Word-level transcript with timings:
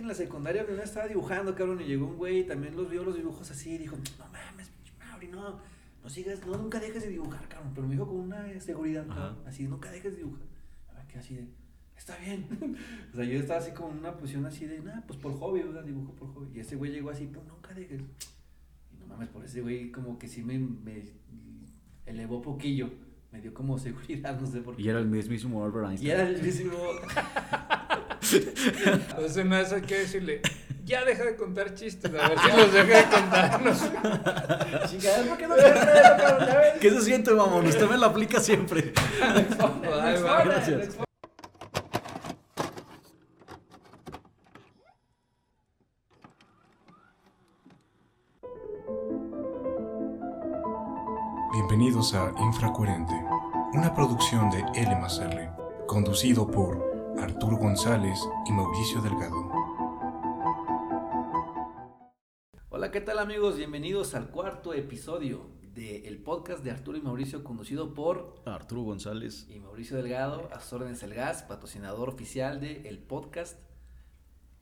que 0.00 0.02
en 0.02 0.08
la 0.08 0.14
secundaria 0.14 0.64
primero 0.64 0.82
estaba 0.82 1.06
dibujando, 1.06 1.54
cabrón, 1.54 1.82
y 1.82 1.84
llegó 1.84 2.06
un 2.06 2.16
güey 2.16 2.40
y 2.40 2.44
también 2.44 2.74
los 2.74 2.88
vio 2.88 3.04
los 3.04 3.14
dibujos 3.14 3.50
así, 3.50 3.74
y 3.74 3.78
dijo, 3.78 3.96
no 3.96 4.26
mames, 4.32 4.70
Mauri, 4.98 5.28
no, 5.28 5.60
no 6.02 6.08
sigas, 6.08 6.44
no, 6.46 6.56
nunca 6.56 6.80
dejes 6.80 7.02
de 7.02 7.10
dibujar, 7.10 7.46
cabrón, 7.48 7.72
pero 7.74 7.86
me 7.86 7.92
dijo 7.92 8.06
con 8.06 8.16
una 8.16 8.60
seguridad, 8.60 9.06
cabrón, 9.06 9.36
así, 9.46 9.64
nunca 9.64 9.90
dejes 9.90 10.12
de 10.12 10.18
dibujar. 10.20 10.46
A 10.88 10.94
ver, 10.94 11.06
que 11.06 11.18
así 11.18 11.34
de, 11.34 11.48
está 11.98 12.16
bien. 12.16 12.46
o 13.12 13.16
sea, 13.16 13.24
yo 13.26 13.38
estaba 13.38 13.60
así 13.60 13.72
como 13.72 13.90
en 13.90 13.98
una 13.98 14.16
posición 14.16 14.46
así 14.46 14.64
de, 14.64 14.80
nada, 14.80 15.04
pues 15.06 15.18
por 15.18 15.38
hobby, 15.38 15.60
o 15.60 15.72
sea, 15.72 15.82
dibujo 15.82 16.14
por 16.14 16.32
hobby. 16.32 16.48
Y 16.54 16.60
ese 16.60 16.76
güey 16.76 16.92
llegó 16.92 17.10
así, 17.10 17.26
pues 17.26 17.46
nunca 17.46 17.74
dejes. 17.74 18.00
Y 18.00 18.96
no 18.96 19.06
mames, 19.06 19.28
por 19.28 19.44
ese 19.44 19.60
güey 19.60 19.92
como 19.92 20.18
que 20.18 20.28
sí 20.28 20.42
me, 20.42 20.58
me 20.58 21.04
elevó 22.06 22.40
poquillo. 22.40 22.88
Me 23.32 23.42
dio 23.42 23.52
como 23.52 23.78
seguridad, 23.78 24.40
no 24.40 24.46
sé 24.46 24.62
por 24.62 24.76
qué. 24.76 24.82
Y 24.82 24.88
era 24.88 24.98
el 24.98 25.08
mismísimo 25.08 25.62
Albert 25.62 25.90
Einstein. 25.90 26.08
Y 26.08 26.10
era 26.10 26.26
el 26.26 26.42
mismo. 26.42 26.72
Entonces, 28.84 29.44
no 29.46 29.56
eso 29.56 29.76
hay 29.76 29.82
que 29.82 29.98
decirle, 29.98 30.42
ya 30.84 31.04
deja 31.04 31.24
de 31.24 31.36
contar 31.36 31.74
chistes, 31.74 32.12
a 32.14 32.28
ver 32.28 32.38
si 32.38 32.56
los 32.56 32.72
deja 32.72 32.96
de 32.98 33.04
contarnos. 33.04 33.78
Chingada, 34.90 35.24
¿por 35.24 35.38
qué 35.38 35.46
no. 35.46 35.54
¿Qué 36.80 36.90
se 36.90 37.02
siente, 37.02 37.32
mamón? 37.32 37.66
Usted 37.66 37.88
me 37.88 37.96
la 37.96 38.06
aplica 38.06 38.40
siempre. 38.40 38.92
Ay, 39.22 40.22
va, 40.22 40.44
gracias. 40.44 40.96
Bienvenidos 51.52 52.14
a 52.14 52.32
Infracoherente, 52.38 53.14
una 53.74 53.94
producción 53.94 54.50
de 54.50 54.64
L 54.74 54.96
más 54.96 55.18
R, 55.18 55.50
conducido 55.86 56.50
por 56.50 56.89
Arturo 57.18 57.56
González 57.56 58.18
y 58.46 58.52
Mauricio 58.52 59.00
Delgado. 59.00 59.50
Hola, 62.68 62.90
¿qué 62.90 63.00
tal 63.00 63.18
amigos? 63.18 63.56
Bienvenidos 63.56 64.14
al 64.14 64.30
cuarto 64.30 64.74
episodio 64.74 65.50
del 65.74 66.18
podcast 66.22 66.62
de 66.62 66.70
Arturo 66.70 66.98
y 66.98 67.00
Mauricio, 67.00 67.42
conducido 67.44 67.94
por 67.94 68.34
Arturo 68.46 68.82
González. 68.82 69.46
y 69.48 69.58
Mauricio 69.60 69.96
Delgado, 69.96 70.48
a 70.52 70.60
sus 70.60 70.74
órdenes 70.74 71.02
el 71.02 71.14
gas, 71.14 71.42
patrocinador 71.42 72.08
oficial 72.08 72.60
del 72.60 72.86
el 72.86 72.98
podcast. 72.98 73.58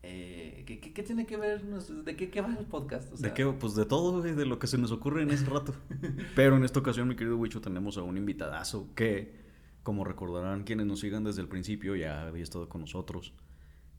Eh, 0.01 0.63
¿qué, 0.65 0.79
qué, 0.79 0.93
qué 0.93 1.03
tiene 1.03 1.25
que 1.25 1.35
ver? 1.37 1.61
¿De 1.63 2.15
qué, 2.15 2.29
qué 2.29 2.41
va 2.41 2.55
el 2.57 2.65
podcast? 2.65 3.11
O 3.13 3.17
¿De 3.17 3.33
qué? 3.33 3.45
Pues 3.45 3.75
de 3.75 3.85
todo, 3.85 4.21
güey, 4.21 4.33
de 4.33 4.45
lo 4.45 4.57
que 4.57 4.67
se 4.67 4.77
nos 4.77 4.91
ocurre 4.91 5.23
en 5.23 5.31
ese 5.31 5.45
rato. 5.45 5.73
Pero 6.35 6.55
en 6.55 6.63
esta 6.63 6.79
ocasión, 6.79 7.07
mi 7.09 7.15
querido 7.15 7.37
Wicho, 7.37 7.59
tenemos 7.61 7.97
a 7.97 8.03
un 8.03 8.15
invitadazo 8.17 8.93
que, 8.95 9.48
como 9.83 10.03
recordarán 10.03 10.63
quienes 10.63 10.85
nos 10.85 10.99
sigan 10.99 11.23
desde 11.23 11.41
el 11.41 11.47
principio, 11.47 11.95
ya 11.95 12.27
había 12.27 12.43
estado 12.43 12.69
con 12.69 12.81
nosotros. 12.81 13.33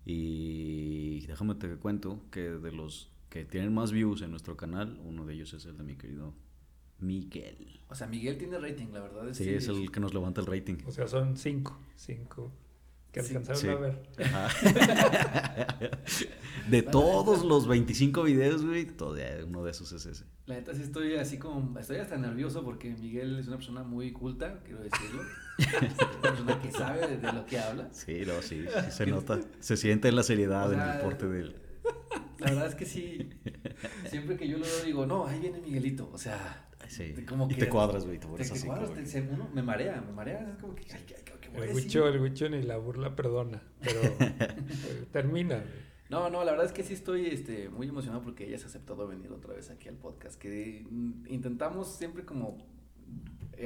Y 0.05 1.27
déjame 1.27 1.55
te 1.55 1.77
cuento 1.77 2.21
que 2.31 2.43
de 2.51 2.73
los 2.73 3.11
que 3.29 3.45
tienen 3.45 3.73
más 3.73 3.93
views 3.93 4.23
en 4.23 4.31
nuestro 4.31 4.57
canal, 4.57 5.01
uno 5.05 5.25
de 5.25 5.35
ellos 5.35 5.53
es 5.53 5.65
el 5.67 5.77
de 5.77 5.85
mi 5.85 5.97
querido 5.97 6.35
Miguel. 6.99 7.81
O 7.89 7.95
sea, 7.95 8.07
Miguel 8.07 8.39
tiene 8.39 8.59
rating, 8.59 8.89
la 8.93 9.01
verdad. 9.01 9.29
Es 9.29 9.37
Sí, 9.39 9.49
es 9.49 9.69
el 9.69 9.91
que 9.91 10.01
nos 10.01 10.13
levanta 10.13 10.41
el 10.41 10.47
rating. 10.47 10.77
O 10.87 10.91
sea, 10.91 11.07
son 11.07 11.37
cinco, 11.37 11.79
cinco 11.97 12.53
que 13.13 13.21
alcanzaron 13.21 13.61
sí. 13.61 13.69
a 13.69 13.75
ver. 13.75 14.03
Ajá. 14.23 14.49
De 16.71 16.83
todos 16.83 17.45
los 17.45 17.67
25 17.67 18.23
videos, 18.23 18.65
güey, 18.65 18.87
todavía 18.87 19.45
uno 19.45 19.65
de 19.65 19.73
esos 19.73 19.91
es 19.93 20.07
ese. 20.07 20.25
La 20.47 20.55
neta 20.55 20.73
sí 20.75 20.83
estoy 20.83 21.15
así 21.17 21.39
como, 21.39 21.77
estoy 21.79 21.97
hasta 21.97 22.17
nervioso 22.17 22.63
porque 22.65 22.95
Miguel 22.95 23.39
es 23.39 23.49
una 23.49 23.57
persona 23.57 23.83
muy 23.83 24.13
culta, 24.13 24.61
quiero 24.65 24.81
decirlo. 24.81 25.23
Persona 26.23 26.61
que 26.61 26.71
sabe 26.73 27.17
de, 27.17 27.33
lo 27.33 27.47
que 27.47 27.59
habla. 27.59 27.89
Sí, 27.93 28.23
no, 28.27 28.41
sí, 28.43 28.65
sí 28.67 28.91
se 28.91 29.07
nota. 29.07 29.41
Se 29.61 29.77
siente 29.77 30.11
la 30.13 30.23
seriedad 30.23 30.71
O 30.71 30.73
en 30.73 30.81
el 30.81 31.01
porte 31.01 31.27
de 31.29 31.41
él. 31.41 31.57
La 32.39 32.47
verdad 32.53 32.69
es 32.69 32.75
que 32.75 32.87
sí, 32.87 33.29
siempre 34.07 34.37
que 34.37 34.49
yo 34.49 34.57
lo 34.59 34.65
veo 34.65 34.85
digo, 34.85 35.05
no, 35.07 35.27
ahí 35.27 35.41
viene 35.41 35.61
Miguelito, 35.61 36.09
o 36.13 36.17
sea, 36.19 36.67
Sí. 36.89 37.15
y 37.49 37.55
te 37.55 37.69
cuadras, 37.69 38.05
güey, 38.07 38.19
te 38.19 38.27
pones 38.27 38.51
así. 38.51 38.67
cuadras, 38.67 38.91
como 38.91 39.03
te- 39.03 39.21
uno 39.31 39.49
me 39.55 39.63
marea, 39.63 40.01
me 40.05 40.13
marea, 40.13 40.49
es 40.51 40.59
como 40.61 40.75
que, 40.75 40.85
ay, 40.93 41.05
¿qué, 41.07 41.15
qué- 41.25 41.35
qué 41.41 41.49
voy 41.51 41.61
a 41.61 41.65
El? 41.67 41.75
Wicho, 41.75 42.09
el 42.09 42.19
Wicho 42.21 42.49
ni 42.49 42.63
la 42.63 42.79
burla 42.79 43.15
perdona, 43.15 43.63
pero 43.81 44.01
eh, 44.21 45.07
termina. 45.13 45.57
güey. 45.57 45.91
No, 46.09 46.29
no, 46.31 46.43
la 46.43 46.51
verdad 46.53 46.67
es 46.67 46.73
que 46.73 46.83
sí 46.83 46.95
estoy 46.95 47.27
este, 47.27 47.69
muy 47.69 47.87
emocionado 47.89 48.23
porque 48.23 48.47
ella 48.49 48.59
se 48.59 48.65
ha 48.65 48.69
aceptado 48.69 49.07
venir 49.07 49.31
otra 49.31 49.55
vez 49.55 49.71
aquí 49.71 49.89
al 49.89 49.95
podcast, 49.97 50.41
que 50.41 50.85
mm, 50.91 51.27
intentamos 51.29 51.95
siempre 51.95 52.25
como 52.25 52.59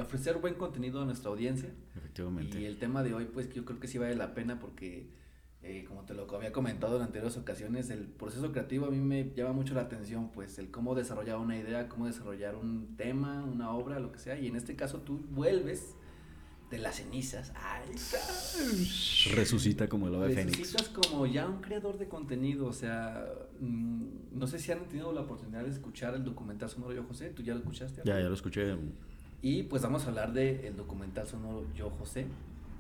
ofrecer 0.00 0.38
buen 0.38 0.55
contenido 0.55 1.03
a 1.03 1.05
nuestra 1.05 1.31
audiencia. 1.31 1.71
Efectivamente. 1.97 2.60
Y 2.60 2.65
el 2.65 2.78
tema 2.78 3.03
de 3.03 3.15
hoy, 3.15 3.27
pues 3.27 3.53
yo 3.53 3.65
creo 3.65 3.81
que 3.81 3.88
sí 3.88 3.99
vale 3.99 4.15
la 4.15 4.34
pena 4.34 4.59
porque, 4.59 5.09
eh, 5.62 5.84
como 5.87 6.05
te 6.05 6.15
lo 6.15 6.32
había 6.34 6.53
comentado 6.53 6.97
en 6.97 7.03
anteriores 7.03 7.37
ocasiones, 7.37 7.91
el 7.91 8.06
proceso 8.06 8.53
creativo 8.53 8.87
a 8.87 8.91
mí 8.91 8.99
me 8.99 9.32
llama 9.34 9.53
mucho 9.53 9.75
la 9.75 9.82
atención, 9.82 10.31
pues 10.32 10.59
el 10.59 10.71
cómo 10.71 10.94
desarrollar 10.94 11.38
una 11.38 11.56
idea, 11.56 11.88
cómo 11.88 12.06
desarrollar 12.06 12.56
un 12.56 12.97
tema, 12.97 13.44
una 13.44 13.71
obra, 13.71 13.99
lo 14.00 14.12
que 14.12 14.19
sea. 14.19 14.38
Y 14.38 14.49
en 14.49 14.56
este 14.56 14.77
caso 14.77 15.00
tú 15.00 15.25
vuelves 15.31 15.94
de 16.71 16.78
las 16.78 16.97
cenizas. 16.97 17.53
¡Ay, 17.56 17.91
Resucita 19.32 19.88
como 19.88 20.09
el 20.09 20.15
ave 20.16 20.34
fénix. 20.34 20.59
Necesitas 20.59 20.88
como 20.88 21.26
ya 21.26 21.47
un 21.47 21.61
creador 21.61 21.99
de 21.99 22.09
contenido, 22.09 22.66
o 22.66 22.72
sea, 22.72 23.25
mm, 23.61 24.05
no 24.32 24.47
sé 24.47 24.59
si 24.59 24.72
han 24.72 24.88
tenido 24.88 25.12
la 25.12 25.22
oportunidad 25.22 25.62
de 25.62 25.71
escuchar 25.71 26.15
el 26.15 26.25
documental 26.25 26.69
sonoro 26.69 26.93
Yo 26.93 27.05
José, 27.05 27.31
¿tú 27.31 27.43
ya 27.43 27.55
lo 27.55 27.61
escuchaste? 27.61 28.03
Ya, 28.05 28.21
ya 28.21 28.28
lo 28.28 28.34
escuché. 28.34 28.76
Y 29.47 29.65
pues 29.65 29.82
vamos 29.82 30.06
a 30.06 30.09
hablar 30.09 30.32
del 30.32 30.75
documental 30.75 31.27
sonoro 31.28 31.66
Yo 31.77 31.91
José, 31.91 32.27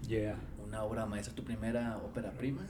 Yeah. 0.08 0.36
una 0.66 0.82
obra 0.82 1.04
maestra, 1.06 1.34
tu 1.34 1.44
primera 1.44 1.98
ópera 1.98 2.30
prima. 2.32 2.62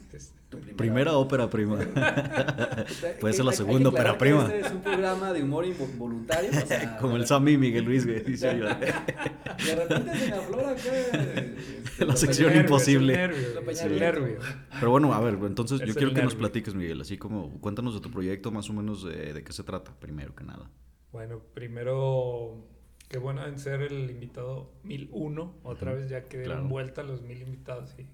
Tu 0.49 0.59
primera, 0.59 0.77
Primera 0.77 1.13
ópera 1.15 1.49
prima. 1.51 1.79
Puede 3.21 3.35
ser 3.35 3.45
la 3.45 3.53
segunda 3.53 3.91
que 3.91 3.95
ópera 3.97 4.13
que 4.13 4.19
prima. 4.19 4.43
Este 4.47 4.61
es 4.61 4.73
un 4.73 4.81
programa 4.83 5.33
de 5.33 5.43
humor 5.45 5.65
involuntario, 5.65 6.51
o 6.51 6.67
sea, 6.67 6.97
Como 7.01 7.15
el 7.17 7.23
de- 7.23 7.27
Sammy 7.29 7.57
Miguel 7.57 7.85
Luis, 7.85 8.05
güey, 8.05 8.21
dice 8.25 8.59
yo. 8.59 8.65
De 8.67 9.75
repente 9.77 10.17
se 10.19 10.29
me 10.31 10.37
aflora 10.37 10.71
acá. 10.71 10.81
este, 10.83 12.05
La 12.05 12.17
sección 12.17 12.49
nervio, 12.49 12.63
imposible. 12.63 13.13
Es 13.15 13.21
el 13.21 13.29
nervio, 13.29 13.85
el 13.85 14.01
nervio. 14.01 14.39
Pero 14.79 14.91
bueno, 14.91 15.13
a 15.15 15.21
ver, 15.21 15.35
entonces 15.45 15.81
Es 15.81 15.87
yo 15.89 15.95
quiero 15.95 16.13
que 16.15 16.23
nos 16.23 16.35
platiques, 16.35 16.75
Miguel, 16.75 17.01
así 17.01 17.17
como 17.17 17.61
cuéntanos 17.61 17.95
de 17.95 18.01
tu 18.01 18.11
proyecto, 18.11 18.51
más 18.51 18.69
o 18.71 18.73
menos 18.73 19.05
de, 19.05 19.33
de 19.35 19.43
qué 19.45 19.53
se 19.53 19.63
trata, 19.63 19.93
primero 20.01 20.35
que 20.35 20.43
nada. 20.45 20.69
Bueno, 21.13 21.41
primero, 21.55 22.65
qué 23.15 23.21
bueno 23.21 23.47
en 23.47 23.61
ser 23.61 23.81
el 23.81 24.11
invitado 24.11 24.73
1001. 24.83 25.61
Otra 25.63 25.93
vez 25.93 26.09
ya 26.09 26.25
que 26.25 26.37
dieron 26.39 26.57
claro. 26.57 26.69
vuelta 26.69 27.05
los 27.05 27.23
mil 27.23 27.41
invitados 27.41 27.95
y, 27.97 28.09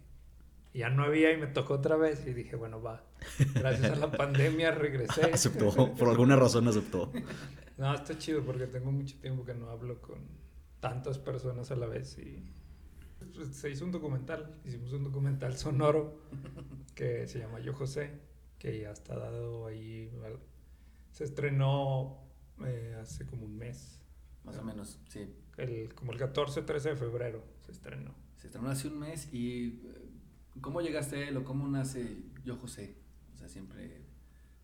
ya 0.79 0.91
no 0.91 1.05
había 1.05 1.33
y 1.33 1.39
me 1.39 1.47
tocó 1.47 1.73
otra 1.73 1.97
vez. 1.97 2.27
Y 2.27 2.35
dije, 2.35 2.55
bueno, 2.55 2.83
va. 2.83 3.03
Gracias 3.55 3.93
a 3.93 3.97
la 3.97 4.11
pandemia 4.19 4.73
regresé. 4.73 5.33
Aceptó, 5.33 5.95
por 5.95 6.11
alguna 6.11 6.37
razón 6.37 6.69
aceptó. 6.69 7.11
No, 7.79 7.95
está 7.95 8.19
chido 8.19 8.45
porque 8.45 8.67
tengo 8.67 8.93
mucho 8.93 9.17
tiempo 9.23 9.43
que 9.43 9.55
no 9.55 9.71
hablo 9.71 10.03
con 10.03 10.19
tantas 10.81 11.19
personas 11.19 11.71
a 11.71 11.77
la 11.77 11.87
vez 11.87 12.19
y 12.19 12.45
pues, 13.35 13.57
se 13.57 13.71
hizo 13.71 13.87
un 13.87 13.93
documental, 13.93 14.55
hicimos 14.67 14.93
un 14.93 15.05
documental 15.05 15.57
sonoro 15.57 16.21
que 16.95 17.27
se 17.27 17.39
llama 17.39 17.59
Yo 17.61 17.73
José, 17.73 18.21
que 18.59 18.81
ya 18.81 18.91
está 18.91 19.17
dado 19.17 19.67
ahí, 19.67 20.13
se 21.11 21.25
estrenó 21.25 22.19
eh, 22.67 22.99
hace 23.01 23.25
como 23.25 23.47
un 23.47 23.57
mes, 23.57 24.00
Más 24.45 24.57
o 24.59 24.63
menos, 24.65 24.99
sí. 25.09 25.29
el, 25.59 25.95
como 25.95 26.13
el 26.13 26.19
14 26.19 26.63
13 26.63 26.91
de 26.91 26.97
febrero 26.97 27.45
se 27.65 27.73
estrenó. 27.73 28.15
Se 28.37 28.47
estrenó 28.47 28.71
hace 28.71 28.89
un 28.89 28.99
mes 28.99 29.33
y 29.33 29.81
eh, 29.85 30.09
¿cómo 30.61 30.81
llegaste 30.81 31.17
a 31.17 31.29
él 31.29 31.37
o 31.37 31.45
cómo 31.45 31.69
nace 31.69 32.17
Yo 32.45 32.57
José? 32.57 32.97
O 33.35 33.37
sea, 33.37 33.49
siempre 33.49 34.03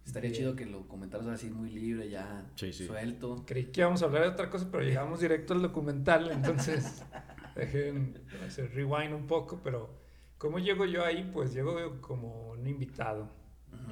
estaría 0.05 0.31
Bien. 0.31 0.41
chido 0.43 0.57
que 0.57 0.65
lo 0.67 0.89
comentaras 0.89 1.27
así 1.27 1.51
muy 1.51 1.71
libre, 1.71 2.09
ya 2.09 2.51
Sí, 2.57 2.73
sí. 2.73 2.87
suelto. 2.87 3.45
Creí 3.47 3.67
que 3.67 3.81
íbamos 3.83 4.03
a 4.03 4.07
hablar 4.07 4.23
de 4.23 4.29
otra 4.31 4.49
cosa, 4.51 4.69
pero 4.71 4.83
llegamos 4.83 5.21
directo 5.21 5.53
al 5.53 5.63
documental, 5.63 6.31
entonces 6.31 7.03
dejen 7.57 8.23
hacer 8.47 8.73
rewind 8.75 9.13
un 9.15 9.27
poco, 9.27 9.61
pero 9.63 9.91
¿cómo 10.39 10.59
llego 10.59 10.85
yo 10.87 11.05
ahí? 11.05 11.29
Pues 11.33 11.53
llego 11.53 12.01
como 12.01 12.49
un 12.51 12.67
invitado. 12.67 13.31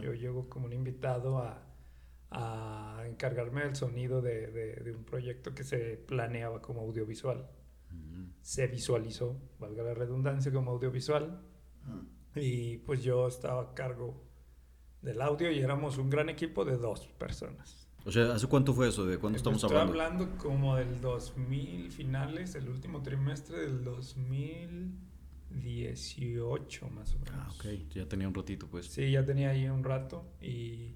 Yo 0.00 0.14
llego 0.14 0.48
como 0.48 0.66
un 0.66 0.72
invitado 0.72 1.38
a, 1.38 1.62
a 2.36 3.04
encargarme 3.08 3.62
del 3.64 3.76
sonido 3.76 4.20
de, 4.20 4.48
de- 4.48 4.74
de 4.76 4.92
un 4.94 5.04
proyecto 5.04 5.54
que 5.54 5.62
se 5.64 5.96
planeaba 5.96 6.60
como 6.60 6.80
audiovisual. 6.82 7.48
Se 8.42 8.66
visualizó, 8.66 9.40
valga 9.58 9.82
la 9.84 9.94
redundancia, 9.94 10.52
como 10.52 10.72
audiovisual. 10.72 11.40
Ujú. 11.88 12.06
Y 12.40 12.78
pues 12.78 13.02
yo 13.02 13.26
estaba 13.28 13.62
a 13.62 13.74
cargo 13.74 14.22
del 15.00 15.22
audio 15.22 15.50
y 15.50 15.60
éramos 15.60 15.96
un 15.98 16.10
gran 16.10 16.28
equipo 16.28 16.64
de 16.64 16.76
dos 16.76 17.06
personas. 17.18 17.88
O 18.04 18.12
sea, 18.12 18.34
¿hace 18.34 18.46
cuánto 18.48 18.74
fue 18.74 18.88
eso? 18.88 19.06
¿De 19.06 19.16
cuándo 19.16 19.38
estamos 19.38 19.62
Estoy 19.64 19.78
hablando? 19.78 20.02
hablando 20.24 20.36
como 20.36 20.76
del 20.76 21.00
2000 21.00 21.90
finales, 21.90 22.54
el 22.54 22.68
último 22.68 23.00
trimestre 23.02 23.60
del 23.60 23.82
2018 25.50 26.88
más 26.90 27.14
o 27.14 27.18
menos. 27.20 27.32
Ah, 27.34 27.48
ok, 27.54 27.64
ya 27.94 28.06
tenía 28.08 28.28
un 28.28 28.34
ratito, 28.34 28.66
pues. 28.68 28.86
Sí, 28.86 29.10
ya 29.10 29.24
tenía 29.24 29.50
ahí 29.50 29.66
un 29.68 29.84
rato 29.84 30.26
y 30.40 30.94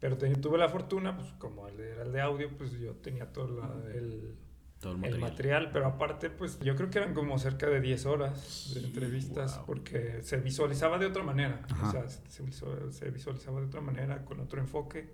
pero 0.00 0.16
te- 0.16 0.34
tuve 0.36 0.58
la 0.58 0.68
fortuna, 0.68 1.14
pues 1.16 1.28
como 1.38 1.68
era 1.68 2.02
el 2.02 2.12
de 2.12 2.20
audio, 2.20 2.48
pues 2.56 2.72
yo 2.72 2.94
tenía 2.96 3.32
todo 3.32 3.60
la- 3.60 3.92
el, 3.94 4.34
Todo 4.80 4.94
el 4.96 5.04
el 5.04 5.18
material. 5.20 5.70
pero 5.72 5.86
aparte, 5.86 6.30
pues 6.30 6.58
yo 6.60 6.74
creo 6.74 6.88
que 6.90 6.98
eran 6.98 7.12
como 7.14 7.38
cerca 7.38 7.66
de 7.68 7.80
10 7.82 8.06
horas 8.06 8.72
de 8.74 8.80
entrevistas, 8.80 9.56
wow. 9.58 9.66
porque 9.66 10.22
se 10.22 10.38
visualizaba 10.38 10.98
de 10.98 11.06
otra 11.06 11.22
manera, 11.22 11.60
Ajá. 11.70 11.88
o 11.88 11.92
sea, 11.92 12.08
se, 12.08 12.50
se 12.92 13.10
visualizaba 13.10 13.60
de 13.60 13.66
otra 13.66 13.80
manera, 13.82 14.24
con 14.24 14.40
otro 14.40 14.58
enfoque, 14.60 15.10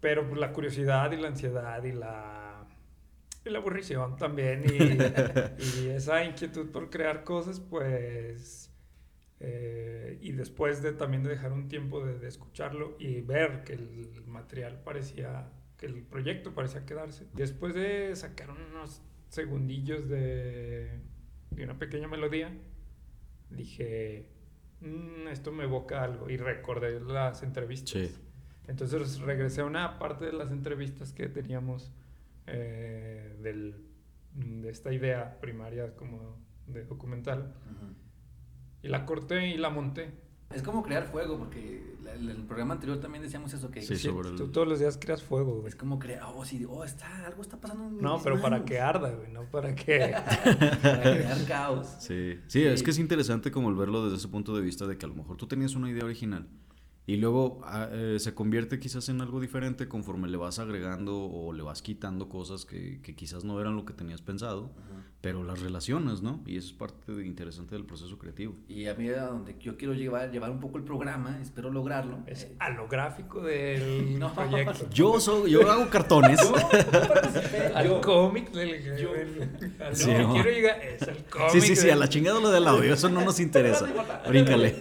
pero 0.00 0.26
pues, 0.28 0.38
la 0.40 0.52
curiosidad 0.52 1.10
y 1.12 1.16
la 1.16 1.28
ansiedad 1.28 1.82
y 1.82 1.90
la, 1.92 2.66
y 3.44 3.50
la 3.50 3.58
aburrición 3.58 4.16
también, 4.16 4.62
y, 4.64 4.68
y 5.82 5.88
esa 5.88 6.22
inquietud 6.24 6.70
por 6.70 6.88
crear 6.90 7.24
cosas, 7.24 7.58
pues, 7.58 8.70
eh, 9.40 10.18
y 10.22 10.32
después 10.32 10.82
de 10.82 10.92
también 10.92 11.22
de 11.22 11.30
dejar 11.30 11.52
un 11.52 11.68
tiempo 11.68 12.04
de, 12.04 12.18
de 12.18 12.28
escucharlo 12.28 12.96
y 12.98 13.20
ver 13.20 13.64
que 13.64 13.74
el 13.74 14.22
material 14.26 14.80
parecía, 14.82 15.48
que 15.76 15.86
el 15.86 16.02
proyecto 16.02 16.54
parecía 16.54 16.86
quedarse. 16.86 17.26
Después 17.34 17.74
de 17.74 18.14
sacar 18.16 18.50
unos 18.50 19.02
segundillos 19.28 20.08
de, 20.08 21.00
de 21.50 21.64
una 21.64 21.78
pequeña 21.78 22.08
melodía, 22.08 22.50
dije, 23.50 24.26
"Mm, 24.80 25.28
esto 25.28 25.52
me 25.52 25.64
evoca 25.64 26.02
algo 26.02 26.30
y 26.30 26.36
recordé 26.36 27.00
las 27.00 27.42
entrevistas. 27.42 27.90
Sí. 27.90 28.14
Entonces 28.68 29.20
regresé 29.20 29.60
a 29.60 29.64
una 29.64 29.98
parte 29.98 30.24
de 30.26 30.32
las 30.32 30.50
entrevistas 30.50 31.12
que 31.12 31.28
teníamos 31.28 31.92
eh, 32.48 33.36
del, 33.42 33.76
de 34.34 34.70
esta 34.70 34.92
idea 34.92 35.38
primaria 35.40 35.94
como 35.94 36.36
de 36.66 36.84
documental 36.84 37.54
Ujú. 37.70 37.94
Y 38.82 38.88
la 38.88 39.04
corté 39.06 39.48
y 39.48 39.56
la 39.56 39.70
monté. 39.70 40.12
Es 40.54 40.62
como 40.62 40.82
crear 40.84 41.06
fuego, 41.08 41.38
porque 41.38 41.96
el, 42.14 42.30
el 42.30 42.44
programa 42.44 42.74
anterior 42.74 43.00
también 43.00 43.22
decíamos 43.22 43.52
eso, 43.52 43.68
que 43.72 43.82
Sí, 43.82 43.96
Sí, 43.96 44.06
sobre 44.08 44.28
el- 44.28 44.36
Tú 44.36 44.48
todos 44.52 44.68
los 44.68 44.78
días 44.78 44.96
creas 45.00 45.22
fuego, 45.24 45.56
güey. 45.56 45.66
es 45.68 45.74
como 45.74 45.98
crear, 45.98 46.22
oh, 46.34 46.44
sí, 46.44 46.64
oh, 46.68 46.84
está, 46.84 47.26
algo 47.26 47.42
está 47.42 47.60
pasando 47.60 47.88
en 47.88 47.98
No, 47.98 48.14
mis 48.14 48.22
pero 48.22 48.40
para 48.40 48.64
que 48.64 48.78
arda, 48.78 49.10
güey, 49.10 49.32
no 49.32 49.42
para 49.50 49.74
que... 49.74 50.14
para 50.82 51.02
crear 51.02 51.44
caos. 51.46 51.88
Sí. 51.98 52.38
sí, 52.46 52.62
es 52.64 52.84
que 52.84 52.90
es 52.92 52.98
interesante 53.00 53.50
como 53.50 53.70
el 53.70 53.74
verlo 53.74 54.04
desde 54.04 54.18
ese 54.18 54.28
punto 54.28 54.54
de 54.54 54.62
vista 54.62 54.86
de 54.86 54.96
que 54.96 55.04
a 55.04 55.08
lo 55.08 55.16
mejor 55.16 55.36
tú 55.36 55.48
tenías 55.48 55.74
una 55.74 55.90
idea 55.90 56.04
original 56.04 56.46
y 57.08 57.16
luego 57.16 57.60
ah, 57.64 57.88
eh, 57.92 58.16
se 58.18 58.34
convierte 58.34 58.78
quizás 58.80 59.08
en 59.08 59.20
algo 59.20 59.40
diferente 59.40 59.86
conforme 59.88 60.28
le 60.28 60.36
vas 60.36 60.58
agregando 60.58 61.16
o 61.24 61.52
le 61.52 61.62
vas 61.62 61.80
quitando 61.82 62.28
cosas 62.28 62.64
que, 62.64 63.00
que 63.02 63.14
quizás 63.14 63.44
no 63.44 63.60
eran 63.60 63.76
lo 63.76 63.84
que 63.84 63.92
tenías 63.92 64.22
pensado, 64.22 64.72
pero 65.20 65.42
las 65.44 65.60
relacionas, 65.60 66.22
¿no? 66.22 66.42
Y 66.46 66.56
eso 66.56 66.68
es 66.68 66.72
parte 66.74 67.12
de- 67.12 67.26
interesante 67.26 67.74
del 67.74 67.84
proceso 67.84 68.16
creativo. 68.18 68.54
Y 68.68 68.86
a 68.86 68.94
mí 68.94 69.08
a 69.08 69.26
donde 69.26 69.56
yo 69.60 69.76
quiero 69.76 69.94
llevar, 69.94 70.30
llevar 70.30 70.50
un 70.50 70.60
poco 70.60 70.78
el 70.78 70.84
programa, 70.84 71.38
espero 71.42 71.70
lograrlo. 71.70 72.18
Es 72.26 72.44
eh, 72.44 72.56
a 72.60 72.70
lo 72.70 72.86
gráfico 72.88 73.40
del 73.40 74.18
No. 74.20 74.32
proyecto. 74.34 74.88
Yo, 74.90 75.18
soy, 75.20 75.50
yo 75.52 75.68
hago 75.70 75.88
cartones. 75.88 76.40
participé, 76.44 77.72
Al 77.74 77.86
yo- 77.86 78.00
cómic 78.00 78.50
del... 78.52 78.98
yo- 78.98 79.12
del- 79.12 79.76
a 79.80 79.90
lo 79.90 79.96
Sí, 79.96 80.06
que 80.06 80.18
no. 80.22 80.32
quiero 80.32 80.50
llegar 80.50 80.80
es 80.82 81.02
al 81.02 81.24
cómic. 81.26 81.50
Sí, 81.50 81.60
sí, 81.60 81.76
sí, 81.76 81.82
del- 81.86 81.92
a 81.92 81.96
la 81.96 82.08
chingada 82.08 82.40
lo 82.40 82.50
del 82.50 82.66
audio, 82.66 82.94
eso 82.94 83.08
no 83.08 83.24
nos 83.24 83.38
interesa. 83.46 83.86
Bríncale. 84.28 84.76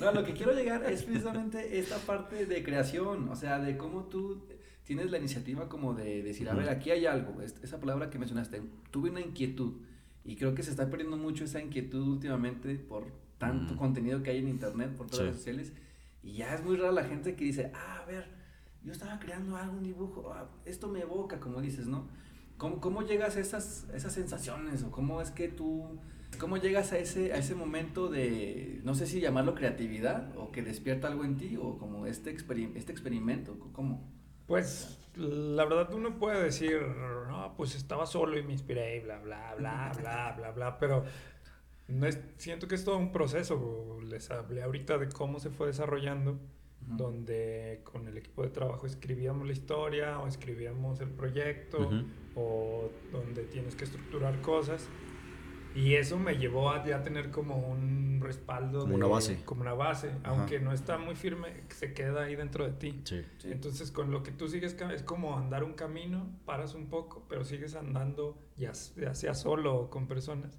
No, 0.00 0.12
lo 0.12 0.24
que 0.24 0.32
quiero 0.32 0.52
llegar 0.54 0.67
es 0.76 1.02
precisamente 1.02 1.78
esta 1.78 1.96
parte 1.98 2.46
de 2.46 2.62
creación, 2.62 3.28
o 3.28 3.36
sea, 3.36 3.58
de 3.58 3.76
cómo 3.76 4.04
tú 4.04 4.44
tienes 4.84 5.10
la 5.10 5.18
iniciativa 5.18 5.68
como 5.68 5.94
de 5.94 6.22
decir, 6.22 6.48
a 6.48 6.54
ver, 6.54 6.68
aquí 6.68 6.90
hay 6.90 7.06
algo, 7.06 7.42
es- 7.42 7.56
esa 7.62 7.78
palabra 7.80 8.08
que 8.10 8.18
mencionaste, 8.18 8.62
tuve 8.90 9.10
una 9.10 9.20
inquietud 9.20 9.74
y 10.24 10.36
creo 10.36 10.54
que 10.54 10.62
se 10.62 10.70
está 10.70 10.88
perdiendo 10.90 11.16
mucho 11.16 11.44
esa 11.44 11.60
inquietud 11.60 12.06
últimamente 12.08 12.74
por 12.76 13.06
tanto 13.38 13.72
Ujú. 13.74 13.76
contenido 13.82 14.22
que 14.22 14.30
hay 14.30 14.38
en 14.38 14.48
internet, 14.48 14.90
por 14.96 15.06
todas 15.06 15.18
Sí. 15.18 15.22
las 15.24 15.26
redes 15.26 15.38
sociales 15.38 15.72
y 16.22 16.32
ya 16.34 16.54
es 16.54 16.64
muy 16.64 16.76
rara 16.76 16.92
la 16.92 17.04
gente 17.04 17.34
que 17.36 17.44
dice, 17.44 17.70
ah, 17.74 18.00
a 18.02 18.06
ver, 18.06 18.26
yo 18.82 18.92
estaba 18.92 19.18
creando 19.18 19.56
algo, 19.56 19.76
un 19.76 19.82
dibujo, 19.84 20.32
ah, 20.32 20.48
esto 20.64 20.88
me 20.88 21.00
evoca, 21.00 21.38
como 21.40 21.60
dices, 21.60 21.86
¿no? 21.86 22.06
¿Cómo, 22.56 22.80
cómo 22.80 23.02
llegas 23.02 23.36
a 23.36 23.40
esas, 23.40 23.86
esas 23.94 24.12
sensaciones 24.12 24.82
o 24.82 24.90
cómo 24.90 25.20
es 25.22 25.30
que 25.30 25.48
tú, 25.48 25.98
cómo 26.38 26.56
llegas 26.56 26.92
a 26.92 26.98
ese, 26.98 27.32
a 27.32 27.36
ese 27.38 27.54
momento 27.54 28.08
de, 28.08 28.80
no 28.84 28.94
sé 28.94 29.06
si 29.06 29.20
llamarlo 29.20 29.54
creatividad 29.54 30.36
o 30.36 30.52
que 30.52 30.62
despierta 30.62 31.08
algo 31.08 31.24
en 31.24 31.36
ti 31.36 31.56
o 31.60 31.78
como 31.78 32.06
este, 32.06 32.30
experim- 32.36 32.76
este 32.76 32.92
experimento, 32.92 33.58
¿cómo? 33.72 34.08
Pues 34.46 34.98
la 35.16 35.64
verdad 35.64 35.92
uno 35.94 36.18
puede 36.18 36.42
decir, 36.42 36.80
no, 36.80 37.54
pues 37.56 37.74
estaba 37.74 38.06
solo 38.06 38.38
y 38.38 38.42
me 38.42 38.52
inspiré 38.52 38.96
y 38.96 39.00
bla, 39.00 39.18
bla, 39.18 39.54
bla, 39.56 39.92
bla, 39.98 40.34
bla, 40.36 40.50
bla, 40.52 40.78
pero 40.78 41.04
no 41.88 42.06
es- 42.06 42.20
siento 42.36 42.68
que 42.68 42.74
es 42.76 42.84
todo 42.84 42.98
un 42.98 43.10
proceso. 43.12 43.98
Les 44.02 44.30
hablé 44.30 44.62
ahorita 44.62 44.96
de 44.98 45.08
cómo 45.08 45.40
se 45.40 45.50
fue 45.50 45.66
desarrollando, 45.66 46.38
Ujú. 46.86 46.96
donde 46.96 47.80
con 47.84 48.06
el 48.06 48.16
equipo 48.16 48.42
de 48.44 48.50
trabajo 48.50 48.86
escribíamos 48.86 49.46
la 49.46 49.52
historia 49.52 50.20
o 50.20 50.28
escribíamos 50.28 51.00
el 51.00 51.10
proyecto 51.10 51.80
Ujú. 51.80 52.04
o 52.36 52.90
donde 53.10 53.42
tienes 53.44 53.74
que 53.74 53.84
estructurar 53.84 54.40
cosas. 54.40 54.88
Y 55.74 55.94
eso 55.94 56.18
me 56.18 56.36
llevó 56.38 56.70
a 56.70 56.84
ya 56.84 57.02
tener 57.02 57.30
como 57.30 57.56
un 57.58 58.20
respaldo. 58.22 58.80
Como 58.80 58.90
de- 58.90 58.96
una 58.96 59.06
base. 59.06 59.42
Como 59.44 59.60
una 59.62 59.74
base, 59.74 60.10
aunque 60.24 60.60
no 60.60 60.72
está 60.72 60.98
muy 60.98 61.14
firme, 61.14 61.48
se 61.68 61.92
queda 61.92 62.24
ahí 62.24 62.36
dentro 62.36 62.64
de 62.64 62.72
ti. 62.72 63.00
Sí. 63.04 63.22
Sí. 63.38 63.50
Entonces, 63.52 63.92
con 63.92 64.10
lo 64.10 64.22
que 64.22 64.32
tú 64.32 64.48
sigues, 64.48 64.76
es 64.92 65.02
como 65.02 65.36
andar 65.38 65.62
un 65.64 65.74
camino, 65.74 66.26
paras 66.46 66.74
un 66.74 66.86
poco, 66.88 67.24
pero 67.28 67.44
sigues 67.44 67.74
andando, 67.76 68.38
ya, 68.56 68.74
sea 68.74 69.34
solo 69.34 69.76
o 69.76 69.90
con 69.90 70.06
personas. 70.08 70.58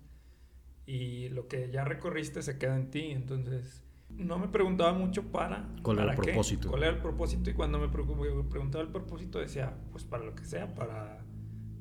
Y 0.85 1.29
lo 1.29 1.47
que 1.47 1.69
ya 1.71 1.83
recorriste 1.83 2.41
se 2.41 2.57
queda 2.57 2.75
en 2.75 2.89
ti. 2.89 3.11
Entonces, 3.11 3.83
no 4.09 4.39
me 4.39 4.47
preguntaba 4.47 4.93
mucho 4.93 5.31
para. 5.31 5.67
¿Cuál 5.83 5.99
era 5.99 6.13
el 6.13 6.19
qué, 6.19 6.23
propósito? 6.27 6.69
¿Cuál 6.69 6.83
era 6.83 6.91
el 6.93 6.99
propósito? 6.99 7.49
Y 7.49 7.53
cuando 7.53 7.77
me 7.77 7.89
preguntaba 7.89 8.83
el 8.83 8.89
propósito, 8.91 9.39
decía, 9.39 9.75
pues 9.91 10.03
para 10.03 10.23
lo 10.23 10.33
que 10.33 10.45
sea, 10.45 10.73
para, 10.73 11.23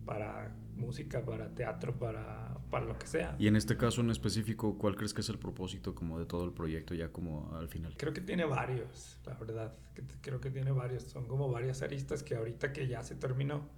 para 0.04 0.54
música, 0.78 1.24
para 1.24 1.54
teatro, 1.54 1.98
para, 1.98 2.56
para 2.70 2.86
lo 2.86 2.98
que 2.98 3.06
sea. 3.06 3.36
Y 3.38 3.46
en 3.46 3.56
este 3.56 3.76
caso 3.76 4.00
en 4.00 4.10
específico, 4.10 4.78
¿cuál 4.78 4.96
crees 4.96 5.12
que 5.12 5.20
es 5.20 5.28
el 5.28 5.38
propósito 5.38 5.94
como 5.94 6.18
de 6.18 6.26
todo 6.26 6.44
el 6.44 6.52
proyecto 6.52 6.94
ya 6.94 7.10
como 7.12 7.54
al 7.56 7.68
final? 7.68 7.94
Creo 7.96 8.12
que 8.12 8.20
tiene 8.20 8.44
varios, 8.44 9.18
la 9.26 9.34
verdad. 9.34 9.76
Creo 10.20 10.40
que 10.40 10.50
tiene 10.50 10.72
varios. 10.72 11.02
Son 11.02 11.26
como 11.26 11.50
varias 11.50 11.82
aristas 11.82 12.22
que 12.22 12.36
ahorita 12.36 12.72
que 12.72 12.86
ya 12.86 13.02
se 13.02 13.14
terminó, 13.16 13.68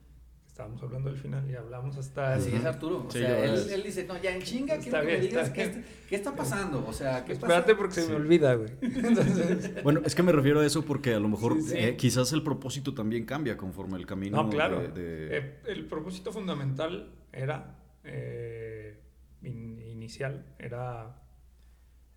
estábamos 0.61 0.83
hablando 0.83 1.09
del 1.11 1.19
final 1.19 1.51
y 1.51 1.55
hablamos 1.55 1.97
hasta... 1.97 2.35
Así 2.35 2.51
el- 2.51 2.59
es 2.59 2.65
Arturo, 2.67 3.07
o 3.07 3.11
Sí, 3.11 3.19
sea, 3.21 3.45
él, 3.45 3.59
él 3.71 3.83
dice, 3.83 4.05
no, 4.07 4.21
ya 4.21 4.35
en 4.37 4.43
chinga, 4.43 4.77
quiero 4.79 5.01
que 5.01 5.07
bien, 5.07 5.21
me 5.21 5.27
digas 5.27 5.43
está 5.49 5.55
qué, 5.55 5.63
está, 5.63 5.81
qué 6.09 6.15
está 6.17 6.37
pasando, 6.37 6.85
o 6.87 6.93
sea, 6.93 7.25
¿qué 7.25 7.33
Espérate 7.33 7.63
pasa? 7.73 7.77
porque 7.79 7.95
se 7.95 8.03
Sí. 8.03 8.11
me 8.11 8.17
olvida, 8.17 8.55
güey. 8.55 8.71
Entonces... 8.83 9.83
Bueno, 9.83 10.03
es 10.05 10.15
que 10.15 10.23
me 10.23 10.33
refiero 10.33 10.61
a 10.61 10.67
eso 10.67 10.85
porque 10.85 11.15
a 11.15 11.21
lo 11.21 11.29
mejor 11.29 11.55
Sí, 11.63 11.69
sí. 11.71 11.77
eh, 11.79 11.97
quizás 11.97 12.33
el 12.35 12.43
propósito 12.43 12.93
también 12.93 13.25
cambia 13.25 13.57
conforme 13.57 13.97
el 13.97 14.05
camino. 14.07 14.43
No, 14.43 14.51
claro. 14.51 14.81
de- 14.81 14.89
de- 14.89 15.39
Eh, 15.39 15.61
el 15.69 15.87
propósito 15.87 16.31
fundamental 16.31 17.11
era, 17.33 17.79
eh, 18.05 19.01
in- 19.43 19.81
inicial, 19.81 20.45
era 20.59 21.17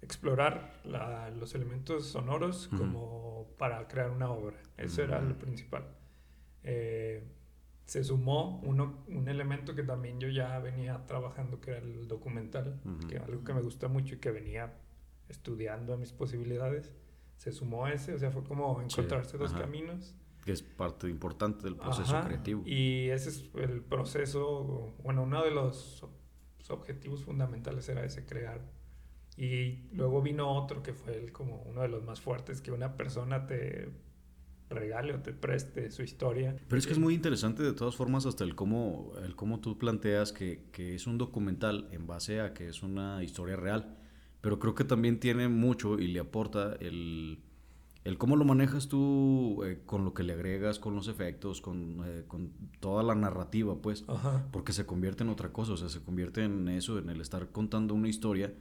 explorar 0.02 0.82
la- 0.84 1.30
los 1.30 1.56
elementos 1.56 2.08
sonoros 2.08 2.68
como 2.78 3.48
para 3.58 3.88
crear 3.88 4.10
una 4.10 4.30
obra. 4.32 4.58
Eso 4.78 5.02
era 5.02 5.22
lo 5.22 5.38
principal. 5.38 5.86
Eh, 6.66 7.24
se 7.86 8.04
sumó 8.04 8.60
uno, 8.64 9.04
un 9.08 9.28
elemento 9.28 9.76
que 9.76 9.84
también 9.84 10.20
yo 10.20 10.30
ya 10.30 10.58
venía 10.60 11.06
trabajando, 11.06 11.60
que 11.60 11.72
era 11.72 11.80
el 11.80 12.08
documental, 12.08 12.80
que 13.10 13.18
algo 13.18 13.44
que 13.44 13.54
me 13.54 13.62
gusta 13.62 13.88
mucho 13.88 14.16
y 14.16 14.18
que 14.20 14.32
venía 14.32 14.74
estudiando 15.30 15.94
a 15.94 15.98
mis 15.98 16.12
posibilidades. 16.14 16.92
Se 17.38 17.52
sumó 17.52 17.88
ese, 17.88 18.14
o 18.14 18.20
sea, 18.20 18.32
fue 18.32 18.44
como 18.44 18.80
Sí, 18.80 18.86
encontrarse 18.86 19.38
dos 19.38 19.52
ajá. 19.54 19.62
caminos. 19.64 20.16
que 20.46 20.52
es 20.52 20.62
parte 20.62 21.08
importante 21.08 21.64
del 21.64 21.78
proceso 21.78 22.18
Ajá, 22.18 22.28
creativo. 22.28 22.64
Y 22.66 23.10
ese 23.10 23.30
es 23.30 23.50
el 23.56 23.82
proceso, 23.82 24.94
bueno, 25.02 25.24
uno 25.24 25.42
de 25.42 25.52
los 25.52 26.04
ob- 26.04 26.10
objetivos 26.70 27.24
fundamentales 27.24 27.88
era 27.88 28.04
ese, 28.04 28.26
crear. 28.26 28.60
Y 29.38 29.88
luego 29.94 30.22
vino 30.22 30.52
otro 30.54 30.84
que 30.84 30.94
fue 30.94 31.16
el, 31.18 31.32
como 31.32 31.62
uno 31.64 31.82
de 31.82 31.88
los 31.88 32.04
más 32.04 32.20
fuertes, 32.22 32.62
que 32.62 32.72
una 32.74 32.98
persona 32.98 33.48
te 33.48 33.90
regale 34.74 35.14
o 35.14 35.20
te 35.20 35.34
preste 35.34 35.92
su 35.92 36.04
historia. 36.04 36.56
Pero 36.68 36.80
es 36.80 36.88
que 36.88 36.94
es 36.94 37.00
muy 37.00 37.14
interesante 37.14 37.64
de 37.64 37.74
todas 37.74 37.96
formas 37.96 38.26
hasta 38.26 38.44
el 38.44 38.56
cómo, 38.56 39.14
el 39.24 39.36
cómo 39.36 39.60
tú 39.60 39.78
planteas 39.78 40.32
que, 40.32 40.66
que 40.72 40.96
es 40.96 41.08
un 41.08 41.18
documental 41.18 41.88
en 41.92 42.08
base 42.08 42.42
a 42.42 42.54
que 42.54 42.68
es 42.68 42.84
una 42.84 43.24
historia 43.24 43.56
real. 43.56 43.98
Pero 44.42 44.60
creo 44.60 44.76
que 44.76 44.84
también 44.84 45.20
tiene 45.20 45.48
mucho 45.48 46.00
y 46.00 46.08
le 46.08 46.20
aporta 46.20 46.76
el, 46.82 47.40
el 48.04 48.18
cómo 48.18 48.36
lo 48.36 48.44
manejas 48.44 48.90
tú 48.90 49.64
eh, 49.64 49.82
con 49.86 50.04
lo 50.04 50.14
que 50.14 50.24
le 50.24 50.34
agregas, 50.34 50.80
con 50.80 50.96
los 50.96 51.08
efectos, 51.08 51.62
con, 51.62 52.02
eh, 52.06 52.26
con 52.28 52.52
toda 52.80 53.04
la 53.04 53.16
narrativa, 53.16 53.82
pues. 53.82 54.04
Ajá. 54.08 54.46
Porque 54.52 54.74
se 54.74 54.86
convierte 54.86 55.24
en 55.24 55.30
otra 55.30 55.54
cosa, 55.54 55.74
o 55.74 55.78
sea, 55.78 55.88
se 55.88 56.02
convierte 56.02 56.44
en 56.44 56.68
eso, 56.68 57.00
en 57.00 57.10
el 57.10 57.22
estar 57.22 57.52
contando 57.52 57.94
una 57.94 58.10
historia 58.10 58.54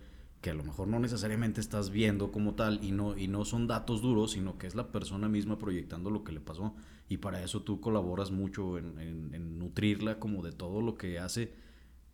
que 0.43 0.51
a 0.51 0.55
lo 0.55 0.65
mejor 0.65 0.89
no 0.89 0.99
necesariamente 1.01 1.61
estás 1.63 1.89
viendo 1.91 2.31
como 2.33 2.55
tal 2.55 2.85
y 2.85 2.91
no, 2.93 3.17
y 3.17 3.29
no 3.29 3.45
son 3.47 3.67
datos 3.67 4.03
duros, 4.03 4.33
sino 4.33 4.59
que 4.59 4.67
es 4.67 4.75
la 4.75 4.93
persona 4.93 5.29
misma 5.29 5.57
proyectando 5.59 6.11
lo 6.11 6.25
que 6.25 6.33
le 6.33 6.41
pasó. 6.41 6.75
Y 7.09 7.19
para 7.19 7.43
eso 7.43 7.63
tú 7.63 7.81
colaboras 7.81 8.31
mucho 8.31 8.77
en, 8.77 8.99
en- 8.99 9.35
en 9.35 9.59
nutrirla 9.59 10.19
como 10.19 10.43
de 10.43 10.53
todo 10.53 10.83
lo 10.83 10.97
que 10.97 11.19
hace 11.19 11.53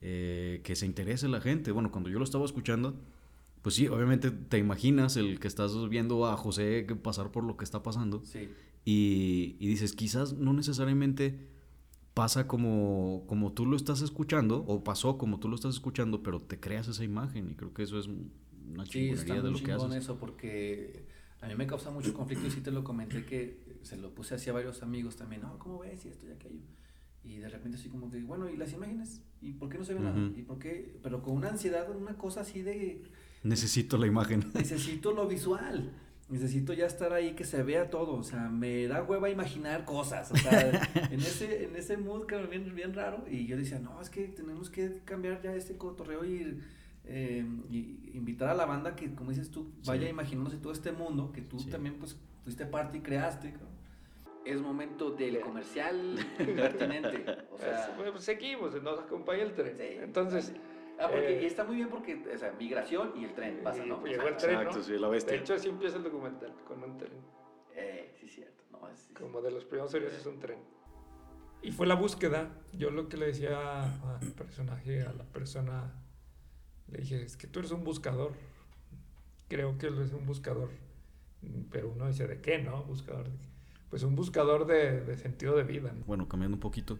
eh, 0.00 0.60
que 0.62 0.76
se 0.76 0.86
interese 0.86 1.26
la 1.28 1.40
gente. 1.40 1.72
Bueno, 1.72 1.90
cuando 1.90 2.10
yo 2.10 2.18
lo 2.18 2.24
estaba 2.24 2.44
escuchando, 2.44 2.94
pues 3.62 3.74
sí, 3.74 3.88
obviamente 3.88 4.30
te 4.30 4.58
imaginas 4.58 5.16
el 5.16 5.40
que 5.40 5.48
estás 5.48 5.72
viendo 5.88 6.26
a 6.26 6.36
José 6.36 6.86
pasar 7.02 7.32
por 7.32 7.44
lo 7.44 7.56
que 7.56 7.64
está 7.64 7.82
pasando 7.82 8.22
Sí, 8.24 8.48
y, 8.84 9.56
y 9.58 9.66
dices, 9.68 9.92
quizás 9.94 10.34
no 10.34 10.52
necesariamente 10.52 11.48
pasa 12.18 12.48
como, 12.48 13.22
como 13.28 13.52
tú 13.52 13.64
lo 13.64 13.76
estás 13.76 14.00
escuchando, 14.02 14.64
o 14.66 14.82
pasó 14.82 15.16
como 15.18 15.38
tú 15.38 15.48
lo 15.48 15.54
estás 15.54 15.74
escuchando, 15.74 16.22
pero 16.22 16.40
te 16.40 16.58
creas 16.58 16.88
esa 16.88 17.04
imagen 17.04 17.50
y 17.50 17.54
creo 17.54 17.72
que 17.72 17.84
eso 17.84 17.96
es 17.98 18.08
una 18.08 18.84
Sí, 18.86 19.10
está 19.10 19.40
de 19.40 19.50
lo 19.50 19.58
que 19.62 19.72
haces. 19.72 19.94
eso 19.94 20.18
porque 20.18 21.06
a 21.40 21.46
mí 21.46 21.54
me 21.54 21.66
causa 21.68 21.90
mucho 21.90 22.12
conflicto 22.12 22.46
y 22.46 22.50
sí 22.50 22.60
te 22.60 22.72
lo 22.72 22.82
comenté 22.82 23.24
que 23.24 23.78
se 23.82 23.96
lo 23.96 24.14
puse 24.14 24.34
así 24.34 24.50
a 24.50 24.52
varios 24.52 24.82
amigos 24.82 25.14
también, 25.16 25.42
no, 25.42 25.58
¿cómo 25.60 25.78
ves? 25.78 26.04
Y 26.06 26.08
esto 26.08 26.26
y 26.26 26.30
aquello. 26.32 26.60
Y 27.22 27.36
de 27.36 27.48
repente 27.48 27.76
así 27.78 27.88
como 27.88 28.10
que, 28.10 28.20
bueno, 28.22 28.48
¿y 28.50 28.56
las 28.56 28.72
imágenes? 28.72 29.22
¿Y 29.40 29.52
por 29.52 29.68
qué 29.68 29.78
no 29.78 29.84
se 29.84 29.94
ve 29.94 30.00
nada? 30.00 30.16
Ujú. 30.20 30.38
¿Y 30.38 30.42
por 30.42 30.58
qué? 30.58 30.98
Pero 31.02 31.22
con 31.22 31.36
una 31.36 31.50
ansiedad, 31.50 31.86
una 31.94 32.18
cosa 32.18 32.40
así 32.40 32.62
de, 32.62 33.02
Necesito 33.44 33.96
la 33.96 34.06
imagen. 34.08 34.44
necesito 34.54 35.12
lo 35.12 35.28
visual. 35.28 35.92
Necesito 36.28 36.74
ya 36.74 36.84
estar 36.84 37.12
ahí 37.14 37.32
que 37.34 37.44
se 37.44 37.62
vea 37.62 37.88
todo, 37.88 38.12
o 38.16 38.22
sea, 38.22 38.50
me 38.50 38.86
da 38.86 39.02
hueva 39.02 39.30
imaginar 39.30 39.86
cosas, 39.86 40.30
o 40.30 40.36
sea, 40.36 40.60
en 41.10 41.20
ese, 41.20 41.64
en 41.64 41.74
ese 41.74 41.96
mood 41.96 42.26
cabrón, 42.26 42.50
bien, 42.50 42.74
bien 42.74 42.92
raro, 42.92 43.24
y 43.30 43.46
yo 43.46 43.56
decía, 43.56 43.78
no, 43.78 43.98
es 44.02 44.10
que 44.10 44.28
tenemos 44.28 44.68
que 44.68 44.98
cambiar 45.06 45.40
ya 45.40 45.54
este 45.54 45.78
cotorreo 45.78 46.26
y, 46.26 46.60
eh, 47.06 47.46
y 47.70 48.10
invitar 48.12 48.50
a 48.50 48.54
la 48.54 48.66
banda 48.66 48.94
que, 48.94 49.14
como 49.14 49.30
dices 49.30 49.50
tú, 49.50 49.72
vaya 49.86 50.02
Sí. 50.04 50.10
imaginándose 50.10 50.58
todo 50.58 50.72
este 50.74 50.92
mundo, 50.92 51.32
que 51.32 51.40
tú 51.40 51.58
Sí. 51.60 51.70
también, 51.70 51.94
pues, 51.98 52.14
fuiste 52.44 52.66
parte 52.66 52.98
y 52.98 53.00
creaste, 53.00 53.52
cabrón. 53.52 53.68
Es 54.44 54.60
momento 54.60 55.10
del 55.10 55.40
comercial 55.40 56.14
pertinente, 56.38 57.24
o 57.50 57.56
sea... 57.58 57.94
Pues, 57.96 58.10
pues, 58.10 58.24
seguimos, 58.24 58.82
nos 58.82 59.00
acompaña 59.00 59.44
el 59.44 59.52
tren. 59.54 59.74
sí. 59.78 59.96
Entonces, 60.02 60.52
Ah, 61.00 61.08
porque 61.10 61.40
eh, 61.40 61.46
está 61.46 61.64
muy 61.64 61.76
bien 61.76 61.88
porque, 61.88 62.24
o 62.34 62.38
sea, 62.38 62.52
migración 62.58 63.12
y 63.16 63.24
el 63.24 63.34
tren 63.34 63.60
pasa, 63.62 63.84
¿no? 63.84 64.04
llegó 64.04 64.26
el 64.26 64.36
tren, 64.36 64.54
Exacto, 64.56 64.78
¿no? 64.78 64.82
sí, 64.84 64.92
la 64.98 65.06
De 65.06 65.12
bestia. 65.12 65.36
hecho, 65.36 65.54
así 65.54 65.68
empieza 65.68 65.96
el 65.96 66.02
documental, 66.02 66.52
con 66.66 66.82
un 66.82 66.98
tren. 66.98 67.12
Eh, 67.74 68.16
sí, 68.18 68.28
cierto, 68.28 68.64
no, 68.72 68.88
es- 68.88 68.98
sí, 68.98 69.14
Como 69.14 69.40
de 69.40 69.50
los 69.52 69.64
primeros 69.64 69.90
series 69.92 70.12
es 70.12 70.26
un 70.26 70.38
tren. 70.40 70.58
Y 71.62 71.72
fue 71.72 71.86
la 71.86 71.94
búsqueda. 71.94 72.50
Yo 72.72 72.90
lo 72.90 73.08
que 73.08 73.16
le 73.16 73.26
decía 73.26 73.82
al 74.16 74.32
personaje, 74.32 75.02
a 75.02 75.12
la 75.12 75.24
persona, 75.24 75.92
le 76.88 76.98
dije, 76.98 77.22
es 77.22 77.36
que 77.36 77.46
tú 77.48 77.58
eres 77.60 77.70
un 77.72 77.82
buscador. 77.84 78.32
Creo 79.48 79.76
que 79.78 79.86
él 79.88 80.00
es 80.02 80.12
un 80.12 80.26
buscador. 80.26 80.70
Pero 81.70 81.90
uno 81.90 82.06
dice, 82.06 82.26
¿de 82.26 82.40
qué, 82.40 82.58
no? 82.58 82.84
Buscador. 82.84 83.24
de 83.28 83.36
qué? 83.38 83.48
Pues 83.90 84.02
un 84.02 84.14
buscador 84.14 84.66
de, 84.66 85.00
de 85.00 85.16
sentido 85.16 85.56
de 85.56 85.62
vida. 85.64 85.92
¿no? 85.92 86.04
Bueno, 86.04 86.28
cambiando 86.28 86.56
un 86.56 86.60
poquito, 86.60 86.98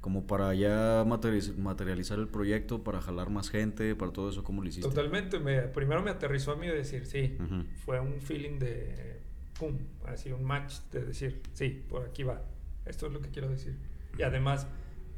como 0.00 0.26
para 0.26 0.54
ya 0.54 1.04
materializ- 1.04 1.56
materializar 1.56 2.18
el 2.18 2.28
proyecto, 2.28 2.82
para 2.82 3.00
jalar 3.00 3.28
más 3.30 3.50
gente, 3.50 3.94
para 3.94 4.12
todo 4.12 4.30
eso, 4.30 4.42
¿cómo 4.42 4.62
lo 4.62 4.68
hiciste? 4.68 4.88
Totalmente. 4.88 5.38
Me, 5.38 5.62
primero 5.62 6.02
me 6.02 6.10
aterrizó 6.10 6.52
a 6.52 6.56
mí 6.56 6.66
decir, 6.66 7.04
sí. 7.06 7.36
Ujú. 7.38 7.64
Fue 7.84 8.00
un 8.00 8.20
feeling 8.22 8.58
de, 8.58 9.20
pum, 9.58 9.76
así 10.06 10.32
un 10.32 10.42
match 10.44 10.76
de 10.92 11.04
decir, 11.04 11.42
sí, 11.52 11.84
por 11.88 12.02
aquí 12.06 12.22
va. 12.22 12.42
Esto 12.86 13.06
es 13.06 13.12
lo 13.12 13.20
que 13.20 13.28
quiero 13.28 13.48
decir. 13.50 13.76
Y 14.18 14.22
además 14.22 14.66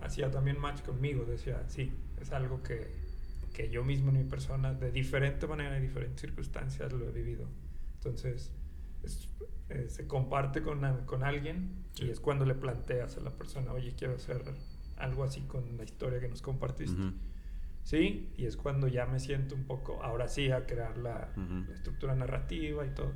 hacía 0.01 0.31
también 0.31 0.59
match 0.59 0.83
conmigo. 0.83 1.25
Decía, 1.25 1.63
sí, 1.69 1.93
es 2.21 2.33
algo 2.33 2.63
que, 2.63 2.91
que 3.55 3.71
yo 3.71 3.85
mismo 3.85 4.11
en 4.11 4.19
mi 4.19 4.25
persona, 4.25 4.75
de 4.75 4.91
diferente 4.91 5.47
manera 5.47 5.79
y 5.79 5.83
diferentes 5.83 6.21
circunstancias, 6.21 6.93
lo 6.93 7.09
he 7.09 7.13
vivido. 7.13 7.47
Entonces, 7.95 8.53
es- 9.05 9.29
eh, 9.69 9.87
se 9.89 10.07
comparte 10.09 10.61
con, 10.61 10.81
con 11.07 11.23
alguien 11.23 11.85
Sí. 11.95 12.07
y 12.07 12.11
es 12.11 12.21
cuando 12.21 12.45
le 12.45 12.55
planteas 12.55 13.17
a 13.17 13.21
la 13.21 13.31
persona, 13.31 13.73
oye, 13.73 13.95
quiero 13.97 14.15
hacer 14.17 14.43
algo 14.97 15.25
así 15.25 15.43
con 15.43 15.77
la 15.77 15.85
historia 15.85 16.21
que 16.21 16.29
nos 16.29 16.43
compartiste. 16.43 17.01
Sí, 17.85 18.31
y 18.37 18.47
es 18.47 18.57
cuando 18.57 18.87
ya 18.87 19.07
me 19.07 19.19
siento 19.19 19.55
un 19.55 19.65
poco, 19.65 20.03
ahora 20.03 20.29
sí, 20.29 20.51
a 20.51 20.67
crear 20.67 20.97
la, 20.99 21.33
estructura 21.75 22.15
narrativa 22.15 22.87
y 22.87 22.91
todo. 22.91 23.13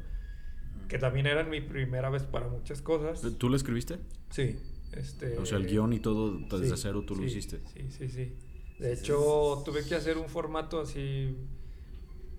Que 0.89 0.99
también 0.99 1.27
era 1.27 1.43
mi 1.45 1.61
primera 1.61 2.11
vez 2.11 2.25
para 2.25 2.49
muchas 2.49 2.83
cosas. 2.83 3.23
¿Tú 3.39 3.49
lo 3.49 3.57
escribiste? 3.57 3.99
Sí. 4.31 4.57
Este, 4.93 5.37
O 5.39 5.45
sea, 5.45 5.59
el 5.59 5.67
guion 5.67 5.93
y 5.93 6.01
todo 6.01 6.39
desde 6.39 6.77
sí, 6.77 6.83
cero 6.83 7.05
tú 7.07 7.17
lo 7.17 7.25
hiciste. 7.25 7.61
Sí, 7.75 7.91
sí, 7.91 8.09
sí. 8.09 8.33
De 8.79 8.93
hecho, 8.93 9.63
tuve 9.65 9.85
que 9.85 9.95
hacer 9.95 10.19
un 10.19 10.29
formato 10.29 10.81
así. 10.81 11.37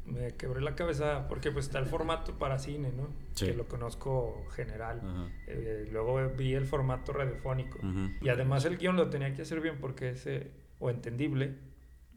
Me 0.07 0.35
quebré 0.35 0.61
la 0.61 0.75
cabeza 0.75 1.27
porque 1.27 1.51
pues 1.51 1.65
está 1.65 1.79
el 1.79 1.85
formato 1.85 2.37
para 2.37 2.57
cine, 2.59 2.91
¿no? 2.95 3.09
Sí. 3.33 3.47
Que 3.47 3.53
lo 3.53 3.67
conozco 3.67 4.45
general. 4.55 5.01
Eh, 5.47 5.87
luego 5.91 6.29
vi 6.29 6.53
el 6.53 6.65
formato 6.65 7.13
radiofónico. 7.13 7.77
Y 8.21 8.29
además 8.29 8.65
el 8.65 8.77
guion 8.77 8.95
lo 8.95 9.09
tenía 9.09 9.33
que 9.33 9.41
hacer 9.41 9.59
bien 9.59 9.77
porque 9.79 10.11
ese, 10.11 10.51
o 10.79 10.89
entendible, 10.89 11.55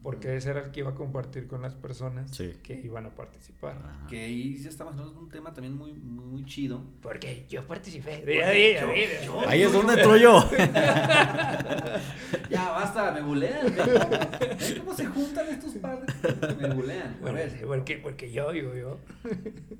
porque 0.03 0.35
ese 0.35 0.49
era 0.49 0.61
el 0.65 0.71
que 0.71 0.79
iba 0.81 0.89
a 0.91 0.95
compartir 0.95 1.47
con 1.47 1.61
las 1.61 1.75
personas 1.75 2.31
Sí. 2.35 2.53
que 2.63 2.73
iban 2.83 3.05
a 3.05 3.09
participar. 3.15 3.77
Ajá. 3.77 4.07
Que 4.07 4.21
ahí 4.23 4.57
ya 4.57 4.69
estamos 4.69 4.93
hablando 4.93 5.13
de 5.13 5.19
un 5.19 5.29
tema 5.29 5.53
también 5.53 5.75
muy, 5.77 5.93
muy, 5.93 6.25
muy 6.25 6.45
chido. 6.45 6.81
Porque 7.01 7.45
yo 7.49 7.65
participé. 7.67 8.23
yo- 8.25 8.45
Ahí 9.47 9.61
es 9.63 9.71
donde 9.71 9.93
entro 9.93 10.17
yo. 10.17 10.49
Ya, 12.49 12.69
basta, 12.71 13.11
me 13.11 13.21
bulean. 13.21 13.65
¿Ven 13.75 14.57
ven 14.59 14.79
cómo 14.79 14.93
se 14.93 15.05
juntan 15.05 15.47
estos 15.47 15.73
padres? 15.75 16.13
Me 16.59 16.73
bulean. 16.73 17.15
A 17.15 17.21
Bueno, 17.21 17.39
porque, 17.65 17.97
porque 17.97 18.31
yo, 18.31 18.53
yo, 18.53 18.75
yo. 18.75 18.97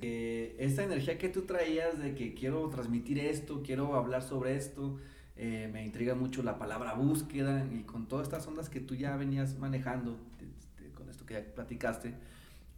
eh, 0.02 0.56
esta 0.60 0.84
energía 0.84 1.18
que 1.18 1.28
tú 1.30 1.42
traías 1.42 2.00
de 2.00 2.16
que 2.16 2.34
quiero 2.34 2.70
transmitir 2.70 3.20
esto, 3.20 3.62
quiero 3.66 3.96
hablar 3.96 4.22
sobre 4.24 4.56
esto, 4.56 4.98
eh, 5.44 5.68
me 5.74 5.84
intriga 5.84 6.14
mucho 6.14 6.44
la 6.44 6.60
palabra 6.60 6.94
búsqueda 6.94 7.66
y 7.74 7.82
con 7.82 8.06
todas 8.08 8.28
estas 8.28 8.46
ondas 8.46 8.70
que 8.70 8.80
tú 8.80 8.94
ya 8.96 9.18
venías 9.18 9.58
manejando, 9.58 10.18
con 10.96 11.10
esto 11.10 11.26
que 11.26 11.34
ya 11.34 11.44
platicaste, 11.56 12.14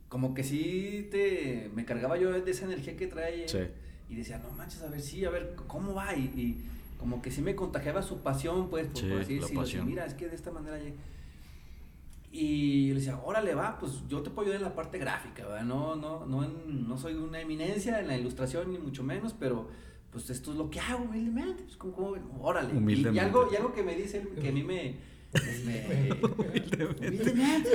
como 0.08 0.34
que 0.34 0.44
sí 0.46 1.10
te, 1.12 1.70
me 1.76 1.84
cargaba 1.84 2.18
yo 2.18 2.32
de 2.32 2.50
esa 2.50 2.64
energía 2.66 2.96
que 2.96 3.08
trae 3.08 3.48
Sí. 3.50 3.58
y 4.10 4.16
decía, 4.16 4.40
no 4.40 4.50
manches, 4.52 4.82
a 4.82 4.88
ver, 4.90 5.02
sí, 5.02 5.26
a 5.26 5.30
ver, 5.30 5.56
¿cómo 5.68 5.94
va? 5.94 6.16
Y, 6.16 6.24
y 6.38 6.66
como 6.98 7.22
que 7.22 7.32
sí 7.32 7.42
me 7.42 7.54
contagiaba 7.54 8.02
su 8.02 8.20
pasión, 8.22 8.70
pues, 8.70 8.88
por, 8.88 9.02
Sí, 9.02 9.10
por 9.10 9.20
así 9.22 9.40
decirlo. 9.40 9.86
Mira, 9.86 10.06
es 10.06 10.14
que 10.14 10.28
de 10.30 10.36
esta 10.36 10.52
manera... 10.52 10.80
ya- 10.80 10.94
Y 12.32 12.88
le 12.90 12.96
decía, 12.96 13.20
órale, 13.24 13.54
va, 13.54 13.78
pues 13.78 14.02
yo 14.08 14.22
te 14.24 14.30
puedo 14.32 14.44
ayudar 14.48 14.62
en 14.62 14.68
la 14.70 14.76
parte 14.76 14.98
gráfica, 14.98 15.46
¿verdad? 15.46 15.66
No, 15.66 15.96
no, 15.96 16.26
no, 16.26 16.44
en- 16.44 16.88
no 16.88 16.98
soy 16.98 17.14
una 17.14 17.40
eminencia 17.42 18.00
en 18.00 18.08
la 18.08 18.18
ilustración, 18.18 18.72
ni 18.72 18.80
mucho 18.80 19.04
menos, 19.04 19.34
pero 19.40 19.68
pues 20.14 20.30
esto 20.30 20.52
es 20.52 20.58
lo 20.58 20.70
que 20.70 20.80
hago 20.80 21.04
humildemente, 21.04 21.64
pues 21.64 21.76
como, 21.76 21.96
como 22.14 22.44
órale. 22.44 22.70
Y- 22.70 22.76
Y, 22.76 22.78
Humildemente. 22.78 23.20
algo, 23.20 23.50
y 23.52 23.56
algo 23.58 23.74
que 23.74 23.84
me 23.84 23.96
dice, 23.96 24.26
que 24.40 24.48
a 24.48 24.52
mí 24.54 24.64
me... 24.64 24.96
me- 25.66 26.12
humildemente. 26.22 27.70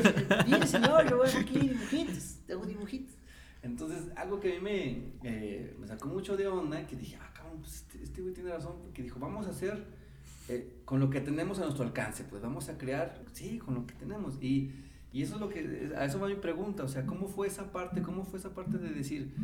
Mire, 0.46 0.66
señor, 0.66 1.08
yo 1.10 1.22
hago 1.22 1.24
aquí 1.24 1.58
dibujitos, 1.68 2.38
hago 2.50 2.64
dibujitos. 2.66 3.14
Entonces, 3.62 4.04
algo 4.16 4.38
que 4.40 4.52
a 4.52 4.54
mí 4.54 4.60
me, 4.62 5.02
eh, 5.24 5.76
me 5.80 5.86
sacó 5.88 6.08
mucho 6.08 6.36
de 6.36 6.46
onda, 6.46 6.86
que 6.86 6.94
dije, 6.96 7.18
ah, 7.20 7.30
cabrón, 7.34 7.58
pues 7.60 7.74
este 7.82 8.02
este 8.02 8.22
güey 8.22 8.32
tiene 8.32 8.50
razón, 8.50 8.76
porque 8.82 9.02
dijo, 9.02 9.18
vamos 9.18 9.46
a 9.46 9.50
hacer 9.50 9.84
eh, 10.48 10.76
con 10.84 11.00
lo 11.00 11.10
que 11.10 11.20
tenemos 11.20 11.58
a 11.58 11.62
nuestro 11.62 11.84
alcance, 11.84 12.22
pues 12.24 12.40
vamos 12.40 12.68
a 12.68 12.78
crear, 12.78 13.20
sí, 13.32 13.58
con 13.58 13.74
lo 13.74 13.84
que 13.86 13.94
tenemos. 13.94 14.38
Y, 14.40 14.70
y 15.12 15.22
eso 15.22 15.34
es 15.34 15.40
lo 15.40 15.48
que, 15.48 15.90
a 15.96 16.04
eso 16.04 16.20
va 16.20 16.28
mi 16.28 16.36
pregunta, 16.36 16.84
o 16.84 16.88
sea, 16.88 17.04
¿cómo 17.04 17.26
fue 17.26 17.48
esa 17.48 17.72
parte, 17.72 18.00
cómo 18.00 18.24
fue 18.24 18.38
esa 18.38 18.54
parte 18.54 18.78
de 18.78 18.90
decir, 18.90 19.34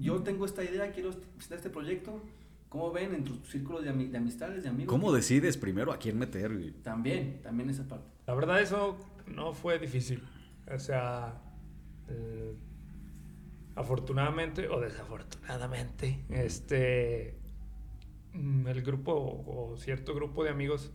yo 0.00 0.22
tengo 0.22 0.44
esta 0.46 0.64
idea, 0.64 0.90
quiero 0.92 1.10
presentar 1.10 1.58
este 1.58 1.70
proyecto, 1.70 2.20
¿cómo 2.68 2.90
ven 2.92 3.14
en 3.14 3.24
tus 3.24 3.38
círculos 3.48 3.84
de, 3.84 3.92
ami- 3.92 4.10
de 4.10 4.18
amistades, 4.18 4.62
de 4.62 4.68
amigos? 4.68 4.90
¿Cómo 4.90 5.12
decides 5.12 5.56
primero 5.56 5.92
a 5.92 5.98
quién 5.98 6.18
meter? 6.18 6.52
güey? 6.56 6.70
También, 6.82 7.40
también 7.42 7.70
esa 7.70 7.86
parte. 7.86 8.06
La 8.26 8.34
verdad, 8.34 8.60
eso 8.60 8.98
no 9.26 9.52
fue 9.52 9.78
difícil. 9.78 10.22
O 10.72 10.78
sea, 10.78 11.40
eh, 12.08 12.54
afortunadamente 13.76 14.68
o 14.68 14.80
desafortunadamente, 14.80 16.24
este, 16.28 17.36
mm, 18.34 18.66
el 18.68 18.82
grupo 18.82 19.12
o 19.14 19.76
cierto 19.76 20.14
grupo 20.14 20.44
de 20.44 20.50
amigos, 20.50 20.90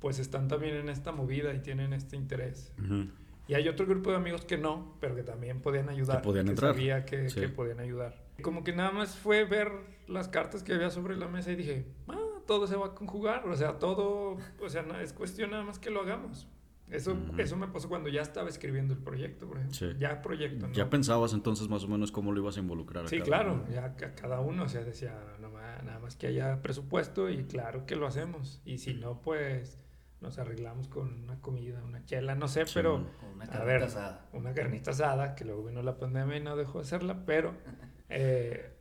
pues 0.00 0.18
están 0.18 0.48
también 0.48 0.76
en 0.76 0.88
esta 0.88 1.12
movida 1.12 1.54
y 1.54 1.60
tienen 1.60 1.92
este 1.92 2.16
interés. 2.16 2.72
Ujú. 2.82 3.06
Y 3.46 3.54
hay 3.54 3.68
otro 3.68 3.86
grupo 3.86 4.10
de 4.10 4.16
amigos 4.16 4.44
que 4.44 4.56
no, 4.56 4.96
pero 5.00 5.14
que 5.14 5.22
también 5.22 5.60
podían 5.60 5.88
ayudar. 5.88 6.18
Que 6.18 6.24
podían 6.24 6.48
entrar. 6.48 6.72
Sabía 6.74 7.04
que, 7.04 7.28
Sí. 7.28 7.40
que 7.40 7.48
podían 7.48 7.80
ayudar. 7.80 8.24
Como 8.42 8.64
que 8.64 8.72
nada 8.72 8.90
más 8.90 9.16
fue 9.16 9.44
ver 9.44 9.70
las 10.08 10.28
cartas 10.28 10.62
que 10.62 10.72
había 10.74 10.90
sobre 10.90 11.16
la 11.16 11.28
mesa 11.28 11.52
y 11.52 11.56
dije, 11.56 11.86
ah, 12.08 12.18
todo 12.46 12.66
se 12.66 12.76
va 12.76 12.86
a 12.86 12.94
conjugar. 12.94 13.46
O 13.48 13.54
sea, 13.56 13.78
todo, 13.78 14.38
o 14.60 14.68
sea, 14.68 14.84
es 15.02 15.12
cuestión 15.12 15.50
nada 15.50 15.62
más 15.62 15.78
que 15.78 15.90
lo 15.90 16.00
hagamos. 16.00 16.48
Eso, 16.90 17.12
Ujú. 17.12 17.40
eso 17.40 17.56
me 17.56 17.66
pasó 17.68 17.88
cuando 17.88 18.10
ya 18.10 18.20
estaba 18.20 18.48
escribiendo 18.48 18.92
el 18.92 19.00
proyecto, 19.00 19.46
por 19.46 19.56
ejemplo. 19.56 19.74
Sí. 19.76 19.86
Ya 19.98 20.20
proyecto, 20.20 20.66
¿no? 20.66 20.72
Ya 20.74 20.90
pensabas 20.90 21.32
entonces 21.32 21.68
más 21.68 21.82
o 21.84 21.88
menos 21.88 22.12
cómo 22.12 22.32
lo 22.32 22.40
ibas 22.40 22.56
a 22.58 22.60
involucrar. 22.60 23.04
a 23.04 23.08
Sí, 23.08 23.16
cada 23.18 23.26
claro, 23.26 23.54
uno. 23.54 23.68
ya 23.72 23.96
ca- 23.96 24.14
cada 24.14 24.40
uno, 24.40 24.64
o 24.64 24.68
sea, 24.68 24.84
decía, 24.84 25.18
"No 25.40 25.48
ma- 25.50 25.80
nada 25.82 25.98
más 26.00 26.16
que 26.16 26.26
haya 26.26 26.60
presupuesto 26.60 27.30
y 27.30 27.44
claro 27.44 27.86
que 27.86 27.96
lo 27.96 28.06
hacemos. 28.06 28.60
Y 28.66 28.78
si 28.78 28.92
no, 28.94 29.22
pues 29.22 29.78
nos 30.24 30.38
arreglamos 30.38 30.88
con 30.88 31.12
una 31.22 31.38
comida, 31.40 31.82
una 31.84 32.04
chela, 32.04 32.34
no 32.34 32.48
sé, 32.48 32.64
Sí, 32.66 32.72
pero 32.74 32.96
una 33.34 33.44
A 33.44 33.48
carnita 33.48 33.64
ver. 33.64 33.82
asada. 33.82 34.28
una 34.32 34.54
carnita 34.54 34.90
asada, 34.90 35.34
que 35.34 35.44
luego 35.44 35.64
vino 35.66 35.82
la 35.82 35.98
pandemia 35.98 36.38
y 36.38 36.40
no 36.42 36.56
dejó 36.56 36.78
de 36.78 36.84
hacerla, 36.84 37.24
pero 37.26 37.54
eh, 38.08 38.72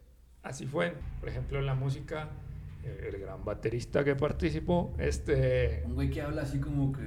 así 0.42 0.66
fue. 0.66 0.96
Por 1.20 1.30
ejemplo, 1.30 1.60
en 1.60 1.66
la 1.66 1.76
música, 1.76 2.30
eh, 2.84 3.10
el 3.14 3.20
gran 3.20 3.44
baterista 3.44 4.04
que 4.06 4.16
participó, 4.16 4.96
este... 4.98 5.84
Un 5.86 5.96
güey 5.96 6.10
que 6.10 6.22
habla 6.22 6.44
así 6.44 6.60
como 6.60 6.92
que. 6.94 7.02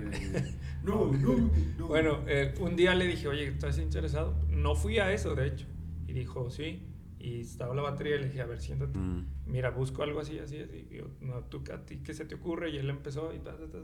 No, 0.84 1.10
no, 1.12 1.50
no. 1.78 1.86
Bueno, 1.88 2.20
eh, 2.28 2.54
un 2.60 2.76
día 2.76 2.94
le 2.94 3.06
dije, 3.06 3.26
oye, 3.26 3.48
¿estás 3.48 3.78
interesado? 3.78 4.36
No 4.48 4.74
fui 4.74 4.98
a 4.98 5.10
eso, 5.12 5.34
de 5.34 5.46
hecho. 5.48 5.66
Y 6.06 6.12
dijo, 6.12 6.50
sí. 6.50 6.92
Y 7.18 7.40
estaba 7.40 7.74
la 7.74 7.82
batería 7.82 8.16
y 8.16 8.18
le 8.20 8.26
dije, 8.26 8.42
a 8.42 8.46
ver, 8.46 8.60
siéntate. 8.60 8.96
Mm. 8.98 9.26
Mira, 9.46 9.70
busco 9.70 10.02
algo 10.04 10.20
así, 10.20 10.38
así, 10.38 10.60
así. 10.60 10.86
Y 10.90 10.96
yo, 10.98 11.06
no, 11.20 11.42
tú, 11.44 11.64
¿a 11.72 11.84
ti 11.84 12.02
qué 12.04 12.14
se 12.14 12.24
te 12.26 12.36
ocurre? 12.36 12.70
Y 12.70 12.76
él 12.76 12.88
empezó 12.88 13.34
y 13.34 13.38
ta, 13.38 13.56
ta, 13.56 13.66
ta. 13.68 13.78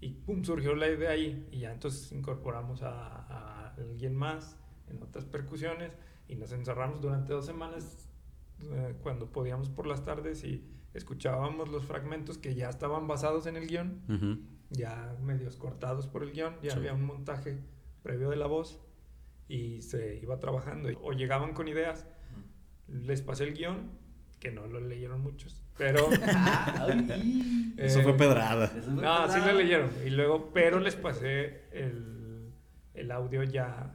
Y 0.00 0.10
pum, 0.10 0.44
surgió 0.44 0.74
la 0.74 0.88
idea 0.88 1.10
ahí. 1.10 1.48
Y 1.50 1.60
ya 1.60 1.72
entonces 1.72 2.12
incorporamos 2.12 2.82
a, 2.82 2.90
a 2.92 3.74
alguien 3.74 4.14
más 4.14 4.56
en 4.88 5.02
otras 5.02 5.24
percusiones. 5.24 5.92
Y 6.28 6.36
nos 6.36 6.52
encerramos 6.52 7.00
durante 7.00 7.32
dos 7.32 7.46
semanas 7.46 8.08
eh, 8.72 8.94
cuando 9.02 9.30
podíamos 9.32 9.68
por 9.68 9.86
las 9.86 10.04
tardes 10.04 10.42
y 10.44 10.64
escuchábamos 10.94 11.68
los 11.68 11.84
fragmentos 11.84 12.38
que 12.38 12.54
ya 12.54 12.68
estaban 12.70 13.06
basados 13.06 13.46
en 13.46 13.56
el 13.56 13.66
guion, 13.68 14.00
ya 14.70 15.14
medios 15.22 15.56
cortados 15.56 16.06
por 16.08 16.22
el 16.22 16.32
guion. 16.32 16.54
Ya 16.62 16.72
Sí. 16.72 16.78
había 16.78 16.94
un 16.94 17.04
montaje 17.04 17.58
previo 18.02 18.30
de 18.30 18.36
la 18.36 18.46
voz 18.46 18.80
y 19.48 19.82
se 19.82 20.16
iba 20.16 20.38
trabajando. 20.40 20.88
O 21.02 21.12
llegaban 21.12 21.52
con 21.54 21.68
ideas. 21.68 22.06
Les 22.88 23.20
pasé 23.22 23.44
el 23.44 23.54
guion, 23.54 23.90
que 24.40 24.50
no 24.52 24.66
lo 24.66 24.80
leyeron 24.80 25.20
muchos, 25.20 25.62
pero... 25.76 26.08
Ay. 26.80 27.74
Eso 27.76 28.00
eh, 28.00 28.02
fue 28.02 28.16
pedrada. 28.16 28.64
Eso 28.66 28.90
fue 28.92 29.02
No, 29.02 29.26
sí 29.28 29.34
pedrada. 29.34 29.52
lo 29.52 29.58
leyeron. 29.58 29.90
Y 30.04 30.10
luego, 30.10 30.50
pero 30.52 30.80
les 30.80 30.96
pasé 30.96 31.64
el, 31.72 32.52
el 32.94 33.10
audio 33.10 33.42
ya 33.42 33.92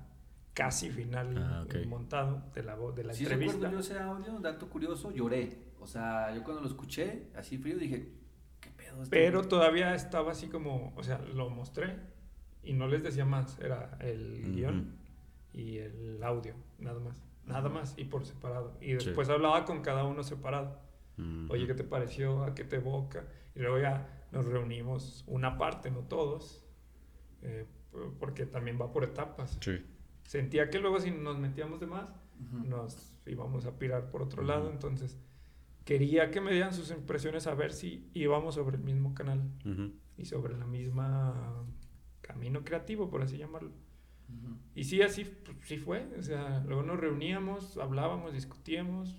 casi 0.54 0.90
final 0.90 1.38
Ah, 1.38 1.64
ok. 1.66 1.86
montado 1.88 2.44
de 2.54 2.64
la 2.64 2.76
voz 2.76 2.96
de 2.96 3.04
la 3.06 3.14
Sí 3.14 3.24
entrevista. 3.24 3.54
recuerdo 3.56 3.74
yo 3.76 3.80
ese 3.80 4.00
audio, 4.00 4.40
dato 4.40 4.70
curioso, 4.70 5.12
lloré. 5.12 5.58
O 5.80 5.88
sea, 5.88 6.34
yo 6.36 6.44
cuando 6.44 6.62
lo 6.62 6.68
escuché, 6.68 7.28
así 7.36 7.58
frío, 7.58 7.78
dije, 7.78 8.12
¿qué 8.60 8.70
pedo? 8.78 9.02
este 9.02 9.10
Pero 9.16 9.40
güey?" 9.40 9.50
todavía 9.50 9.96
estaba 9.96 10.32
así 10.34 10.48
como, 10.48 10.94
o 10.96 11.04
sea, 11.04 11.18
lo 11.34 11.50
mostré 11.50 11.96
y 12.64 12.74
no 12.74 12.88
les 12.88 13.02
decía 13.02 13.26
más, 13.26 13.58
era 13.60 13.98
el 14.02 14.54
guion 14.54 14.94
y 15.54 15.78
el 15.78 16.20
audio, 16.22 16.54
nada 16.78 17.00
más. 17.00 17.16
Nada 17.48 17.70
más 17.70 17.96
y 17.98 18.04
por 18.04 18.24
separado. 18.26 18.78
Y 18.80 18.90
Sí. 19.00 19.06
después 19.06 19.28
hablaba 19.30 19.66
con 19.66 19.82
cada 19.82 20.04
uno 20.04 20.22
separado. 20.22 20.78
Oye, 21.50 21.68
¿qué 21.68 21.74
te 21.74 21.84
pareció? 21.84 22.44
¿A 22.44 22.56
qué 22.56 22.64
te 22.64 22.78
evoca? 22.78 23.26
Y 23.56 23.60
luego 23.60 23.80
ya 23.80 24.28
nos 24.32 24.46
reunimos 24.46 25.24
una 25.28 25.58
parte, 25.58 25.92
no 25.92 26.00
todos, 26.02 26.64
eh, 27.42 27.66
porque 28.20 28.46
también 28.46 28.80
va 28.82 28.92
por 28.92 29.04
etapas. 29.04 29.58
Sí. 29.62 29.86
Sentía 30.24 30.70
que 30.70 30.80
luego 30.80 31.00
si 31.00 31.12
nos 31.12 31.38
metíamos 31.38 31.80
de 31.80 31.88
más, 31.88 32.10
Ujú. 32.40 32.66
nos 32.68 33.18
íbamos 33.26 33.66
a 33.66 33.78
pirar 33.78 34.10
por 34.10 34.22
otro 34.22 34.42
Ujú. 34.42 34.50
lado, 34.52 34.72
entonces 34.72 35.18
quería 35.84 36.32
que 36.32 36.42
me 36.42 36.52
dieran 36.52 36.74
sus 36.74 36.92
impresiones 36.92 37.48
a 37.48 37.54
ver 37.56 37.74
si 37.74 38.10
íbamos 38.14 38.56
sobre 38.56 38.78
el 38.78 38.84
mismo 38.84 39.14
canal 39.14 39.42
Ujú. 39.66 39.92
y 40.18 40.26
sobre 40.26 40.58
la 40.58 40.66
misma 40.66 41.66
camino 42.22 42.64
creativo, 42.64 43.10
por 43.10 43.22
así 43.22 43.38
llamarlo. 43.38 43.72
Y 44.74 44.86
sí, 44.86 45.02
así 45.02 45.26
pues, 45.26 45.58
sí 45.64 45.78
fue, 45.78 46.08
o 46.18 46.24
sea, 46.24 46.64
luego 46.66 46.84
nos 46.84 46.98
reuníamos, 46.98 47.78
hablábamos, 47.78 48.32
discutíamos, 48.32 49.18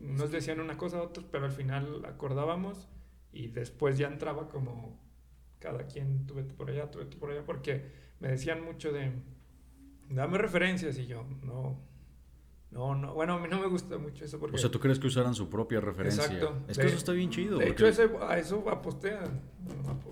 nos 0.00 0.30
decían 0.30 0.60
una 0.60 0.76
cosa 0.76 0.98
a 0.98 1.02
otros, 1.02 1.26
pero 1.30 1.44
al 1.44 1.52
final 1.52 2.04
acordábamos 2.04 2.88
y 3.32 3.48
después 3.48 3.98
ya 3.98 4.08
entraba 4.08 4.48
como 4.48 4.98
cada 5.58 5.86
quien, 5.86 6.26
tú 6.26 6.34
vete 6.34 6.54
por 6.54 6.70
allá, 6.70 6.90
tú 6.90 6.98
vete 7.00 7.16
por 7.16 7.30
allá, 7.30 7.44
porque 7.44 7.90
me 8.20 8.28
decían 8.28 8.62
mucho 8.64 8.92
de, 8.92 9.12
dame 10.08 10.38
referencias 10.38 10.98
y 10.98 11.06
yo, 11.06 11.24
no, 11.42 11.82
no, 12.70 12.94
no, 12.94 13.14
bueno, 13.14 13.34
a 13.34 13.38
mí 13.40 13.48
no 13.48 13.60
me 13.60 13.66
gusta 13.66 13.98
mucho 13.98 14.24
eso 14.24 14.38
porque... 14.38 14.56
O 14.56 14.58
sea, 14.58 14.70
¿tú 14.70 14.78
crees 14.80 14.98
que 14.98 15.06
usaran 15.06 15.34
su 15.34 15.48
propia 15.48 15.80
referencia? 15.80 16.24
Exacto. 16.24 16.62
Es 16.68 16.76
que 16.76 16.82
De- 16.84 16.88
eso 16.88 16.96
está 16.98 17.12
bien 17.12 17.30
chido. 17.30 17.58
De 17.58 17.66
porque- 17.68 17.88
hecho, 17.88 18.02
ese- 18.04 18.16
a 18.20 18.38
eso 18.38 18.68
aposté. 18.70 19.12
a- 19.14 19.24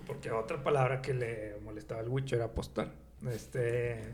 Porque 0.07 0.31
otra 0.31 0.63
palabra 0.63 1.01
que 1.01 1.13
le 1.13 1.57
molestaba 1.63 2.01
al 2.01 2.09
Wicho 2.09 2.35
era 2.35 2.45
apostar. 2.45 2.93
Este. 3.29 4.13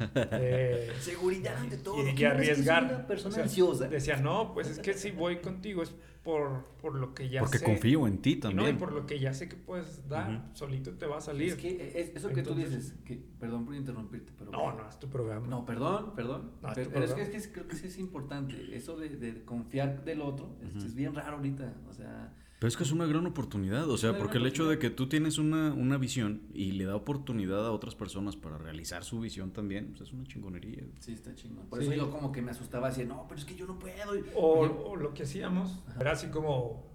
Eh, 0.00 0.92
Seguridad 1.00 1.56
ante 1.56 1.76
todo. 1.78 1.96
y, 1.98 2.10
y 2.10 2.14
¿Quién 2.14 2.32
es 2.32 2.36
que 2.40 2.50
arriesgar. 2.50 2.84
una 2.84 3.06
persona 3.06 3.30
O 3.30 3.34
sea, 3.34 3.42
ansiosa. 3.44 3.88
Decía, 3.88 4.16
no, 4.16 4.52
pues 4.54 4.68
es 4.68 4.78
que 4.78 4.94
si 4.94 5.10
voy 5.10 5.36
contigo 5.38 5.82
es 5.82 5.94
por, 6.22 6.64
por 6.82 6.96
lo 6.96 7.14
que 7.14 7.28
ya 7.28 7.40
Porque 7.40 7.58
sé. 7.58 7.64
confío 7.64 8.06
en 8.08 8.18
ti 8.18 8.32
Y 8.32 8.34
No, 8.34 8.38
y 8.38 8.40
también. 8.56 8.78
por 8.78 8.90
lo 8.92 9.06
que 9.06 9.20
ya 9.20 9.32
sé 9.32 9.48
que 9.48 9.54
puedes 9.56 10.08
dar, 10.08 10.28
Ujú. 10.30 10.40
solito 10.56 10.90
te 10.94 11.06
va 11.06 11.18
a 11.18 11.20
salir. 11.20 11.50
Es 11.50 11.54
que 11.56 11.92
es- 12.00 12.16
eso 12.16 12.28
que 12.30 12.42
tú 12.42 12.50
Entonces- 12.50 12.70
dices, 12.76 12.94
que, 13.04 13.22
perdón 13.38 13.64
por 13.64 13.74
interrumpirte, 13.76 14.32
pero... 14.36 14.50
No, 14.50 14.72
no, 14.72 14.88
es 14.88 14.98
tu 14.98 15.08
programa. 15.08 15.46
No, 15.46 15.64
perdón, 15.64 16.14
perdón. 16.16 16.50
No, 16.62 16.68
es 16.68 16.74
pero 16.74 16.86
tu 16.88 16.92
pero 16.94 17.04
es 17.04 17.12
que, 17.14 17.36
es 17.36 17.46
que 17.46 17.52
creo 17.52 17.68
que 17.68 17.76
sí 17.76 17.86
es 17.86 17.98
importante. 17.98 18.56
Eso 18.76 18.96
de, 18.98 19.10
de 19.10 19.44
confiar 19.44 20.04
del 20.04 20.20
otro 20.20 20.56
este, 20.62 20.78
Ujú. 20.78 20.86
es 20.88 20.94
bien 20.96 21.14
raro 21.14 21.36
ahorita. 21.36 21.72
O 21.88 21.92
sea, 21.92 22.34
Pero 22.58 22.68
es 22.68 22.76
que 22.76 22.84
es 22.84 22.90
una 22.92 23.04
gran 23.04 23.26
oportunidad, 23.26 23.88
o 23.90 23.98
sea, 23.98 24.16
porque 24.16 24.38
el 24.38 24.46
hecho 24.46 24.66
de 24.66 24.78
que 24.78 24.88
tú 24.88 25.08
tienes 25.10 25.36
una, 25.36 25.74
una 25.74 25.98
visión 25.98 26.40
y 26.54 26.72
le 26.72 26.86
da 26.86 26.96
oportunidad 26.96 27.66
a 27.66 27.70
otras 27.70 27.94
personas 27.94 28.34
para 28.34 28.56
realizar 28.56 29.04
su 29.04 29.20
visión 29.20 29.50
también, 29.52 29.88
pues 29.88 30.08
es 30.08 30.12
una 30.14 30.24
chingonería. 30.24 30.82
sí 31.00 31.12
está 31.12 31.34
chingón. 31.34 31.66
Por 31.66 31.80
Sí. 31.80 31.84
eso 31.86 31.94
yo 31.94 32.10
como 32.10 32.32
que 32.32 32.40
me 32.40 32.50
asustaba 32.52 32.88
así, 32.88 33.04
no, 33.04 33.26
pero 33.28 33.38
es 33.38 33.44
que 33.44 33.54
yo 33.56 33.66
no 33.66 33.78
puedo. 33.78 34.16
y- 34.16 34.24
O, 34.34 34.96
lo 34.96 35.12
que 35.12 35.24
hacíamos 35.24 35.84
era 36.00 36.12
así 36.12 36.28
como 36.28 36.86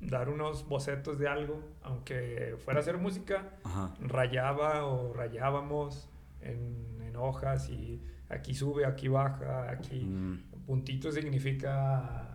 dar 0.00 0.28
unos 0.28 0.66
bocetos 0.68 1.18
de 1.20 1.28
algo, 1.28 1.62
aunque 1.82 2.56
fuera 2.64 2.80
a 2.80 2.82
hacer 2.82 2.98
música, 2.98 3.52
Ajá. 3.62 3.94
rayaba 4.00 4.86
o 4.86 5.12
rayábamos 5.14 6.08
en, 6.40 7.00
en 7.00 7.14
hojas 7.14 7.70
y 7.70 8.02
aquí 8.28 8.54
sube, 8.54 8.84
aquí 8.84 9.06
baja, 9.06 9.70
aquí 9.70 10.00
Mm, 10.00 10.38
puntito 10.66 11.12
significa 11.12 12.25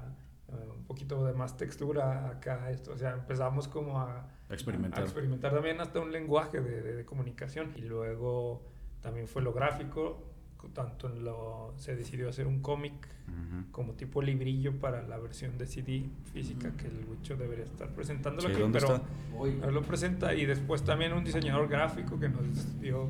poquito 0.91 1.25
de 1.25 1.33
más 1.33 1.55
textura 1.55 2.27
acá, 2.29 2.69
esto, 2.69 2.91
o 2.93 2.97
sea, 2.97 3.13
empezamos 3.13 3.67
como 3.69 3.99
a, 3.99 4.27
experimentar. 4.49 4.99
a 4.99 5.03
experimentar 5.03 5.53
también 5.53 5.79
hasta 5.79 5.99
un 6.01 6.11
lenguaje 6.11 6.59
de, 6.59 6.81
de- 6.81 6.95
de 6.95 7.05
comunicación 7.05 7.71
y 7.77 7.81
luego 7.81 8.61
también 9.01 9.27
fue 9.27 9.41
lo 9.41 9.53
gráfico, 9.53 10.27
tanto 10.73 11.07
en 11.07 11.23
lo, 11.23 11.73
se 11.77 11.95
decidió 11.95 12.29
hacer 12.29 12.45
un 12.45 12.61
cómic 12.61 12.93
Ujú. 13.27 13.71
como 13.71 13.93
tipo 13.93 14.21
librillo 14.21 14.79
para 14.79 15.01
la 15.01 15.17
versión 15.17 15.57
de 15.57 15.65
CD 15.65 16.05
física 16.33 16.67
Ujú. 16.67 16.77
que 16.77 16.87
el 16.87 17.05
Wicho 17.09 17.35
debería 17.37 17.63
estar 17.65 17.89
presentándolo 17.95 18.47
Sí, 18.49 18.53
aquí, 18.53 18.61
¿dónde 18.61 18.79
pero 18.79 18.95
está? 18.95 19.65
no 19.65 19.71
lo 19.71 19.81
presenta 19.83 20.33
y 20.35 20.45
después 20.45 20.83
también 20.83 21.13
un 21.13 21.23
diseñador 21.23 21.67
gráfico 21.69 22.19
que 22.19 22.27
nos 22.29 22.79
dio 22.81 23.07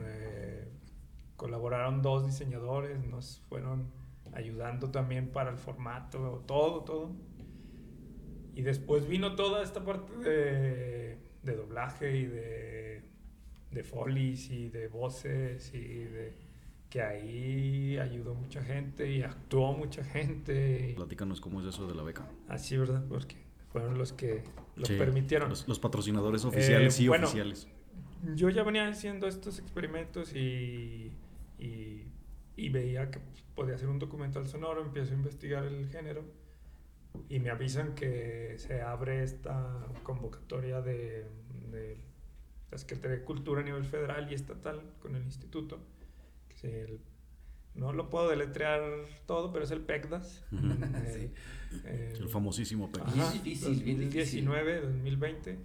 eh, 0.00 0.68
colaboraron 1.36 2.02
dos 2.02 2.26
diseñadores 2.26 3.02
nos 3.06 3.40
fueron 3.48 3.86
ayudando 4.36 4.90
también 4.90 5.28
para 5.28 5.50
el 5.50 5.56
formato 5.58 6.44
todo 6.46 6.80
todo 6.84 7.10
y 8.54 8.62
después 8.62 9.06
vino 9.08 9.34
toda 9.36 9.62
esta 9.62 9.84
parte 9.84 10.12
de, 10.18 11.18
de 11.42 11.56
doblaje 11.56 12.16
y 12.16 12.26
de 12.26 13.02
de 13.72 13.82
folies 13.84 14.50
y 14.50 14.68
de 14.68 14.88
voces 14.88 15.72
y 15.74 15.80
de 15.80 16.34
que 16.88 17.02
ahí 17.02 17.98
ayudó 17.98 18.34
mucha 18.34 18.62
gente 18.62 19.10
y 19.12 19.22
actuó 19.22 19.72
mucha 19.72 20.04
gente 20.04 20.92
Platícanos 20.96 21.40
cómo 21.40 21.60
es 21.60 21.66
eso 21.66 21.86
de 21.86 21.94
la 21.94 22.02
beca. 22.02 22.26
así 22.48 22.76
verdad 22.76 23.04
porque 23.08 23.36
fueron 23.72 23.98
los 23.98 24.12
que 24.12 24.44
lo 24.76 24.86
Sí, 24.86 24.94
permitieron 24.96 25.48
Los, 25.50 25.66
los 25.68 25.78
patrocinadores 25.80 26.44
oficiales 26.44 26.98
y 27.00 27.08
bueno, 27.08 27.26
oficiales. 27.26 27.68
yo 28.34 28.48
ya 28.50 28.62
venía 28.62 28.88
haciendo 28.88 29.26
estos 29.26 29.58
experimentos 29.58 30.34
y, 30.34 31.12
y, 31.58 32.05
y 32.56 32.68
veía 32.70 33.10
que 33.10 33.20
podía 33.54 33.74
hacer 33.74 33.88
un 33.88 33.98
documental 33.98 34.46
sonoro, 34.48 34.82
empiezo 34.82 35.12
a 35.12 35.16
investigar 35.16 35.64
el 35.64 35.88
género 35.88 36.24
y 37.28 37.38
me 37.40 37.50
avisan 37.50 37.94
que 37.94 38.54
se 38.58 38.82
abre 38.82 39.22
esta 39.22 39.86
convocatoria 40.02 40.80
de, 40.82 41.26
de 41.70 41.98
la 42.70 42.78
Secretaría 42.78 43.18
de 43.18 43.24
Cultura 43.24 43.60
a 43.60 43.64
nivel 43.64 43.84
federal 43.84 44.30
y 44.30 44.34
estatal 44.34 44.82
con 45.00 45.14
el 45.16 45.22
instituto. 45.24 45.78
Que 46.48 46.54
es 46.54 46.64
el- 46.64 47.00
no 47.74 47.92
lo 47.92 48.08
puedo 48.08 48.30
deletrear 48.30 48.82
todo, 49.26 49.52
pero 49.52 49.64
es 49.64 49.70
el 49.70 49.82
PECDAS. 49.82 50.44
Ujú. 50.52 50.66
el- 51.06 51.32
el- 51.84 52.16
El 52.22 52.28
famosísimo 52.28 52.90
PEC. 52.90 53.04
Bien 53.14 53.32
difícil, 53.32 53.82
bien 53.82 54.00
difícil. 54.00 54.44
2019, 54.46 54.80
2020, 54.80 55.58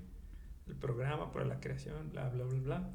el 0.67 0.75
programa 0.75 1.31
para 1.31 1.45
la 1.45 1.59
creación, 1.59 2.09
bla, 2.11 2.29
bla, 2.29 2.43
bla, 2.45 2.59
bla. 2.59 2.89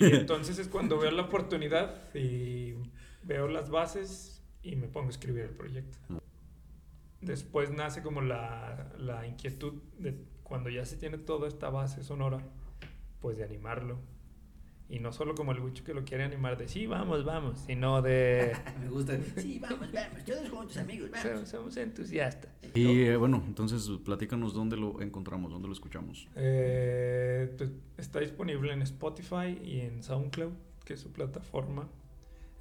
Y 0.00 0.14
entonces 0.14 0.58
es 0.58 0.68
cuando 0.68 0.98
veo 0.98 1.10
la 1.10 1.22
oportunidad 1.22 2.14
y 2.14 2.74
veo 3.22 3.48
las 3.48 3.70
bases 3.70 4.42
y 4.62 4.76
me 4.76 4.88
pongo 4.88 5.08
a 5.08 5.10
escribir 5.10 5.44
el 5.44 5.50
proyecto. 5.50 5.98
Después 7.20 7.70
nace 7.70 8.02
como 8.02 8.20
la, 8.20 8.92
la 8.98 9.26
inquietud 9.26 9.74
de 9.98 10.14
cuando 10.42 10.68
ya 10.70 10.84
se 10.84 10.96
tiene 10.96 11.18
toda 11.18 11.48
esta 11.48 11.70
base 11.70 12.04
sonora, 12.04 12.38
pues 13.20 13.38
de 13.38 13.44
animarlo. 13.44 13.98
Y 14.88 14.98
no 15.00 15.12
solo 15.12 15.34
como 15.34 15.52
el 15.52 15.60
Wicho 15.60 15.82
que 15.82 15.94
lo 15.94 16.04
quiere 16.04 16.24
animar 16.24 16.58
de 16.58 16.68
sí, 16.68 16.86
vamos, 16.86 17.24
vamos, 17.24 17.58
sino 17.66 18.02
de 18.02 18.54
Me 18.80 18.88
gusta. 18.88 19.18
Sí, 19.36 19.58
vamos, 19.58 19.90
vamos. 19.92 20.24
Todos 20.24 20.50
juntos, 20.50 20.76
amigos, 20.76 21.10
vamos. 21.10 21.26
somos, 21.26 21.48
somos 21.48 21.76
entusiastas. 21.78 22.50
Y 22.74 23.02
eh, 23.04 23.16
bueno, 23.16 23.42
entonces 23.46 23.88
platícanos 24.04 24.52
dónde 24.52 24.76
lo 24.76 25.00
encontramos, 25.00 25.50
dónde 25.50 25.68
lo 25.68 25.74
escuchamos. 25.74 26.28
Eh, 26.36 27.54
pues, 27.56 27.70
está 27.96 28.20
disponible 28.20 28.72
en 28.72 28.82
Spotify 28.82 29.58
y 29.64 29.80
en 29.80 30.02
SoundCloud, 30.02 30.52
que 30.84 30.94
es 30.94 31.00
su 31.00 31.10
plataforma. 31.12 31.88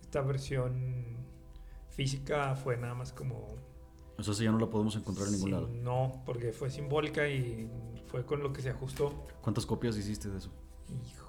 Esta 0.01 0.21
versión 0.21 1.17
física 1.89 2.55
fue 2.55 2.77
nada 2.77 2.95
más 2.95 3.12
como... 3.12 3.55
O 4.17 4.23
sea, 4.23 4.33
si 4.33 4.43
ya 4.43 4.51
no 4.51 4.59
la 4.59 4.69
podemos 4.69 4.95
encontrar 4.95 5.27
en 5.27 5.33
ningún 5.33 5.51
lado. 5.51 5.67
No, 5.67 6.23
porque 6.25 6.53
fue 6.53 6.69
simbólica 6.69 7.27
y 7.27 7.69
fue 8.05 8.25
con 8.25 8.43
lo 8.43 8.53
que 8.53 8.62
se 8.62 8.69
ajustó. 8.69 9.27
¿Cuántas 9.41 9.65
copias 9.65 9.97
hiciste 9.97 10.29
de 10.29 10.38
eso? 10.38 10.51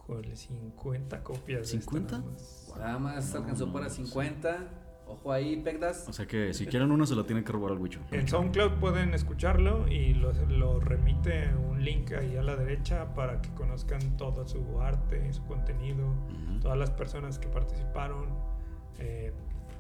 Híjole, 0.05 0.37
50 0.37 1.23
copias. 1.23 1.71
de 1.73 1.79
esta 1.79 1.91
¿50? 1.93 2.03
nada 2.11 2.19
más. 2.23 2.75
Nada 2.79 2.99
más 2.99 3.33
No, 3.33 3.41
alcanzó 3.41 3.67
no, 3.67 3.73
para 3.73 3.89
sí. 3.89 4.05
50. 4.05 4.59
Ojo 5.07 5.33
ahí, 5.33 5.57
Pegdas. 5.63 6.07
O 6.09 6.13
sea 6.15 6.27
que 6.27 6.55
si 6.55 6.67
quieren 6.67 6.91
una 6.91 7.05
se 7.07 7.15
la 7.15 7.25
tienen 7.25 7.45
que 7.45 7.53
robar 7.53 7.73
al 7.73 7.79
Wicho. 7.79 8.01
En 8.11 8.27
SoundCloud 8.27 8.79
pueden 8.81 9.13
escucharlo 9.13 9.87
y 9.89 10.15
lo, 10.15 10.33
lo 10.49 10.81
remite 10.81 11.51
un 11.71 11.85
link 11.85 12.13
ahí 12.13 12.37
a 12.39 12.43
la 12.43 12.57
derecha 12.57 13.13
para 13.15 13.41
que 13.43 13.51
conozcan 13.51 14.17
todo 14.17 14.47
su 14.49 14.81
arte, 14.81 15.31
su 15.33 15.45
contenido, 15.45 16.07
Ujú. 16.07 16.61
todas 16.61 16.79
las 16.79 16.91
personas 16.91 17.39
que 17.39 17.49
participaron, 17.49 18.29
eh, 18.99 19.33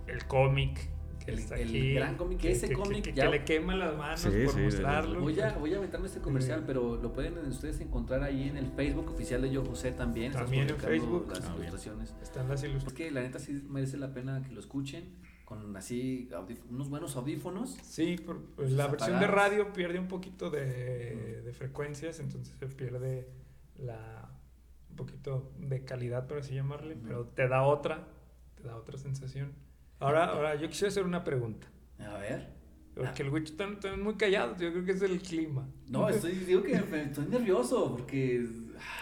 el 0.06 0.26
cómic 0.26 0.90
El- 1.26 1.94
gran 1.94 2.16
cómic, 2.16 2.38
que 2.38 2.50
ese 2.52 2.72
cómic 2.72 3.02
que, 3.04 3.12
ya- 3.14 3.24
que 3.24 3.30
le 3.30 3.44
quema 3.44 3.74
las 3.74 3.96
manos 3.96 4.20
Sí, 4.20 4.28
por 4.44 4.54
sí, 4.54 4.60
mostrarlo. 4.60 5.20
Voy 5.20 5.40
a, 5.40 5.52
voy 5.56 5.72
a 5.74 5.78
aventarme 5.78 6.06
este 6.06 6.20
comercial, 6.20 6.60
Sí. 6.60 6.64
pero 6.66 6.96
lo 7.00 7.12
pueden 7.12 7.38
ustedes 7.48 7.80
encontrar 7.80 8.22
ahí 8.22 8.48
en 8.48 8.56
el 8.58 8.66
Facebook 8.72 9.08
oficial 9.10 9.40
de 9.42 9.50
Yo 9.50 9.64
José 9.64 9.92
también. 9.92 10.32
También 10.32 10.68
en 10.68 10.76
Facebook. 10.76 11.26
Las 11.28 11.40
Ah, 11.44 11.48
bien. 11.54 11.60
ilustraciones. 11.68 12.14
Están 12.22 12.48
las 12.48 12.62
Es 12.62 12.70
ilustraciones. 12.70 13.08
que 13.08 13.10
la 13.14 13.22
neta 13.22 13.38
sí 13.38 13.64
merece 13.68 13.96
la 13.96 14.12
pena 14.12 14.42
que 14.42 14.52
lo 14.52 14.60
escuchen 14.60 15.14
con 15.44 15.76
así 15.76 16.28
unos 16.70 16.88
buenos 16.90 17.16
audífonos. 17.16 17.70
Sí, 17.82 18.16
por- 18.16 18.42
pues 18.56 18.72
la 18.72 18.86
versión 18.88 19.20
de 19.20 19.26
radio 19.26 19.72
pierde 19.72 19.98
un 19.98 20.08
poquito 20.08 20.50
de, 20.50 21.42
de 21.42 21.52
frecuencias, 21.52 22.18
entonces 22.20 22.54
se 22.58 22.66
pierde 22.66 23.28
la 23.78 24.30
un 24.90 24.96
poquito 24.96 25.50
de 25.58 25.84
calidad, 25.84 26.26
por 26.28 26.38
así 26.38 26.54
llamarle, 26.54 26.96
pero 27.02 27.26
te 27.26 27.48
da 27.48 27.62
otra, 27.64 28.06
te 28.54 28.62
da 28.62 28.76
otra 28.76 28.96
sensación. 28.96 29.52
Ahora, 30.00 30.24
ahora 30.26 30.54
yo 30.56 30.68
quisiera 30.68 30.88
hacer 30.88 31.04
una 31.04 31.24
pregunta, 31.24 31.66
A 32.00 32.18
ver. 32.18 32.48
porque 32.94 33.22
el 33.22 33.30
Witch 33.30 33.50
está, 33.50 33.64
está 33.68 33.96
muy 33.96 34.14
callado, 34.16 34.56
yo 34.58 34.70
creo 34.72 34.84
que 34.84 34.92
es 34.92 35.02
el 35.02 35.18
clima. 35.20 35.66
No, 35.88 36.08
estoy, 36.08 36.32
digo 36.32 36.62
que 36.62 36.72
estoy 36.74 37.26
nervioso 37.26 37.96
porque. 37.96 38.46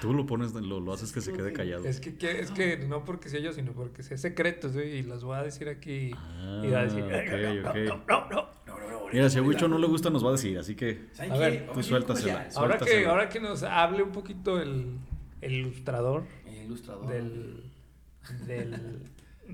Tú 0.00 0.12
lo 0.14 0.26
pones, 0.26 0.52
lo, 0.52 0.78
lo 0.80 0.92
haces 0.92 1.12
que 1.12 1.20
se 1.20 1.32
quede 1.32 1.52
callado. 1.52 1.84
Es 1.84 1.98
que, 1.98 2.14
que- 2.16 2.40
es 2.40 2.50
que 2.52 2.76
no 2.76 3.04
porque 3.04 3.28
sea 3.28 3.40
yo, 3.40 3.52
sino 3.52 3.72
porque 3.72 4.02
sea 4.02 4.16
secretos, 4.18 4.74
güey, 4.74 4.98
y 4.98 5.02
los 5.02 5.24
voy 5.24 5.36
a 5.36 5.42
decir 5.42 5.68
aquí. 5.68 6.12
Ah, 6.14 6.62
y 6.64 6.70
va 6.70 6.80
a 6.80 6.84
decir, 6.84 7.02
ok, 7.02 7.62
no, 7.64 7.70
ok. 7.70 7.76
no, 7.76 8.04
no, 8.06 8.30
no. 8.30 8.48
No, 8.66 8.78
no, 8.78 8.90
no, 8.90 9.06
Mira, 9.12 9.28
si 9.28 9.38
a 9.38 9.42
Wicho 9.42 9.66
no 9.68 9.78
le 9.78 9.86
gusta, 9.88 10.08
nos 10.10 10.24
va 10.24 10.28
a 10.28 10.32
decir, 10.32 10.56
así 10.58 10.74
que. 10.76 11.06
¿Saben 11.12 11.32
A 11.32 11.38
ver, 11.38 11.70
tú 11.72 11.82
suéltasela. 11.82 12.48
Ahora 12.54 12.78
que, 12.78 13.06
ahora 13.06 13.28
que 13.28 13.40
nos 13.40 13.62
hable 13.62 14.02
un 14.02 14.12
poquito 14.12 14.60
el, 14.60 14.98
el 15.40 15.52
ilustrador 15.52 16.24
El 16.46 16.64
ilustrador. 16.66 17.08
del, 17.08 17.64
del, 18.46 19.02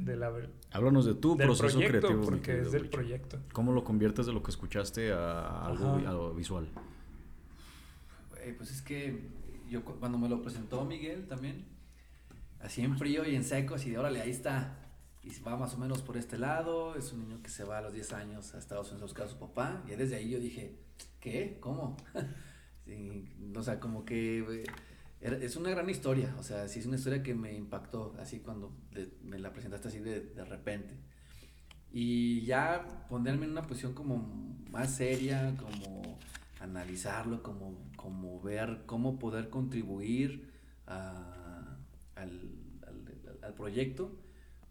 de 0.05 0.17
la 0.17 0.33
Háblanos 0.71 1.05
de 1.07 1.15
tu 1.15 1.37
del 1.37 1.47
proceso 1.47 1.79
proyecto, 1.79 1.99
creativo. 2.09 2.25
porque 2.25 2.61
es 2.61 2.73
del 2.73 2.89
proyecto. 2.89 3.39
¿Cómo 3.53 3.73
lo 3.73 3.85
conviertes 3.85 4.27
de 4.27 4.33
lo 4.33 4.43
que 4.43 4.51
escuchaste 4.51 5.13
a 5.13 5.65
algo, 5.67 5.97
Ajá. 5.97 6.11
a 6.11 6.13
lo 6.13 6.35
visual? 6.35 6.69
Eh, 8.41 8.55
pues 8.57 8.71
es 8.71 8.83
que 8.83 9.21
yo 9.69 9.85
cu- 9.85 9.97
cuando 9.99 10.19
me 10.19 10.29
lo 10.29 10.43
presentó 10.43 10.85
Miguel 10.85 11.27
también, 11.27 11.65
así 12.61 12.83
en 12.83 12.97
frío 12.99 13.27
y 13.29 13.35
en 13.35 13.45
seco, 13.45 13.75
así 13.75 13.91
de 13.91 13.99
órale, 13.99 14.21
ahí 14.21 14.31
está. 14.31 14.77
Y 15.23 15.31
va 15.41 15.57
más 15.57 15.75
o 15.75 15.79
menos 15.79 16.01
por 16.03 16.17
este 16.17 16.39
lado, 16.39 16.95
es 16.97 17.13
un 17.13 17.21
niño 17.29 17.43
que 17.43 17.51
se 17.51 17.65
va 17.65 17.79
a 17.79 17.81
los 17.83 17.93
10 17.93 18.13
años 18.13 18.55
a 18.55 18.59
Estados 18.59 18.89
Unidos 18.93 19.03
a 19.03 19.07
buscar 19.07 19.27
a 19.27 19.29
su 19.29 19.39
papá. 19.39 19.83
Y 19.87 19.91
desde 19.97 20.17
ahí 20.17 20.31
yo 20.31 20.39
dije, 20.39 20.77
¿qué? 21.21 21.59
¿Cómo? 21.61 21.97
Sí, 22.87 23.29
o 23.55 23.63
sea, 23.63 23.79
como 23.81 24.07
que 24.07 24.39
eh, 24.39 24.65
es 25.20 25.57
una 25.57 25.70
gran 25.70 25.88
historia, 25.90 26.35
o 26.38 26.42
sea, 26.42 26.68
sí 26.68 26.78
es 26.81 26.87
una 26.87 26.96
historia 26.96 27.22
que 27.22 27.35
me 27.35 27.52
impactó, 27.54 28.14
así 28.20 28.40
cuando 28.40 28.72
de- 28.92 29.12
me 29.22 29.38
la 29.38 29.52
presentaste 29.52 29.88
así 29.88 29.98
de, 29.98 30.20
de 30.20 30.44
repente. 30.44 30.94
Y 31.90 32.42
ya 32.44 33.07
ponerme 33.09 33.46
en 33.46 33.52
una 33.52 33.62
posición 33.62 33.94
como 33.94 34.18
más 34.70 34.90
seria, 34.94 35.54
como 35.57 36.18
analizarlo, 36.61 37.42
como, 37.42 37.78
como 37.96 38.40
ver 38.40 38.83
cómo 38.87 39.18
poder 39.18 39.48
contribuir 39.48 40.52
a- 40.87 41.76
al, 42.14 42.31
al- 42.87 43.38
al 43.42 43.54
proyecto, 43.54 44.12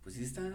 pues 0.04 0.16
sí 0.16 0.24
está, 0.24 0.48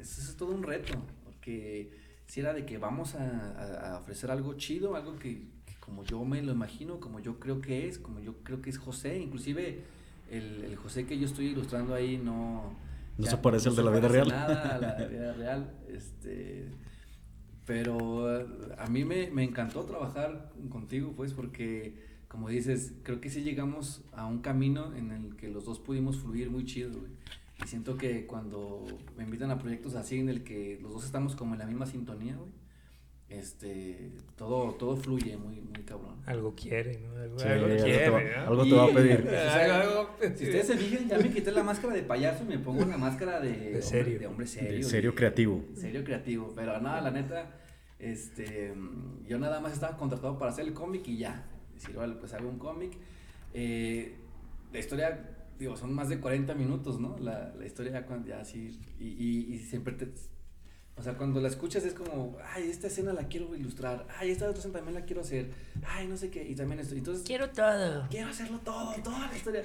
eso 0.00 0.20
es 0.22 0.36
todo 0.36 0.54
un 0.54 0.62
reto, 0.62 0.94
porque 1.24 1.90
si 2.26 2.40
era 2.40 2.52
de 2.54 2.64
que 2.64 2.78
vamos 2.78 3.14
a, 3.14 3.52
a- 3.52 3.94
a 3.94 3.98
ofrecer 3.98 4.30
algo 4.30 4.54
chido, 4.54 4.94
algo 4.96 5.16
que, 5.18 5.48
como 5.88 6.04
yo 6.04 6.22
me 6.22 6.42
lo 6.42 6.52
imagino, 6.52 7.00
como 7.00 7.18
yo 7.18 7.40
creo 7.40 7.62
que 7.62 7.88
es, 7.88 7.98
como 7.98 8.20
yo 8.20 8.34
creo 8.42 8.60
que 8.60 8.68
es 8.68 8.76
José, 8.76 9.18
inclusive 9.18 9.80
el, 10.30 10.64
el 10.64 10.76
José 10.76 11.06
que 11.06 11.18
yo 11.18 11.24
estoy 11.24 11.46
ilustrando 11.46 11.94
ahí 11.94 12.18
no... 12.18 12.76
No 13.16 13.24
ya 13.24 13.30
se 13.30 13.38
parece 13.38 13.70
al 13.70 13.76
de 13.76 13.82
la 13.82 13.90
vida 13.90 14.06
real. 14.06 14.28
Nada 14.28 14.76
a 14.76 14.78
la 14.78 15.06
vida 15.08 15.32
real, 15.32 15.72
este... 15.88 16.68
Pero 17.64 18.28
a 18.78 18.86
mí 18.86 19.04
me, 19.04 19.30
me 19.30 19.44
encantó 19.44 19.84
trabajar 19.84 20.52
contigo, 20.70 21.12
pues, 21.16 21.34
porque, 21.34 21.94
como 22.26 22.48
dices, 22.48 22.94
creo 23.02 23.20
que 23.20 23.28
sí 23.28 23.42
llegamos 23.42 24.02
a 24.12 24.26
un 24.26 24.40
camino 24.40 24.94
en 24.94 25.10
el 25.10 25.36
que 25.36 25.48
los 25.48 25.66
dos 25.66 25.78
pudimos 25.78 26.18
fluir 26.18 26.50
muy 26.50 26.64
chido, 26.64 26.90
güey. 26.98 27.12
Y 27.62 27.66
siento 27.66 27.96
que 27.96 28.26
cuando 28.26 28.86
me 29.16 29.24
invitan 29.24 29.50
a 29.50 29.58
proyectos 29.58 29.96
así 29.96 30.18
en 30.18 30.28
el 30.28 30.44
que 30.44 30.78
los 30.80 30.92
dos 30.92 31.04
estamos 31.04 31.34
como 31.34 31.54
en 31.54 31.58
la 31.58 31.66
misma 31.66 31.84
sintonía, 31.84 32.36
güey, 32.36 32.50
este, 33.28 34.10
todo, 34.36 34.72
todo 34.74 34.96
fluye 34.96 35.36
muy, 35.36 35.60
muy 35.60 35.82
cabrón. 35.84 36.16
Algo 36.26 36.54
quiere, 36.54 36.98
¿no? 37.00 37.14
Algo, 37.16 37.38
Sí, 37.38 37.46
algo 37.48 37.64
algo 37.66 37.76
te 37.76 37.82
quiere, 37.84 38.08
va- 38.10 38.22
¿no? 38.22 38.48
algo 38.50 38.64
te 38.64 38.72
va 38.74 38.84
a 38.84 38.90
Y- 38.90 38.94
pedir. 38.94 39.28
Algo- 39.28 39.74
algo- 39.74 40.10
Si 40.36 40.44
ustedes 40.44 40.66
se 40.66 40.76
fijan, 40.78 41.08
ya 41.08 41.18
me 41.18 41.30
quité 41.30 41.52
la 41.52 41.62
máscara 41.62 41.94
de 41.94 42.02
payaso 42.02 42.44
y 42.44 42.46
me 42.48 42.58
pongo 42.58 42.82
una 42.84 42.96
máscara 42.96 43.40
de, 43.40 43.50
hombre- 43.50 43.82
serio. 43.82 44.18
de 44.18 44.26
hombre 44.26 44.46
serio. 44.46 44.78
De 44.78 44.82
serio 44.84 45.10
y- 45.10 45.14
creativo. 45.14 45.64
Serio 45.74 46.04
creativo. 46.04 46.52
Pero 46.56 46.80
nada, 46.80 47.00
la 47.02 47.10
neta, 47.10 47.54
este, 47.98 48.72
yo 49.26 49.38
nada 49.38 49.60
más 49.60 49.72
estaba 49.72 49.96
contratado 49.96 50.38
para 50.38 50.50
hacer 50.52 50.66
el 50.66 50.72
cómic 50.72 51.06
y 51.08 51.18
ya. 51.18 51.44
Decir, 51.74 51.94
vale, 51.96 52.14
pues 52.14 52.32
hago 52.34 52.48
un 52.48 52.58
cómic. 52.58 52.92
Eh, 53.54 54.14
la 54.72 54.78
historia, 54.78 55.36
digo, 55.58 55.76
son 55.76 55.92
más 55.94 56.08
de 56.08 56.18
40 56.18 56.54
minutos, 56.54 56.98
¿no? 57.00 57.16
La, 57.18 57.54
la 57.58 57.66
historia 57.66 58.04
ya 58.26 58.40
así, 58.40 58.78
y, 58.98 59.06
y, 59.06 59.54
y 59.54 59.58
siempre 59.58 59.94
te... 59.94 60.08
O 60.98 61.02
sea, 61.02 61.16
cuando 61.16 61.40
la 61.40 61.46
escuchas 61.48 61.84
es 61.84 61.94
como, 61.94 62.36
ay, 62.54 62.68
esta 62.68 62.88
escena 62.88 63.12
la 63.12 63.28
quiero 63.28 63.54
ilustrar, 63.54 64.06
ay, 64.18 64.30
esta 64.32 64.46
otra 64.46 64.58
escena 64.58 64.74
también 64.78 64.94
la 64.94 65.04
quiero 65.04 65.20
hacer, 65.20 65.50
ay, 65.86 66.08
no 66.08 66.16
sé 66.16 66.28
qué, 66.28 66.48
y 66.48 66.54
también 66.56 66.80
esto. 66.80 66.94
Entonces, 66.96 67.24
Quiero 67.24 67.48
todo. 67.50 68.06
quiero 68.10 68.28
hacerlo 68.28 68.58
todo, 68.64 68.92
toda 69.04 69.28
la 69.30 69.36
historia. 69.36 69.62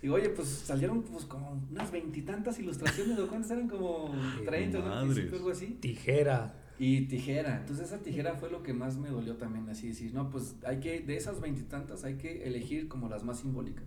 Digo, 0.00 0.14
oye, 0.14 0.28
pues 0.30 0.46
salieron 0.48 1.02
pues 1.02 1.24
como 1.24 1.60
unas 1.70 1.90
veintitantas 1.90 2.58
ilustraciones, 2.60 3.18
¿o 3.18 3.26
cuántas 3.28 3.50
eran? 3.50 3.68
Como 3.68 4.14
30, 4.44 4.78
¿no? 4.78 4.94
Algo 4.94 5.50
así. 5.50 5.76
Tijera. 5.80 6.54
Y 6.78 7.06
tijera. 7.06 7.56
Entonces 7.60 7.86
esa 7.86 7.98
tijera 8.02 8.34
fue 8.36 8.50
lo 8.50 8.62
que 8.62 8.72
más 8.74 8.96
me 8.98 9.08
dolió 9.08 9.34
también, 9.36 9.68
así 9.68 9.88
decir, 9.88 10.12
no, 10.14 10.30
pues 10.30 10.54
hay 10.64 10.78
que, 10.78 11.00
de 11.00 11.16
esas 11.16 11.40
veintitantas 11.40 12.04
hay 12.04 12.14
que 12.14 12.44
elegir 12.46 12.86
como 12.86 13.08
las 13.08 13.24
más 13.24 13.40
simbólicas. 13.40 13.86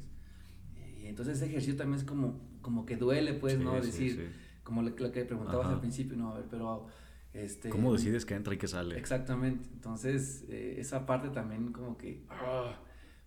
Y 1.01 1.05
entonces 1.07 1.37
ese 1.37 1.45
ejercicio 1.45 1.77
también 1.77 1.99
es 1.99 2.05
como, 2.05 2.41
como 2.61 2.85
que 2.85 2.97
duele, 2.97 3.35
pues, 3.35 3.53
Sí, 3.53 3.63
¿no? 3.63 3.79
sí, 3.79 3.85
decir, 3.85 4.11
sí. 4.15 4.21
Como 4.63 4.81
lo, 4.81 4.89
lo 4.89 5.11
que 5.11 5.25
preguntabas 5.25 5.65
Ajá. 5.67 5.75
al 5.75 5.79
principio, 5.81 6.17
no, 6.17 6.31
a 6.31 6.35
ver, 6.35 6.45
pero... 6.49 6.87
Este, 7.31 7.69
¿Cómo 7.69 7.93
decides 7.93 8.25
que 8.25 8.33
entra 8.33 8.53
y 8.55 8.57
que 8.57 8.67
sale? 8.67 8.97
Exactamente. 8.97 9.69
Entonces, 9.71 10.45
eh, 10.49 10.77
esa 10.79 11.05
parte 11.05 11.29
también 11.29 11.71
como 11.71 11.95
que 11.95 12.23
ah, 12.29 12.79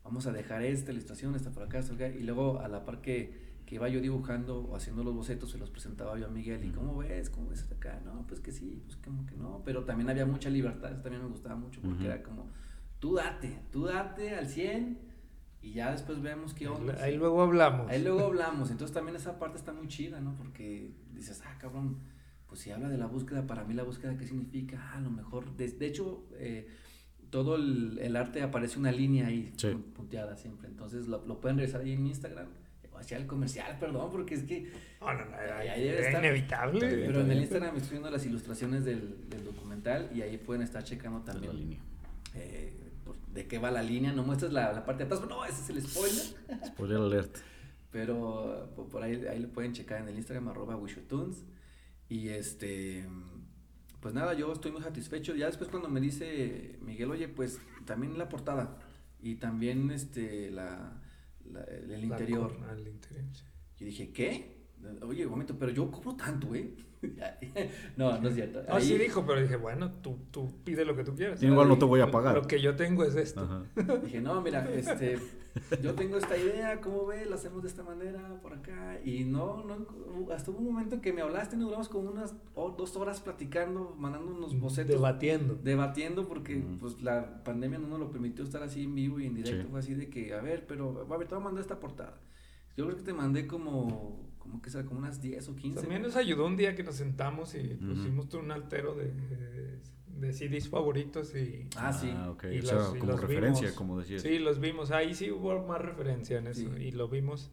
vamos 0.02 0.26
a 0.26 0.32
dejar 0.32 0.62
esta 0.62 0.90
ilustración, 0.90 1.36
esta 1.36 1.52
por 1.52 1.62
acá, 1.62 1.78
esta 1.78 1.92
por 1.94 2.02
acá. 2.02 2.14
Y 2.16 2.24
luego 2.24 2.58
a 2.58 2.66
la 2.66 2.84
par 2.84 3.00
que, 3.00 3.60
que 3.64 3.76
iba 3.76 3.88
yo 3.88 4.00
dibujando 4.00 4.58
o 4.64 4.74
haciendo 4.74 5.04
los 5.04 5.14
bocetos, 5.14 5.52
se 5.52 5.58
los 5.58 5.70
presentaba 5.70 6.18
yo 6.18 6.26
a 6.26 6.30
Miguel. 6.30 6.64
¿Y 6.64 6.70
cómo 6.70 6.96
ves? 6.98 7.30
¿Cómo 7.30 7.48
ves 7.50 7.62
hasta 7.62 7.76
acá? 7.76 8.00
No, 8.04 8.26
pues 8.26 8.40
que 8.40 8.50
sí, 8.50 8.82
pues 8.84 8.96
como 8.96 9.24
que 9.24 9.36
no. 9.36 9.62
Pero 9.64 9.84
también 9.84 10.10
había 10.10 10.26
mucha 10.26 10.50
libertad, 10.50 10.90
eso 10.92 11.02
también 11.02 11.22
me 11.22 11.28
gustaba 11.28 11.54
mucho 11.54 11.80
porque 11.80 11.98
Ujú. 11.98 12.06
era 12.06 12.22
como, 12.24 12.50
tú 12.98 13.14
date, 13.14 13.56
tú 13.70 13.84
date 13.84 14.34
al 14.34 14.48
100 14.48 14.98
y 15.62 15.74
ya 15.74 15.92
después 15.92 16.20
vemos 16.20 16.54
qué 16.54 16.66
onda. 16.66 16.96
Ahí 17.00 17.16
luego 17.16 17.40
hablamos. 17.40 17.88
Ahí 17.88 18.02
luego 18.02 18.24
hablamos, 18.26 18.72
entonces 18.72 18.92
también 18.92 19.14
esa 19.14 19.38
parte 19.38 19.58
está 19.58 19.72
muy 19.72 19.86
chida, 19.86 20.20
¿no? 20.20 20.34
Porque 20.34 20.90
dices, 21.22 21.42
ah, 21.46 21.56
cabrón, 21.58 21.98
pues 22.46 22.60
si 22.60 22.70
habla 22.70 22.88
de 22.88 22.98
la 22.98 23.06
búsqueda, 23.06 23.46
para 23.46 23.64
mí 23.64 23.74
la 23.74 23.82
búsqueda, 23.82 24.16
¿qué 24.16 24.26
significa? 24.26 24.78
Ah, 24.92 24.98
a 24.98 25.00
lo 25.00 25.10
mejor, 25.10 25.56
de, 25.56 25.68
de 25.70 25.86
hecho, 25.86 26.24
eh, 26.34 26.68
todo 27.30 27.56
el, 27.56 27.98
el 28.02 28.14
arte 28.16 28.42
aparece 28.42 28.78
una 28.78 28.92
línea 28.92 29.26
ahí, 29.28 29.52
Sí. 29.56 29.68
punteada 29.94 30.36
siempre, 30.36 30.68
entonces 30.68 31.08
lo, 31.08 31.24
lo 31.26 31.40
pueden 31.40 31.56
revisar 31.58 31.80
ahí 31.80 31.92
en 31.92 32.06
Instagram, 32.06 32.48
o 32.92 32.98
hacia 32.98 33.16
el 33.16 33.26
comercial, 33.26 33.78
perdón, 33.80 34.10
porque 34.12 34.34
es 34.34 34.42
que, 34.42 34.70
No, 35.00 35.14
no, 35.14 35.24
no, 35.24 35.36
estar. 35.36 36.22
inevitable. 36.22 36.78
Pero 36.80 37.20
en 37.22 37.30
el. 37.30 37.38
Instagram 37.40 37.74
estoy 37.76 37.92
viendo 37.92 38.10
las 38.10 38.26
ilustraciones 38.26 38.84
del, 38.84 39.30
del 39.30 39.44
documental 39.44 40.10
y 40.14 40.20
ahí 40.20 40.36
pueden 40.36 40.60
estar 40.62 40.84
checando 40.84 41.20
Es 41.20 41.26
la 41.26 41.32
también 41.32 41.56
línea. 41.56 41.80
eh, 42.34 42.74
por- 43.02 43.16
de 43.32 43.46
qué 43.46 43.58
va 43.58 43.70
la 43.70 43.82
línea, 43.82 44.12
no 44.12 44.24
muestras 44.24 44.52
la, 44.52 44.72
la 44.74 44.84
parte 44.84 45.04
de 45.06 45.14
atrás, 45.14 45.26
no, 45.26 45.42
ese 45.46 45.62
es 45.62 45.70
el 45.70 45.82
spoiler. 45.88 46.66
Spoiler 46.66 46.98
alert. 46.98 47.36
Pero 47.92 48.72
por, 48.90 49.02
ahí, 49.02 49.24
ahí 49.26 49.38
lo 49.38 49.48
pueden 49.52 49.72
checar 49.74 50.00
en 50.02 50.08
el 50.08 50.16
Instagram, 50.16 50.48
arroba 50.48 50.76
wishotunes. 50.76 51.44
Y 52.08 52.28
este, 52.28 53.06
pues 54.00 54.14
nada, 54.14 54.34
yo 54.34 54.52
estoy 54.52 54.72
muy 54.72 54.82
satisfecho. 54.82 55.34
Ya 55.34 55.46
después 55.46 55.70
cuando 55.70 55.88
me 55.88 56.00
dice 56.00 56.78
Miguel, 56.80 57.10
oye, 57.10 57.28
pues 57.28 57.60
también 57.84 58.16
la 58.18 58.28
portada 58.28 58.78
y 59.20 59.36
también 59.36 59.90
este, 59.90 60.50
la, 60.50 61.00
la- 61.44 61.64
el 61.64 61.88
La 61.90 61.98
interior. 61.98 62.50
sí. 62.52 63.44
Yo 63.78 63.86
dije, 63.86 64.12
¿qué? 64.12 64.62
Oye, 65.02 65.24
un 65.26 65.32
momento, 65.32 65.58
pero 65.58 65.70
yo 65.70 65.90
cobro 65.90 66.16
tanto, 66.16 66.54
¿eh? 66.54 66.74
no, 67.96 68.18
no 68.18 68.28
es 68.28 68.34
cierto. 68.34 68.62
No, 68.68 68.80
sí 68.80 68.92
Ahí- 68.92 68.98
dijo, 68.98 69.24
pero 69.26 69.40
dije, 69.40 69.56
bueno, 69.56 69.90
tú, 70.02 70.18
tú 70.30 70.48
pide 70.64 70.84
lo 70.84 70.94
que 70.96 71.04
tú 71.04 71.14
quieras. 71.14 71.42
Igual 71.42 71.68
no 71.68 71.78
te 71.78 71.84
voy 71.84 72.00
a 72.00 72.10
pagar. 72.10 72.34
Lo 72.36 72.42
que 72.46 72.60
yo 72.60 72.76
tengo 72.76 73.04
es 73.04 73.16
esto. 73.16 73.40
Ajá. 73.42 73.62
Dije, 74.04 74.20
no, 74.20 74.40
mira, 74.40 74.68
este, 74.72 75.18
yo 75.82 75.94
tengo 75.94 76.16
esta 76.16 76.36
idea, 76.36 76.80
¿cómo 76.80 77.06
ves? 77.06 77.28
La 77.28 77.34
hacemos 77.34 77.62
de 77.62 77.68
esta 77.68 77.82
manera, 77.82 78.38
por 78.40 78.54
acá. 78.54 78.98
Y 79.04 79.24
no, 79.24 79.64
no, 79.64 80.32
hasta 80.32 80.50
hubo 80.50 80.60
un 80.60 80.66
momento 80.66 80.94
en 80.94 81.00
que 81.00 81.12
me 81.12 81.22
hablaste 81.22 81.56
y 81.56 81.58
nos 81.58 81.66
duramos 81.68 81.88
como 81.88 82.08
unas 82.10 82.34
dos 82.54 82.96
horas 82.96 83.20
platicando, 83.20 83.94
mandando 83.98 84.32
unos 84.34 84.58
bocetos. 84.58 84.94
Debatiendo. 84.94 85.58
debatiendo 85.62 86.26
porque 86.28 86.62
pues 86.80 87.02
la 87.02 87.42
pandemia 87.44 87.78
no 87.78 87.88
nos 87.88 87.98
lo 87.98 88.10
permitió 88.10 88.44
estar 88.44 88.62
así 88.62 88.84
en 88.84 88.94
vivo 88.94 89.18
y 89.20 89.26
en 89.26 89.34
directo 89.34 89.62
Sí. 89.64 89.68
fue 89.70 89.80
así 89.80 89.94
de 89.94 90.08
que 90.08 90.34
a 90.34 90.40
ver 90.40 90.66
pero 90.66 91.06
a 91.10 91.16
ver 91.16 91.26
te 91.28 91.34
voy 91.34 91.42
a 91.42 91.44
mandar 91.44 91.60
esta 91.62 91.78
portada 91.80 92.18
yo 92.76 92.84
creo 92.86 92.96
que 92.96 93.02
te 93.04 93.12
mandé 93.12 93.46
como 93.46 94.31
como 94.42 94.60
que 94.60 94.70
sea 94.70 94.84
como 94.84 94.98
unas 94.98 95.20
10 95.22 95.48
o 95.50 95.54
15 95.54 95.80
También 95.82 96.02
nos 96.02 96.16
ayudó 96.16 96.46
un 96.46 96.56
día 96.56 96.74
que 96.74 96.82
nos 96.82 96.96
sentamos 96.96 97.54
y 97.54 97.60
pusimos 97.76 98.28
todo 98.28 98.40
un 98.42 98.50
altero 98.50 98.94
de, 98.96 99.12
de 100.18 100.32
CDs 100.32 100.68
favoritos 100.68 101.34
y... 101.36 101.68
ah 101.76 101.92
sí 101.92 102.12
ok. 102.28 102.44
Y 102.52 102.58
o 102.58 102.62
sea, 102.62 102.74
los- 102.78 102.96
y 102.96 102.98
como 102.98 103.12
los 103.12 103.20
referencia, 103.20 103.62
vimos. 103.68 103.76
como 103.78 103.98
decías. 104.00 104.22
Sí, 104.22 104.38
los 104.40 104.58
vimos. 104.58 104.90
Ahí 104.90 105.14
sí 105.14 105.30
hubo 105.30 105.64
más 105.66 105.80
referencia 105.80 106.38
en 106.38 106.48
eso 106.48 106.68
Sí. 106.76 106.82
y 106.82 106.90
lo 106.90 107.08
vimos. 107.08 107.52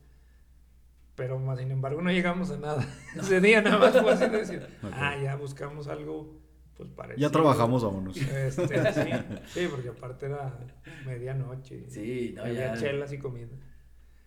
Pero 1.15 1.37
más 1.37 1.59
sin 1.59 1.69
embargo 1.71 2.01
no 2.01 2.11
llegamos 2.11 2.49
a 2.51 2.57
nada. 2.57 2.87
Ese 3.15 3.39
día 3.39 3.61
nada 3.61 3.77
más 3.77 4.01
fue 4.01 4.11
así 4.13 4.25
de 4.27 4.37
decir, 4.37 4.67
ah, 4.91 5.15
ya 5.21 5.35
buscamos 5.35 5.87
algo 5.87 6.39
pues 6.75 6.89
parecido. 6.89 7.27
Ya 7.27 7.31
trabajamos, 7.31 7.83
vámonos. 7.83 8.17
Este, 8.17 8.93
sí, 8.93 9.09
sí, 9.47 9.67
porque 9.69 9.89
aparte 9.89 10.25
era 10.27 10.57
medianoche. 11.05 11.89
sí 11.89 12.33
no 12.35 12.43
había 12.43 12.73
ya 12.73 12.79
chelas 12.81 13.11
y 13.13 13.19
comida. 13.19 13.49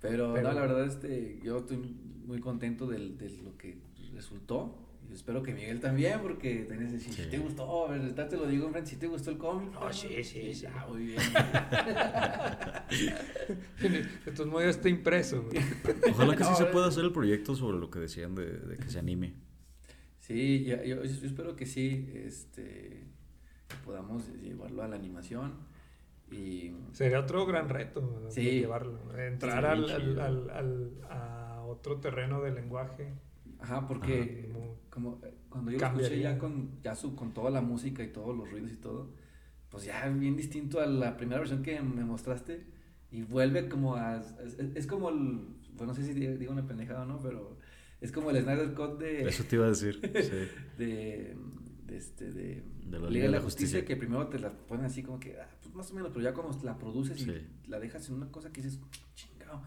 Pero, 0.02 0.34
Pero- 0.34 0.48
no 0.48 0.54
la 0.54 0.60
verdad 0.60 0.84
este 0.86 1.38
yo 1.42 1.58
estoy 1.58 1.78
muy 2.26 2.38
contento 2.40 2.86
del, 2.86 3.16
de 3.16 3.30
lo 3.42 3.56
que 3.56 3.78
resultó 4.14 4.78
y 5.08 5.14
espero 5.14 5.42
que 5.42 5.52
Miguel 5.54 5.80
también 5.80 6.20
porque 6.20 6.64
tenés 6.68 7.02
si, 7.02 7.12
Sí. 7.12 7.22
te 7.30 7.38
gustó 7.38 7.86
a 7.86 7.90
ver 7.90 8.00
ahorita 8.02 8.28
te 8.28 8.36
lo 8.36 8.46
digo 8.46 8.70
si 8.84 8.96
te 8.96 9.06
gustó 9.08 9.30
el 9.30 9.38
cómic 9.38 9.72
No, 9.72 9.92
sí, 9.92 10.22
sí, 10.22 10.54
sí. 10.54 10.66
ah, 10.66 10.86
muy 10.88 11.06
bien 11.06 11.18
De 14.24 14.32
todos 14.32 14.46
modos 14.50 14.66
está 14.66 14.88
impreso. 14.88 15.44
Ojalá 16.10 16.36
que 16.36 16.44
sí 16.44 16.54
se 16.56 16.64
eh. 16.64 16.68
pueda 16.72 16.88
hacer 16.88 17.04
el 17.04 17.12
proyecto 17.12 17.54
sobre 17.54 17.78
lo 17.78 17.90
que 17.90 18.00
decían 18.00 18.34
de, 18.34 18.46
de 18.58 18.76
que 18.76 18.88
se 18.90 18.98
anime. 18.98 19.34
Sí, 20.18 20.64
ya- 20.64 20.82
yo, 20.84 21.02
yo 21.02 21.26
espero 21.26 21.56
que 21.56 21.66
sí, 21.66 22.10
este, 22.14 23.04
que 23.68 23.76
podamos 23.84 24.28
llevarlo 24.40 24.82
a 24.82 24.88
la 24.88 24.96
animación 24.96 25.54
y 26.32 26.74
Sería 26.92 27.20
otro 27.20 27.46
gran 27.46 27.68
reto. 27.68 28.26
Sí. 28.30 28.42
llevarlo. 28.42 28.98
Entrar 29.18 29.64
al, 29.66 29.88
al, 29.90 30.18
al- 30.20 30.50
al- 30.50 30.90
a 31.10 31.62
otro 31.66 32.00
terreno 32.00 32.40
de 32.42 32.52
lenguaje. 32.52 33.12
ajá, 33.60 33.86
porque 33.86 34.48
Ajá, 34.50 34.58
como 34.90 35.20
eh, 35.24 35.34
cuando 35.48 35.70
yo 35.70 35.78
lo 35.78 35.84
escuché 35.86 36.02
Cambiaría. 36.04 36.32
ya 36.32 36.38
con 36.38 36.80
ya 36.82 36.94
su, 36.94 37.14
con 37.16 37.32
toda 37.32 37.50
la 37.50 37.60
música 37.60 38.02
y 38.02 38.08
todos 38.08 38.36
los 38.36 38.50
ruidos 38.50 38.72
y 38.72 38.76
todo, 38.76 39.14
pues 39.70 39.84
ya 39.84 40.08
bien 40.08 40.36
distinto 40.36 40.80
a 40.80 40.86
la 40.86 41.16
primera 41.16 41.38
versión 41.38 41.62
que 41.62 41.80
me 41.80 42.04
mostraste 42.04 42.66
y 43.10 43.22
vuelve 43.22 43.68
como 43.68 43.94
a 43.96 44.16
es, 44.44 44.58
es 44.74 44.86
como 44.86 45.08
el 45.10 45.46
bueno, 45.74 45.92
no 45.92 45.94
sé 45.94 46.02
si 46.04 46.12
digo 46.12 46.52
una 46.52 46.66
pendejada 46.66 47.02
o 47.02 47.06
no, 47.06 47.18
pero 47.20 47.56
es 48.00 48.12
como 48.12 48.30
el 48.30 48.42
Snyder 48.42 48.74
Cut 48.74 48.98
de 48.98 49.22
Eso 49.28 49.44
te 49.44 49.56
iba 49.56 49.64
a 49.66 49.68
decir. 49.70 49.98
Sí. 50.22 50.48
de, 50.84 51.36
de, 51.86 51.96
este, 51.96 52.30
de, 52.32 52.62
De 52.86 52.98
la 52.98 53.08
Liga 53.08 53.26
de 53.26 53.32
la 53.32 53.40
Justicia, 53.40 53.84
que 53.84 53.96
primero 53.96 54.26
te 54.28 54.38
la 54.38 54.50
ponen 54.52 54.86
así 54.86 55.02
como 55.02 55.18
que, 55.20 55.38
ah, 55.40 55.48
pues 55.62 55.74
más 55.74 55.90
o 55.90 55.94
menos, 55.94 56.10
pero 56.12 56.22
ya 56.22 56.34
cuando 56.34 56.56
la 56.64 56.76
produces 56.78 57.20
y 57.20 57.24
Sí. 57.24 57.32
la 57.68 57.78
dejas 57.78 58.08
en 58.08 58.16
una 58.16 58.30
cosa 58.30 58.52
que 58.52 58.60
dices, 58.60 58.80
chingado, 59.14 59.62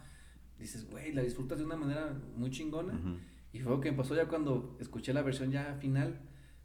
dices, 0.60 0.86
güey, 0.90 1.12
la 1.14 1.22
disfrutas 1.22 1.58
de 1.60 1.66
una 1.66 1.76
manera 1.76 2.14
muy 2.36 2.50
chingona. 2.52 2.94
Ujú. 2.94 3.18
Y 3.54 3.60
fue 3.60 3.72
lo 3.72 3.80
que 3.82 3.92
me 3.92 3.98
pasó 3.98 4.16
ya 4.16 4.28
cuando 4.28 4.78
escuché 4.80 5.14
la 5.14 5.22
versión 5.22 5.50
ya 5.52 5.76
final, 5.80 6.20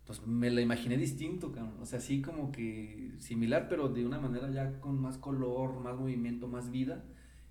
pues 0.04 0.26
me 0.26 0.50
la 0.50 0.60
imaginé 0.60 0.96
distinto, 0.96 1.52
cabrón. 1.52 1.76
O 1.80 1.86
sea, 1.86 1.98
así 2.00 2.20
como 2.20 2.50
que 2.50 3.12
similar, 3.18 3.68
pero 3.68 3.88
de 3.88 4.04
una 4.04 4.18
manera 4.18 4.50
ya 4.50 4.80
con 4.80 5.00
más 5.00 5.16
color, 5.18 5.78
más 5.80 5.96
movimiento, 5.96 6.48
más 6.48 6.70
vida. 6.70 7.04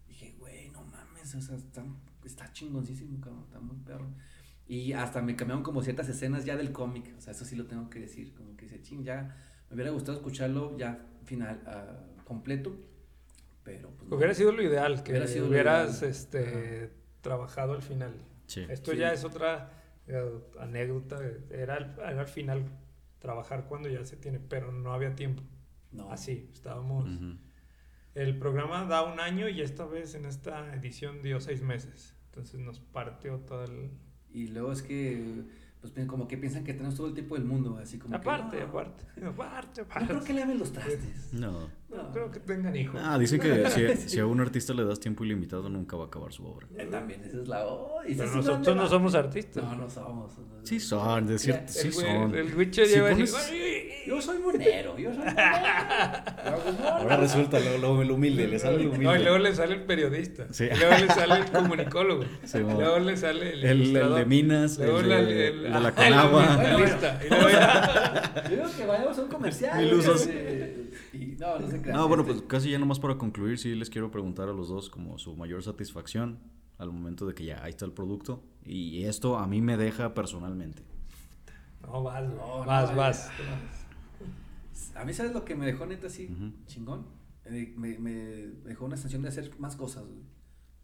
Dije, 0.07 0.35
güey, 0.37 0.69
no 0.71 0.83
mames, 0.83 1.33
o 1.35 1.41
sea, 1.41 1.55
está, 1.55 1.85
está 2.25 2.51
chingoncísimo, 2.51 3.21
cabrón, 3.21 3.43
está 3.45 3.59
muy 3.61 3.77
perro. 3.77 4.09
Y 4.69 4.93
hasta 4.93 5.21
me 5.21 5.35
cambiaron 5.35 5.63
como 5.63 5.81
ciertas 5.81 6.07
escenas 6.07 6.45
ya 6.45 6.55
del 6.55 6.71
cómic, 6.71 7.13
o 7.17 7.21
sea, 7.21 7.31
eso 7.31 7.43
sí 7.43 7.55
lo 7.57 7.65
tengo 7.65 7.89
que 7.89 7.99
decir, 7.99 8.33
como 8.35 8.55
que 8.55 8.65
dice, 8.65 8.81
ching, 8.81 9.03
ya 9.03 9.35
me 9.69 9.75
hubiera 9.75 9.91
gustado 9.91 10.17
escucharlo 10.17 10.77
ya 10.77 11.05
final, 11.25 11.61
ah, 11.65 11.97
completo, 12.23 12.75
pero 13.63 13.89
pues 13.97 14.09
no. 14.09 14.15
Hubiera 14.15 14.33
sido 14.33 14.51
lo 14.51 14.61
ideal, 14.61 15.03
que 15.03 15.11
Hubiera 15.11 15.27
sido 15.27 15.47
hubieras 15.47 15.97
ideal. 15.99 16.11
este, 16.11 16.91
trabajado 17.21 17.73
al 17.73 17.81
final. 17.81 18.13
Sí. 18.47 18.65
Esto 18.69 18.91
Sí. 18.91 18.97
ya 18.97 19.11
es 19.11 19.23
otra 19.25 19.71
eh, 20.07 20.39
anécdota. 20.59 21.19
Era 21.51 21.75
al, 21.75 21.95
era 21.99 22.21
al 22.21 22.27
final 22.27 22.65
trabajar 23.19 23.65
cuando 23.67 23.89
ya 23.89 24.03
se 24.05 24.17
tiene, 24.17 24.39
pero 24.39 24.71
no 24.71 24.93
había 24.93 25.13
tiempo. 25.15 25.43
No. 25.91 26.11
Así, 26.11 26.49
estábamos. 26.53 27.09
El 28.15 28.37
programa 28.39 28.85
da 28.85 29.03
un 29.03 29.19
año 29.19 29.49
y 29.49 29.61
esta 29.61 29.85
vez 29.85 30.15
en 30.15 30.25
esta 30.25 30.73
edición 30.75 31.21
dio 31.21 31.39
seis 31.39 31.61
meses. 31.61 32.15
Entonces 32.25 32.59
nos 32.59 32.79
partió 32.79 33.37
todo 33.39 33.63
el... 33.65 33.91
Y 34.33 34.47
luego 34.47 34.71
es 34.71 34.81
que, 34.81 35.43
pues 35.81 35.93
como 36.07 36.27
que 36.27 36.37
piensan 36.37 36.63
que 36.63 36.73
tenemos 36.73 36.95
todo 36.95 37.07
el 37.07 37.13
tiempo 37.13 37.35
del 37.35 37.45
mundo, 37.45 37.77
así 37.81 37.97
como 37.97 38.15
Aparte, 38.15 38.57
que, 38.57 38.63
no, 38.63 38.69
aparte, 38.69 39.03
aparte, 39.15 39.81
No 39.81 39.85
creo 39.85 40.01
aparte. 40.03 40.27
que 40.27 40.33
le 40.33 40.43
amen 40.43 40.59
los 40.59 40.71
trastes. 40.71 41.33
No. 41.33 41.67
No 41.89 42.11
creo 42.11 42.29
que 42.31 42.39
tengan 42.39 42.75
hijos. 42.75 43.01
Ah, 43.03 43.17
dicen 43.17 43.39
que 43.39 43.67
si, 43.69 43.87
si 44.09 44.19
a 44.19 44.25
un 44.25 44.39
artista 44.39 44.73
le 44.73 44.85
das 44.85 44.99
tiempo 44.99 45.23
ilimitado 45.23 45.69
nunca 45.69 45.97
va 45.97 46.03
a 46.03 46.07
acabar 46.07 46.31
su 46.31 46.45
obra. 46.45 46.67
Eh, 46.77 46.85
También, 46.85 47.23
esa 47.23 47.41
es 47.41 47.47
la... 47.47 47.65
Oh, 47.65 48.01
y 48.07 48.13
Pero 48.15 48.31
nosotros 48.35 48.75
no 48.75 48.87
somos 48.87 49.15
artistas. 49.15 49.63
No, 49.63 49.75
no 49.75 49.89
somos. 49.89 50.31
Sí 50.63 50.79
son, 50.79 51.25
de 51.25 51.39
cierto, 51.39 51.71
sí 51.71 51.87
el, 51.87 51.93
güey- 51.93 52.21
son. 52.21 52.35
el 52.35 52.55
Witcher 52.55 52.85
Si 52.85 52.93
lleva 52.93 53.09
pones- 53.11 53.51
Yo 54.05 54.21
soy 54.21 54.37
monero, 54.39 54.97
yo 54.99 55.09
soy 55.09 55.17
monero. 55.23 56.89
Ahora 56.91 57.17
resulta 57.17 57.59
lo, 57.59 57.77
lo, 57.77 58.03
lo 58.03 58.13
humilde, 58.15 58.47
le 58.47 58.59
sale 58.59 58.83
lo 58.83 58.89
humilde. 58.89 59.05
No, 59.05 59.15
y 59.15 59.19
luego 59.23 59.37
le 59.39 59.55
sale 59.55 59.75
el 59.75 59.83
periodista. 59.85 60.45
Sí. 60.51 60.65
Y 60.71 60.77
luego 60.77 60.95
le 60.97 61.07
sale 61.07 61.35
el 61.37 61.45
comunicólogo. 61.51 62.23
Sí, 62.43 62.59
luego 62.59 62.99
le 62.99 63.17
sale 63.17 63.53
el, 63.53 63.63
el, 63.63 63.95
el 63.97 64.15
de 64.15 64.25
Minas, 64.25 64.77
el 64.77 64.85
Luego 64.85 65.01
de, 65.01 65.07
la- 65.07 65.19
el- 65.19 65.63
de 65.63 65.69
la 65.69 65.87
ah, 65.87 65.91
Conagua. 65.95 66.63
el 66.63 67.29
luego 67.29 67.49
Yo 68.43 68.49
digo 68.49 68.77
que 68.77 68.85
vayamos 68.85 69.17
a 69.17 69.21
un 69.23 69.27
comercial. 69.29 69.89
No, 71.39 71.59
no 71.59 71.67
se 71.69 71.81
crean. 71.81 71.97
No, 71.97 72.07
bueno, 72.07 72.23
este, 72.23 72.33
pues 72.35 72.45
casi 72.47 72.71
ya 72.71 72.79
nomás 72.79 72.99
para 72.99 73.17
concluir, 73.17 73.57
sí 73.57 73.75
les 73.75 73.89
quiero 73.89 74.11
preguntar 74.11 74.49
a 74.49 74.53
los 74.53 74.69
dos 74.69 74.89
como 74.89 75.17
su 75.17 75.35
mayor 75.35 75.63
satisfacción 75.63 76.39
al 76.77 76.91
momento 76.91 77.25
de 77.27 77.33
que 77.33 77.45
ya 77.45 77.63
ahí 77.63 77.71
está 77.71 77.85
el 77.85 77.91
producto. 77.93 78.43
Y 78.63 79.03
esto 79.03 79.37
a 79.37 79.47
mí 79.47 79.61
me 79.61 79.77
deja 79.77 80.13
personalmente. 80.13 80.83
No, 81.81 82.03
vas. 82.03 82.23
No, 82.29 82.65
vas, 82.65 82.95
vas. 82.95 83.29
A 84.95 85.05
mí, 85.05 85.13
¿sabes 85.13 85.33
lo 85.33 85.45
que 85.45 85.55
me 85.55 85.65
dejó 85.65 85.85
neta 85.85 86.07
así? 86.07 86.29
Chingón. 86.67 87.05
Eh, 87.45 87.73
me, 87.77 87.97
me 87.97 88.11
dejó 88.13 88.85
una 88.85 88.95
sensación 88.95 89.21
de 89.23 89.29
hacer 89.29 89.51
más 89.59 89.75
cosas, 89.75 90.05
güey. 90.05 90.19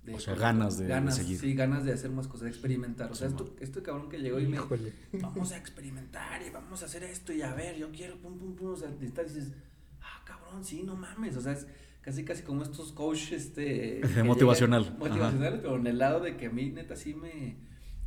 De- 0.04 0.16
O 0.16 0.20
sea, 0.20 0.36
ganas 0.36 0.78
de- 0.78 0.84
de 0.86 0.90
ganas, 0.92 1.16
seguir. 1.16 1.38
Sí, 1.40 1.54
ganas 1.54 1.84
de 1.84 1.92
hacer 1.94 2.12
más 2.12 2.28
cosas, 2.28 2.44
de 2.46 2.50
experimentar. 2.50 3.12
O 3.12 3.16
sea, 3.16 3.28
Sí, 3.30 3.36
esto, 3.36 3.56
este 3.60 3.82
cabrón 3.82 4.10
que 4.10 4.20
llegó 4.20 4.40
y 4.40 4.48
me. 4.48 4.56
Híjole. 4.58 4.94
Vamos 5.14 5.52
a 5.52 5.58
experimentar 5.58 6.42
y 6.44 6.50
vamos 6.52 6.82
a 6.82 6.86
hacer 6.86 7.04
esto 7.04 7.34
y 7.34 7.42
a 7.42 7.54
ver, 7.56 7.76
yo 7.78 7.92
quiero, 7.92 8.18
pum, 8.20 8.38
pum, 8.38 8.56
pum. 8.56 8.74
O 8.74 8.76
sea, 8.76 8.90
y 9.02 9.06
estás- 9.06 9.34
dices, 9.34 9.54
cabrón, 10.26 10.64
sí, 10.66 10.84
no 10.84 10.96
mames. 10.96 11.38
O 11.38 11.42
sea, 11.42 11.54
es 11.54 11.68
casi, 12.02 12.26
casi 12.26 12.44
como 12.44 12.64
estos 12.64 12.92
coach, 12.92 13.32
este. 13.32 14.02
llegan- 14.02 14.26
motivacional. 14.28 14.96
Motivacionales, 15.00 15.60
pero 15.62 15.76
en 15.78 15.88
el 15.88 15.98
lado 15.98 16.20
de 16.20 16.36
que 16.36 16.48
a 16.48 16.52
mí, 16.52 16.72
neta, 16.72 16.96
sí 16.96 17.14
me. 17.16 17.56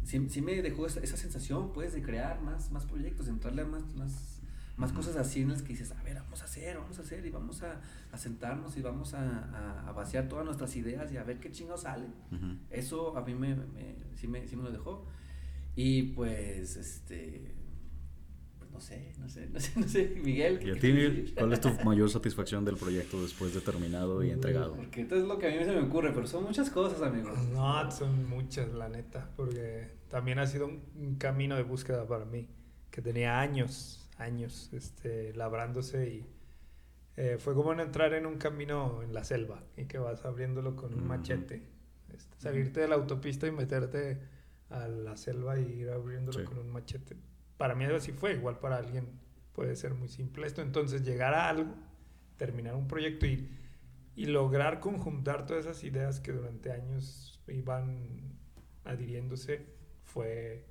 Sí, 0.05 0.27
sí 0.31 0.41
me 0.43 0.61
dejó 0.63 0.87
esa, 0.87 1.01
esa 1.01 1.17
sensación, 1.17 1.73
pues, 1.73 1.93
de 1.93 2.03
crear 2.03 2.41
más, 2.41 2.71
más 2.71 2.87
proyectos, 2.87 3.29
entrarle 3.29 3.63
a 3.63 3.67
más, 3.67 3.95
más, 3.95 4.41
más 4.77 4.93
cosas 4.93 5.17
así 5.17 5.43
en 5.43 5.51
las 5.51 5.61
que 5.63 5.69
dices, 5.71 5.93
a 5.93 6.03
ver, 6.03 6.15
vamos 6.15 6.41
a 6.41 6.45
hacer, 6.47 6.79
vamos 6.79 6.99
a 6.99 7.03
hacer 7.03 7.27
y 7.27 7.31
vamos 7.31 7.63
a, 7.63 7.81
a 8.13 8.17
sentarnos 8.17 8.77
y 8.79 8.81
vamos 8.81 9.13
a, 9.13 9.21
a- 9.21 9.89
a 9.89 9.93
vaciar 9.93 10.29
todas 10.29 10.47
nuestras 10.47 10.75
ideas 10.77 11.13
y 11.13 11.17
a 11.19 11.25
ver 11.25 11.41
qué 11.41 11.51
chingados 11.51 11.83
sale. 11.83 12.07
Eso 12.71 13.17
a 13.19 13.23
mí 13.23 13.35
me, 13.35 13.55
me- 13.57 13.97
sí, 14.15 14.29
me, 14.29 14.47
sí 14.47 14.57
me 14.57 14.63
lo 14.63 14.71
dejó. 14.71 15.05
Y 15.77 16.05
pues, 16.15 16.77
este, 16.77 17.55
no 18.73 18.81
sé, 18.81 19.13
no 19.19 19.29
sé, 19.29 19.49
no 19.49 19.61
sé, 19.61 19.73
no 19.81 19.89
sé, 19.89 20.21
Miguel. 20.23 20.61
¿Y 20.67 20.71
a 20.71 20.75
¿qué 20.75 20.81
ti? 20.81 21.35
¿Cuál 21.37 21.53
es 21.53 21.61
tu 21.61 21.71
mayor 21.85 22.09
satisfacción 22.11 22.65
del 22.65 22.77
proyecto 22.77 23.21
después 23.23 23.55
de 23.55 23.61
terminado 23.61 24.23
y 24.23 24.31
entregado? 24.31 24.75
Porque 24.75 25.03
esto 25.03 25.17
es 25.17 25.25
lo 25.25 25.39
que 25.39 25.49
a 25.49 25.51
mí 25.59 25.65
se 25.65 25.73
me 25.73 25.81
ocurre, 25.81 26.13
pero 26.13 26.27
son 26.27 26.45
muchas 26.45 26.71
cosas, 26.71 27.03
amigos. 27.03 27.39
No, 27.49 27.91
son 27.91 28.29
muchas, 28.29 28.73
la 28.73 28.89
neta, 28.89 29.31
porque 29.37 29.91
también 30.09 30.39
ha 30.39 30.47
sido 30.47 30.67
un, 30.67 30.83
un 30.97 31.17
camino 31.17 31.57
de 31.57 31.63
búsqueda 31.63 32.07
para 32.07 32.25
mí, 32.25 32.49
que 32.91 33.03
tenía 33.03 33.41
años, 33.41 34.09
años, 34.19 34.71
este, 34.73 35.33
labrándose 35.35 36.09
y 36.09 36.27
eh, 37.17 37.37
fue 37.39 37.55
como 37.55 37.73
en 37.73 37.81
entrar 37.81 38.15
en 38.15 38.27
un 38.27 38.39
camino 38.39 39.03
en 39.03 39.13
la 39.13 39.25
selva 39.25 39.65
y 39.77 39.87
que 39.87 39.99
vas 39.99 40.25
abriéndolo 40.25 40.77
con 40.77 40.95
un 40.95 41.05
machete, 41.07 41.63
este, 42.15 42.39
salirte 42.39 42.81
de 42.81 42.89
la 42.89 42.95
autopista 42.95 43.47
y 43.49 43.51
meterte 43.51 44.21
a 44.71 44.87
la 44.87 45.17
selva 45.17 45.59
y 45.59 45.65
ir 45.81 45.91
abriéndolo 45.91 46.39
Sí. 46.39 46.45
con 46.45 46.59
un 46.59 46.71
machete. 46.71 47.17
Para 47.59 47.75
mí 47.75 47.85
así 47.85 48.13
fue, 48.13 48.33
igual 48.35 48.59
para 48.59 48.77
alguien 48.79 49.07
puede 49.53 49.77
ser 49.77 49.93
muy 49.95 50.09
simple 50.09 50.47
esto, 50.47 50.63
entonces 50.63 51.03
llegar 51.05 51.35
a 51.35 51.49
algo, 51.51 51.75
terminar 52.39 52.75
un 52.75 52.89
proyecto 52.89 53.27
y 53.27 53.49
y 54.17 54.27
lograr 54.27 54.81
conjuntar 54.81 55.47
todas 55.47 55.65
esas 55.67 55.85
ideas 55.85 56.19
que 56.19 56.33
durante 56.33 56.73
años 56.73 57.41
iban 57.47 58.37
adhiriéndose 58.85 59.65
fue 60.03 60.65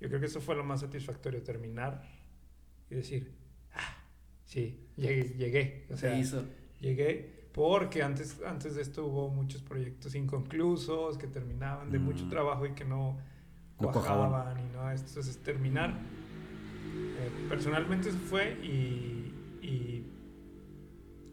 yo 0.00 0.08
creo 0.08 0.20
que 0.20 0.26
eso 0.26 0.40
fue 0.42 0.54
lo 0.54 0.64
más 0.64 0.80
satisfactorio, 0.80 1.42
terminar 1.42 2.02
y 2.90 2.94
decir, 2.96 3.34
ah, 3.74 3.96
sí, 4.44 4.86
llegué, 4.96 5.34
llegué. 5.36 5.86
O 5.90 5.96
sea, 5.96 6.12
Se 6.14 6.18
hizo. 6.18 6.44
llegué 6.80 7.48
porque 7.52 8.02
antes, 8.02 8.40
antes 8.46 8.74
de 8.74 8.82
esto 8.82 9.06
hubo 9.06 9.28
muchos 9.30 9.62
proyectos 9.62 10.14
inconclusos 10.14 11.16
que 11.18 11.26
terminaban 11.26 11.90
de 11.90 11.98
mucho 11.98 12.24
Mm. 12.26 12.30
trabajo 12.30 12.66
y 12.66 12.72
que 12.74 12.84
no, 12.84 13.18
No 13.78 13.90
cuajaban 13.92 14.58
y 14.58 14.68
no, 14.74 14.90
entonces 14.90 15.38
terminar. 15.42 15.98
Eh, 16.84 17.30
personalmente 17.48 18.10
fue 18.10 18.54
y, 18.62 19.32
y, 19.62 20.04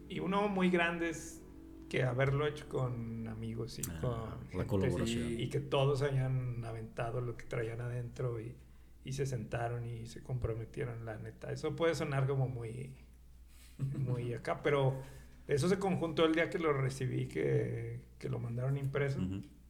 y 0.08 0.20
uno 0.20 0.48
muy 0.48 0.70
grande 0.70 1.10
es 1.10 1.42
que 1.88 2.02
haberlo 2.02 2.46
hecho 2.46 2.68
con 2.68 3.26
amigos 3.28 3.78
y 3.78 3.82
Ah, 4.02 4.36
con 4.50 4.58
la 4.58 4.66
colaboración. 4.66 5.40
y 5.40 5.48
que 5.48 5.60
todos 5.60 6.02
hayan 6.02 6.64
aventado 6.64 7.20
lo 7.20 7.36
que 7.36 7.44
traían 7.46 7.80
adentro 7.80 8.40
y, 8.40 8.54
y 9.04 9.12
se 9.12 9.24
sentaron 9.26 9.86
y 9.86 10.06
se 10.06 10.22
comprometieron, 10.22 11.04
la 11.06 11.16
neta. 11.18 11.50
Eso 11.50 11.74
puede 11.76 11.94
sonar 11.94 12.26
como 12.26 12.46
muy, 12.48 12.92
muy 13.98 14.34
acá, 14.34 14.62
pero 14.62 15.00
eso 15.46 15.68
se 15.68 15.78
conjuntó 15.78 16.26
el 16.26 16.34
día 16.34 16.50
que 16.50 16.58
lo 16.58 16.74
recibí, 16.74 17.26
que, 17.26 18.02
que 18.18 18.28
lo 18.28 18.38
mandaron 18.38 18.76
impreso, 18.76 19.20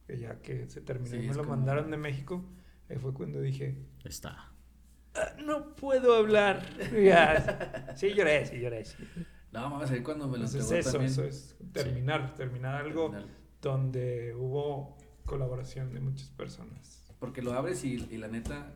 que 0.05 0.17
ya 0.17 0.41
que 0.41 0.67
se 0.67 0.81
terminó 0.81 1.11
Sí, 1.11 1.17
y 1.23 1.27
me 1.29 1.35
lo 1.35 1.43
como- 1.43 1.55
mandaron 1.55 1.89
de 1.89 1.95
México. 1.97 2.43
Ahí 2.89 2.97
fue 2.97 3.13
cuando 3.13 3.39
dije, 3.39 3.75
Está. 4.03 4.48
"Ah, 5.19 5.35
no 5.45 5.75
puedo 5.75 6.15
hablar. 6.15 6.63
Ya. 6.93 7.93
Sí, 7.95 8.13
lloré, 8.13 8.45
sí, 8.45 8.59
lloré. 8.59 8.85
sí. 8.85 8.95
No, 9.51 9.61
vamos 9.61 9.89
a 9.89 9.93
ver 9.93 10.03
cuando 10.03 10.27
me 10.27 10.37
lo 10.37 10.45
Entonces 10.45 10.61
entregó 10.63 10.79
eso, 10.79 10.91
también. 10.91 11.11
eso 11.11 11.23
es 11.25 11.55
terminar, 11.73 12.35
terminar 12.35 12.75
algo 12.75 13.09
Terminar. 13.09 13.35
donde 13.61 14.35
hubo 14.35 14.95
colaboración 15.25 15.91
de 15.93 15.99
muchas 15.99 16.29
personas. 16.29 17.13
Porque 17.19 17.41
lo 17.41 17.53
abres 17.53 17.83
y, 17.83 17.95
y 18.11 18.17
la 18.17 18.27
neta, 18.27 18.73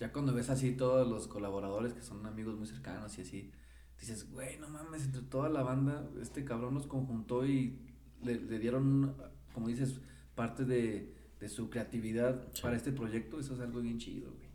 ya 0.00 0.12
cuando 0.12 0.34
ves 0.34 0.50
así 0.50 0.72
todos 0.72 1.06
los 1.08 1.28
colaboradores 1.28 1.92
que 1.94 2.02
son 2.02 2.26
amigos 2.26 2.56
muy 2.56 2.66
cercanos 2.66 3.16
y 3.18 3.22
así, 3.22 3.52
dices, 4.00 4.30
güey, 4.30 4.58
no 4.58 4.68
mames, 4.68 5.04
entre 5.04 5.22
toda 5.22 5.48
la 5.48 5.62
banda, 5.62 6.08
este 6.20 6.44
cabrón 6.44 6.74
los 6.74 6.86
conjuntó 6.86 7.46
y 7.46 7.78
le, 8.22 8.34
le 8.40 8.58
dieron, 8.58 9.14
como 9.54 9.68
dices, 9.68 10.00
parte 10.34 10.64
de, 10.64 11.14
de 11.40 11.48
su 11.48 11.70
creatividad 11.70 12.42
Sí. 12.52 12.62
para 12.62 12.76
este 12.76 12.92
proyecto. 12.92 13.38
Eso 13.40 13.54
es 13.54 13.60
algo 13.60 13.80
bien 13.80 13.98
chido, 13.98 14.30
güey. 14.32 14.45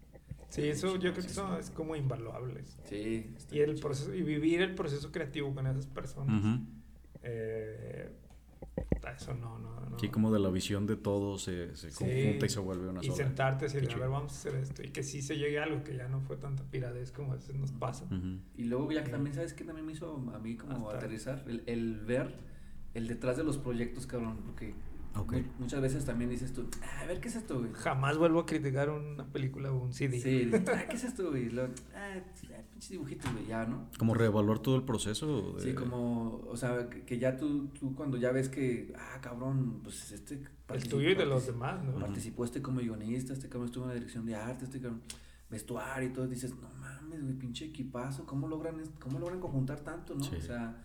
Sí, 0.51 0.67
eso 0.67 0.95
yo 0.97 1.11
creo 1.11 1.13
que 1.13 1.19
eso 1.21 1.57
es 1.57 1.69
como 1.71 1.95
invaluable. 1.95 2.61
Sí. 2.85 3.33
Y 3.51 3.59
el 3.59 3.79
proceso, 3.79 4.13
y 4.13 4.21
vivir 4.21 4.61
el 4.61 4.75
proceso 4.75 5.11
creativo 5.11 5.53
con 5.55 5.65
esas 5.65 5.87
personas. 5.87 6.59
Eh, 7.23 8.09
eso 9.15 9.33
no, 9.33 9.57
no, 9.59 9.79
no. 9.89 9.99
Sí, 9.99 10.09
como 10.09 10.31
de 10.31 10.39
la 10.39 10.49
visión 10.49 10.85
de 10.87 10.95
todos 10.95 11.43
se, 11.43 11.75
se 11.75 11.91
Sí. 11.91 11.97
conjunta 12.05 12.45
y 12.45 12.49
se 12.49 12.59
vuelve 12.59 12.89
una 12.89 13.01
y 13.01 13.07
sola. 13.07 13.15
sentarte 13.17 13.65
y 13.65 13.67
decir, 13.69 13.91
a 13.93 13.97
ver, 13.97 14.09
vamos 14.09 14.31
a 14.33 14.35
hacer 14.35 14.55
esto. 14.55 14.83
Y 14.83 14.89
que 14.89 15.03
sí 15.03 15.21
se 15.21 15.37
llegue 15.37 15.59
a 15.59 15.63
algo 15.63 15.83
que 15.83 15.95
ya 15.95 16.07
no 16.07 16.21
fue 16.21 16.37
tanta 16.37 16.63
piradez 16.63 17.11
como 17.11 17.31
a 17.33 17.35
veces 17.35 17.55
nos 17.55 17.71
pasa. 17.71 18.05
Y 18.55 18.63
luego 18.65 18.91
ya 18.91 19.03
que 19.03 19.11
también, 19.11 19.35
¿sabes 19.35 19.53
qué? 19.53 19.63
También 19.63 19.85
me 19.85 19.93
hizo 19.93 20.15
a 20.33 20.39
mí 20.39 20.55
como 20.57 20.87
Hasta- 20.89 20.97
aterrizar, 20.97 21.43
el, 21.47 21.63
el 21.65 21.99
ver 22.01 22.33
el 22.93 23.07
detrás 23.07 23.37
de 23.37 23.43
los 23.45 23.57
proyectos, 23.57 24.05
cabrón, 24.05 24.37
porque 24.45 24.73
Ok. 25.15 25.33
mu- 25.33 25.43
muchas 25.59 25.81
veces 25.81 26.05
también 26.05 26.29
dices 26.29 26.53
tú, 26.53 26.67
"Ah, 26.81 27.01
a 27.01 27.05
ver, 27.05 27.19
¿qué 27.19 27.27
es 27.27 27.35
esto, 27.35 27.59
güey? 27.59 27.71
Jamás 27.73 28.17
vuelvo 28.17 28.39
a 28.39 28.45
criticar 28.45 28.89
una 28.89 29.25
película 29.25 29.71
o 29.71 29.83
un 29.83 29.93
CD. 29.93 30.19
Sí, 30.19 30.49
"Ah, 30.73 30.85
¿qué 30.89 30.95
es 30.95 31.03
esto, 31.03 31.29
güey? 31.29 31.49
Luego, 31.49 31.73
ah, 31.95 32.15
pinches 32.71 32.89
dibujitos, 32.91 33.31
güey, 33.33 33.45
ya, 33.47 33.65
¿no? 33.65 33.89
Como 33.99 34.13
reevaluar 34.13 34.59
todo 34.59 34.75
el 34.77 34.83
proceso. 34.83 35.53
de- 35.53 35.61
Sí, 35.63 35.73
como, 35.73 36.37
o 36.47 36.55
sea, 36.55 36.89
que, 36.89 37.19
ya 37.19 37.35
tú, 37.37 37.67
tú 37.79 37.93
cuando 37.93 38.17
ya 38.17 38.31
ves 38.31 38.47
que, 38.49 38.93
ah, 38.97 39.19
cabrón, 39.21 39.81
pues 39.83 40.11
este... 40.11 40.35
El 40.35 40.47
participó- 40.67 40.89
tuyo 40.91 41.09
y 41.09 41.15
de 41.15 41.25
los 41.25 41.45
demás, 41.45 41.83
¿no? 41.83 41.99
Participó 41.99 42.45
este 42.45 42.61
como 42.61 42.79
guionista, 42.79 43.33
este 43.33 43.49
cabrón 43.49 43.65
estuvo 43.67 43.83
en 43.83 43.89
la 43.89 43.95
dirección 43.95 44.25
de 44.25 44.35
arte, 44.35 44.63
este 44.65 44.79
cabrón 44.79 45.01
vestuario 45.49 46.07
y 46.09 46.13
todo, 46.13 46.27
dices, 46.29 46.55
no 46.55 46.69
mames, 46.79 47.21
güey, 47.21 47.33
pinche 47.33 47.65
equipazo, 47.65 48.25
¿cómo 48.25 48.47
logran, 48.47 48.81
cómo 49.01 49.19
logran 49.19 49.41
conjuntar 49.41 49.81
tanto, 49.81 50.15
no? 50.15 50.23
Sí. 50.23 50.35
O 50.37 50.41
sea, 50.41 50.81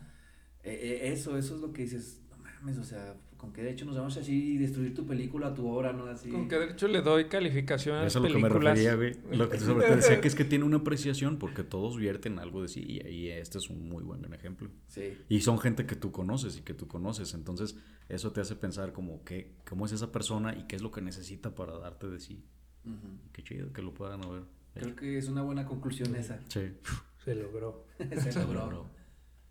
eh, 0.65 0.73
eh, 1.05 1.13
eso, 1.13 1.39
eso 1.39 1.55
es 1.55 1.61
lo 1.61 1.73
que 1.73 1.83
dices, 1.83 2.21
no 2.31 2.37
mames, 2.39 2.77
o 2.79 2.83
sea, 2.85 3.15
con 3.37 3.53
qué 3.53 3.63
derecho 3.63 3.85
nos 3.85 3.97
vamos 3.97 4.17
así 4.17 4.55
y 4.55 4.59
destruir 4.59 4.95
tu 4.95 5.07
película, 5.07 5.55
tu 5.55 5.69
obra, 5.69 5.93
¿no? 5.93 6.07
Así. 6.07 6.29
Con 6.31 6.49
qué 6.49 6.59
derecho 6.59 6.89
le 6.89 7.03
doy 7.03 7.27
calificación 7.27 7.97
a 7.97 8.03
las 8.03 8.13
Eso 8.13 8.19
es 8.19 8.25
a 8.25 8.29
lo 8.29 8.35
que 8.35 8.43
me 8.43 8.49
películas. 8.49 8.79
refería, 8.79 8.95
güey. 8.95 9.39
Lo 9.39 9.49
que 9.49 9.59
sobre 9.59 9.87
te 9.87 9.97
decía 9.97 10.21
que 10.21 10.29
es 10.29 10.35
que 10.35 10.45
tiene 10.45 10.65
una 10.65 10.79
apreciación 10.79 11.39
porque 11.39 11.63
todos 11.63 11.97
vierten 11.97 12.39
algo 12.39 12.63
de 12.63 12.69
sí 12.69 12.85
y, 12.87 13.07
y 13.09 13.29
este 13.31 13.59
es 13.59 13.69
un 13.71 13.89
muy 13.89 14.03
buen 14.03 14.25
ejemplo. 14.33 14.71
Sí. 14.89 15.17
Y 15.29 15.41
son 15.41 15.59
gente 15.59 15.87
que 15.87 15.97
tú 15.97 16.13
conoces 16.13 16.57
y 16.57 16.63
que 16.63 16.75
tú 16.75 16.89
conoces. 16.89 17.35
Entonces, 17.35 17.77
eso 18.09 18.33
te 18.33 18.41
hace 18.41 18.57
pensar 18.57 18.93
como 18.93 19.25
qué, 19.25 19.55
cómo 19.69 19.87
es 19.87 19.93
esa 19.93 20.13
persona 20.13 20.55
y 20.57 20.65
qué 20.65 20.77
es 20.77 20.83
lo 20.83 20.91
que 20.91 21.01
necesita 21.03 21.55
para 21.55 21.79
darte 21.79 22.09
de 22.09 22.21
sí. 22.21 22.45
Ujú. 22.85 23.19
Qué 23.33 23.43
chido 23.43 23.73
que 23.73 23.83
lo 23.83 23.93
puedan 23.95 24.25
haber. 24.25 24.43
Creo 24.75 24.95
que 24.95 25.17
es 25.19 25.29
una 25.29 25.43
buena 25.43 25.65
conclusión 25.65 26.15
esa. 26.17 26.41
Sí. 26.49 26.73
Se 27.25 27.35
logró. 27.35 27.87
Se 28.21 28.33
logró. 28.41 28.87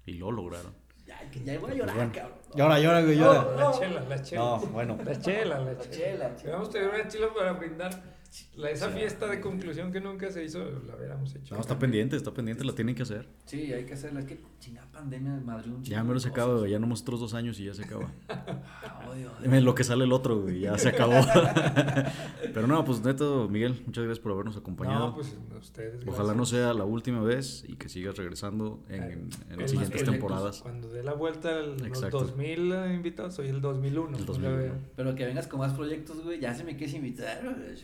Y 0.05 0.13
lo 0.13 0.31
lograron. 0.31 0.73
Ya, 1.05 1.19
que 1.31 1.43
ya 1.43 1.59
voy 1.59 1.71
a 1.71 1.73
llorar, 1.75 1.95
bueno. 1.95 2.11
cabrón. 2.13 2.37
Llora, 2.55 2.79
llora, 2.79 3.01
güey, 3.01 3.15
La 3.17 3.71
chela, 3.77 4.01
la 4.01 4.21
chela. 4.23 4.41
No, 4.41 4.57
bueno. 4.59 4.97
La 5.05 5.19
chela, 5.19 5.59
la 5.59 5.73
La 5.73 5.89
chela. 5.89 6.31
vamos 6.51 6.69
a 6.69 6.71
tener 6.71 6.89
una 6.89 7.07
chela 7.07 7.27
para 7.33 7.51
brindar. 7.53 8.14
La, 8.55 8.69
esa 8.69 8.89
fiesta 8.89 9.27
de 9.27 9.39
conclusión 9.41 9.91
que 9.91 10.01
nunca 10.01 10.31
se 10.31 10.43
hizo, 10.43 10.59
la 10.87 10.95
hubiéramos 10.95 11.33
hecho. 11.35 11.55
No, 11.55 11.61
está 11.61 11.77
pendiente, 11.79 12.15
está 12.15 12.33
pendiente, 12.33 12.63
la 12.65 12.73
tienen 12.73 12.95
que 12.95 13.03
hacer. 13.03 13.27
Sí, 13.45 13.71
hay 13.73 13.85
que 13.85 13.93
hacerla. 13.93 14.19
Es 14.21 14.25
que 14.25 14.39
chingada 14.59 14.87
pandemia 14.91 15.31
madre 15.45 15.69
un 15.69 15.83
Ya 15.83 16.03
me 16.03 16.13
lo 16.13 16.19
se 16.19 16.29
acaba, 16.29 16.57
güey. 16.59 16.71
Ya 16.71 16.79
nomás 16.79 17.01
otros 17.01 17.19
dos 17.19 17.33
años 17.33 17.59
y 17.59 17.65
ya 17.65 17.73
se 17.73 17.83
acaba. 17.83 18.11
Ah, 18.87 19.09
odio, 19.11 19.31
odio. 19.41 19.61
Lo 19.61 19.75
que 19.75 19.83
sale 19.83 20.03
el 20.05 20.11
otro, 20.13 20.41
güey, 20.41 20.59
ya 20.61 20.77
se 20.77 20.89
acabó. 20.89 21.13
Pero 22.53 22.67
no, 22.67 22.83
pues 22.85 23.03
neto, 23.03 23.47
Miguel, 23.49 23.81
muchas 23.85 24.03
gracias 24.03 24.19
por 24.23 24.31
habernos 24.33 24.55
acompañado. 24.57 25.07
No, 25.07 25.15
pues 25.15 25.35
ustedes. 25.59 26.01
Ojalá 26.07 26.33
no 26.33 26.45
sea 26.45 26.73
la 26.73 26.83
última 26.85 27.21
vez 27.21 27.63
y 27.67 27.75
que 27.75 27.89
sigas 27.89 28.15
regresando 28.17 28.83
en, 28.89 29.03
en- 29.03 29.09
en 29.11 29.51
El- 29.51 29.59
las 29.59 29.71
siguientes 29.71 30.01
proyectos. 30.01 30.03
temporadas. 30.13 30.59
Cuando 30.61 30.89
dé 30.89 31.03
la 31.03 31.13
vuelta 31.13 31.49
a 31.49 31.61
los 31.61 31.81
Exacto. 31.83 32.19
2000 32.21 32.73
invitados, 32.93 33.35
soy 33.35 33.47
el 33.49 33.61
2001. 33.61 34.17
El 34.17 34.25
pues, 34.25 34.25
2001. 34.27 34.55
a 34.55 34.59
ver, 34.59 34.71
Pero 34.95 35.15
que 35.15 35.25
vengas 35.25 35.47
con 35.47 35.59
más 35.59 35.73
proyectos, 35.73 36.23
güey, 36.23 36.39
ya 36.39 36.53
se 36.53 36.63
me 36.63 36.75
quieres 36.77 36.95
invitar. 36.95 37.41
güey. 37.43 37.75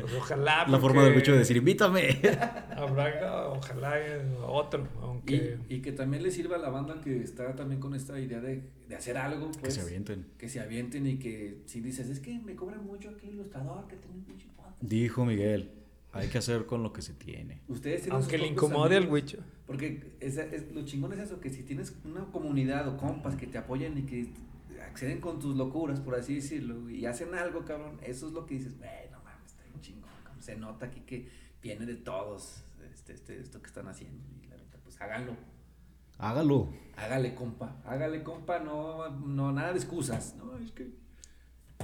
Pues 0.00 0.14
ojalá. 0.14 0.66
La 0.68 0.78
forma 0.78 1.04
del 1.04 1.14
bicho 1.14 1.32
de 1.32 1.38
decir, 1.38 1.56
invítame. 1.56 2.18
Habrá, 2.76 3.48
ojalá 3.50 3.96
otro, 4.46 4.86
aunque. 5.02 5.58
Y, 5.68 5.76
y 5.76 5.80
que 5.80 5.92
también 5.92 6.22
le 6.22 6.30
sirva 6.30 6.56
a 6.56 6.58
la 6.58 6.68
banda 6.70 7.00
que 7.00 7.22
está 7.22 7.54
también 7.54 7.80
con 7.80 7.94
esta 7.94 8.18
idea 8.18 8.40
de, 8.40 8.62
de 8.88 8.96
hacer 8.96 9.16
algo, 9.16 9.50
pues. 9.52 9.58
que 9.62 9.70
se 9.70 9.80
avienten. 9.80 10.26
que 10.38 10.48
se 10.48 10.60
avienten 10.60 11.06
y 11.06 11.18
que 11.18 11.58
si 11.66 11.80
dices, 11.80 12.08
es 12.10 12.20
que 12.20 12.38
me 12.38 12.54
cobran 12.54 12.84
mucho 12.84 13.10
aquí 13.10 13.28
el 13.28 13.34
ilustrador, 13.34 13.86
que 13.86 13.96
tiene 13.96 14.14
podcast". 14.56 14.80
Dijo 14.82 15.24
Miguel, 15.24 15.70
hay 16.12 16.28
que 16.28 16.38
hacer 16.38 16.66
con 16.66 16.82
lo 16.82 16.92
que 16.92 17.02
se 17.02 17.12
tiene. 17.14 17.60
Ustedes 17.68 18.02
tienen 18.02 18.20
Aunque 18.20 18.38
le 18.38 18.46
incomode 18.48 18.96
al 18.96 19.08
Wicho. 19.08 19.38
Porque 19.66 20.12
es, 20.20 20.36
es- 20.36 20.72
lo 20.72 20.84
chingón 20.84 21.12
es 21.14 21.20
eso, 21.20 21.40
que 21.40 21.50
si 21.50 21.62
tienes 21.62 21.94
una 22.04 22.24
comunidad 22.26 22.86
o 22.88 22.96
compas 22.96 23.34
que 23.36 23.46
te 23.46 23.58
apoyan 23.58 23.96
y 23.98 24.02
que 24.02 24.28
acceden 24.86 25.20
con 25.20 25.38
tus 25.40 25.56
locuras, 25.56 26.00
por 26.00 26.14
así 26.14 26.34
decirlo, 26.36 26.88
y 26.90 27.06
hacen 27.06 27.34
algo, 27.34 27.64
cabrón, 27.64 27.98
eso 28.04 28.26
es 28.28 28.32
lo 28.34 28.44
que 28.46 28.54
dices, 28.56 28.76
güey, 28.78 28.90
no 29.10 29.18
mames, 29.24 29.46
está 29.46 29.62
bien 29.63 29.63
chingón. 29.80 30.10
Se 30.40 30.56
nota 30.56 30.86
aquí 30.86 31.00
que 31.00 31.28
viene 31.62 31.86
de 31.86 31.96
todos 31.96 32.64
este, 32.92 33.14
este, 33.14 33.40
esto 33.40 33.60
que 33.62 33.68
están 33.68 33.88
haciendo. 33.88 34.22
Y 34.42 34.46
la 34.48 34.56
neta, 34.56 34.78
pues 34.82 35.00
háganlo. 35.00 35.32
Hágalo. 36.18 36.68
Hágale, 36.96 37.34
compa. 37.34 37.76
Hágale, 37.84 38.22
compa. 38.22 38.58
No, 38.60 39.08
no, 39.10 39.52
nada 39.52 39.72
de 39.72 39.78
excusas. 39.78 40.34
No, 40.36 40.56
es 40.58 40.70
que. 40.72 41.02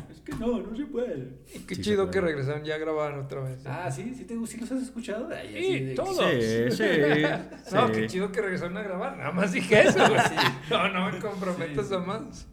Es 0.08 0.20
que 0.20 0.32
no, 0.36 0.58
no 0.60 0.76
se 0.76 0.86
puede. 0.86 1.40
Y 1.54 1.58
qué 1.60 1.74
Sí, 1.74 1.82
chido 1.82 2.10
que 2.10 2.20
regresaron 2.20 2.64
ya 2.64 2.76
a 2.76 2.78
grabar 2.78 3.18
otra 3.18 3.40
vez. 3.40 3.66
Ah, 3.66 3.90
sí, 3.90 4.14
sí, 4.16 4.24
te, 4.24 4.34
sí 4.46 4.58
los 4.58 4.70
has 4.70 4.82
escuchado. 4.82 5.28
Ay, 5.34 5.48
Sí, 5.52 5.84
de- 5.84 5.94
todos. 5.94 6.16
Sí, 6.16 6.70
sí. 6.76 6.84
No, 7.74 7.90
qué 7.90 8.06
chido 8.06 8.30
que 8.30 8.40
regresaron 8.40 8.76
a 8.76 8.82
grabar. 8.82 9.16
Nada 9.16 9.32
más 9.32 9.52
dije 9.52 9.80
eso, 9.82 9.98
güey. 9.98 10.20
No, 10.70 10.88
no 10.90 11.10
me 11.10 11.18
comprometas 11.18 11.88
Sí, 11.88 11.94
a 11.94 11.98
más. 11.98 12.46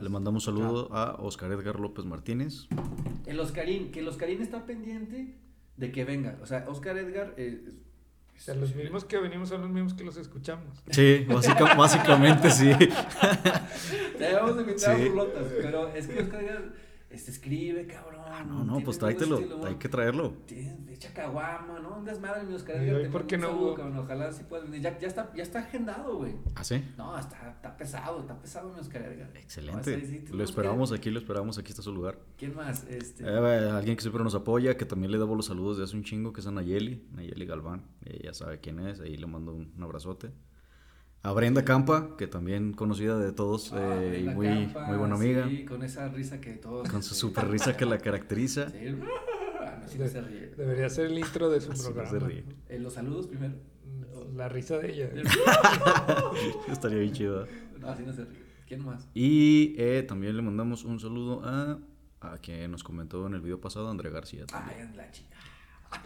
Le 0.00 0.08
mandamos 0.08 0.46
un 0.46 0.54
saludo 0.54 0.88
a 0.94 1.16
Oscar 1.20 1.50
Edgar 1.52 1.80
López 1.80 2.04
Martínez. 2.04 2.66
El 3.26 3.40
Oscarín, 3.40 3.90
que 3.90 4.00
el 4.00 4.08
Oscarín 4.08 4.40
está 4.40 4.64
pendiente 4.64 5.34
de 5.76 5.92
que 5.92 6.04
venga. 6.04 6.38
O 6.42 6.46
sea, 6.46 6.64
Oscar 6.68 6.96
Edgar. 6.98 7.34
eh, 7.36 7.72
O 8.36 8.38
sea, 8.38 8.54
los 8.54 8.74
mismos 8.76 9.04
que 9.04 9.18
venimos 9.18 9.48
son 9.48 9.62
los 9.62 9.70
mismos 9.70 9.94
que 9.94 10.04
los 10.04 10.16
escuchamos. 10.18 10.66
Sí, 10.90 11.24
básica- 11.28 11.74
básicamente 11.74 12.50
sí. 12.50 12.70
Te 14.18 14.32
vamos 14.34 14.56
a 14.58 14.60
invitar 14.60 14.90
a 14.94 14.96
Sí. 14.98 15.04
burlotas. 15.08 15.44
Pero 15.62 15.88
es 15.88 16.06
que 16.06 16.20
Oscar 16.20 16.42
Edgar 16.44 16.72
este, 17.16 17.30
escribe, 17.32 17.86
cabrón. 17.86 18.22
Ah, 18.26 18.44
no, 18.44 18.64
no, 18.64 18.80
pues 18.80 18.98
tráetelo, 18.98 19.38
estilo, 19.38 19.64
hay 19.66 19.74
que 19.76 19.88
traerlo. 19.88 20.34
Echa 20.90 21.12
caguama, 21.12 21.78
¿no? 21.80 21.96
Un 21.98 22.04
desmadre, 22.04 22.44
mi 22.44 22.54
Oscar 22.54 22.82
¿Y 22.82 22.88
Edgar. 22.88 23.10
por 23.10 23.26
qué 23.26 23.36
no 23.38 23.48
saludo, 23.48 23.66
hubo? 23.66 23.74
cabrón. 23.74 23.98
Ojalá 23.98 24.32
sí 24.32 24.44
puedas 24.48 24.64
venir. 24.66 24.80
Ya, 24.82 24.98
ya, 24.98 25.06
está, 25.08 25.32
ya 25.34 25.42
está 25.42 25.58
agendado, 25.60 26.16
güey. 26.18 26.34
¿Ah, 26.54 26.64
sí? 26.64 26.82
No, 26.96 27.16
está, 27.18 27.50
está 27.50 27.76
pesado, 27.76 28.20
está 28.20 28.38
pesado 28.40 28.72
mi 28.72 28.80
Oscar 28.80 29.02
Edgar. 29.02 29.30
Excelente. 29.36 30.22
Lo 30.32 30.44
esperamos 30.44 30.90
que- 30.90 30.96
aquí, 30.96 31.10
lo 31.10 31.18
esperamos. 31.18 31.58
Aquí 31.58 31.70
está 31.70 31.82
su 31.82 31.92
lugar. 31.92 32.18
¿Quién 32.38 32.54
más? 32.54 32.84
Este, 32.88 33.24
Eh, 33.24 33.28
alguien 33.70 33.96
que 33.96 34.02
siempre 34.02 34.22
nos 34.22 34.34
apoya, 34.34 34.76
que 34.76 34.84
también 34.84 35.10
le 35.12 35.18
debo 35.18 35.34
los 35.34 35.46
saludos 35.46 35.78
de 35.78 35.84
hace 35.84 35.96
un 35.96 36.04
chingo, 36.04 36.32
que 36.32 36.40
es 36.40 36.46
a 36.46 36.50
Nayeli, 36.50 37.06
Nayeli 37.12 37.46
Galván. 37.46 37.82
Ella 38.04 38.32
sabe 38.34 38.60
quién 38.60 38.78
es, 38.80 39.00
ahí 39.00 39.16
le 39.16 39.26
mando 39.26 39.52
un, 39.54 39.72
un 39.76 39.82
abrazote. 39.82 40.30
A 41.22 41.32
Brenda 41.32 41.64
Campa, 41.64 42.16
que 42.16 42.26
también 42.28 42.72
conocida 42.72 43.18
de 43.18 43.32
todos 43.32 43.72
ah, 43.72 43.98
eh, 44.00 44.24
y 44.24 44.28
muy, 44.28 44.46
Campa, 44.46 44.86
muy 44.86 44.96
buena 44.98 45.14
amiga, 45.16 45.48
Sí, 45.48 45.64
con 45.64 45.82
esa 45.82 46.08
risa 46.08 46.40
que 46.40 46.52
todos. 46.52 46.88
con 46.88 47.02
su 47.02 47.14
super 47.14 47.48
risa 47.48 47.76
que 47.76 47.84
la 47.84 47.98
caracteriza. 47.98 48.70
Sí, 48.70 48.78
Así 49.84 49.98
no 49.98 50.08
se 50.08 50.20
ríe. 50.20 50.48
Debería 50.56 50.88
ser 50.88 51.06
el 51.06 51.18
intro 51.18 51.48
de 51.50 51.60
su 51.60 51.70
Así 51.72 51.82
no 51.88 51.94
programa. 51.94 52.10
se 52.18 52.26
ríe. 52.26 52.44
Eh, 52.68 52.78
los 52.78 52.94
saludos 52.94 53.26
primero. 53.28 53.54
La 54.34 54.48
risa 54.48 54.78
de 54.78 54.92
ella. 54.92 55.10
Estaría 56.68 56.98
bien 56.98 57.12
chido. 57.12 57.46
No, 57.78 57.88
así 57.88 58.02
no 58.04 58.12
se 58.12 58.24
ríe. 58.24 58.42
¿Quién 58.66 58.84
más? 58.84 59.08
Y 59.14 59.74
eh, 59.78 60.02
también 60.02 60.36
le 60.36 60.42
mandamos 60.42 60.84
un 60.84 60.98
saludo 60.98 61.42
a, 61.44 61.78
a 62.20 62.38
quien 62.38 62.70
nos 62.72 62.82
comentó 62.82 63.26
en 63.28 63.34
el 63.34 63.40
video 63.40 63.60
pasado, 63.60 63.88
André 63.88 64.10
García. 64.10 64.44
Ay, 64.52 64.88
la 64.96 65.10
chica. 65.12 65.36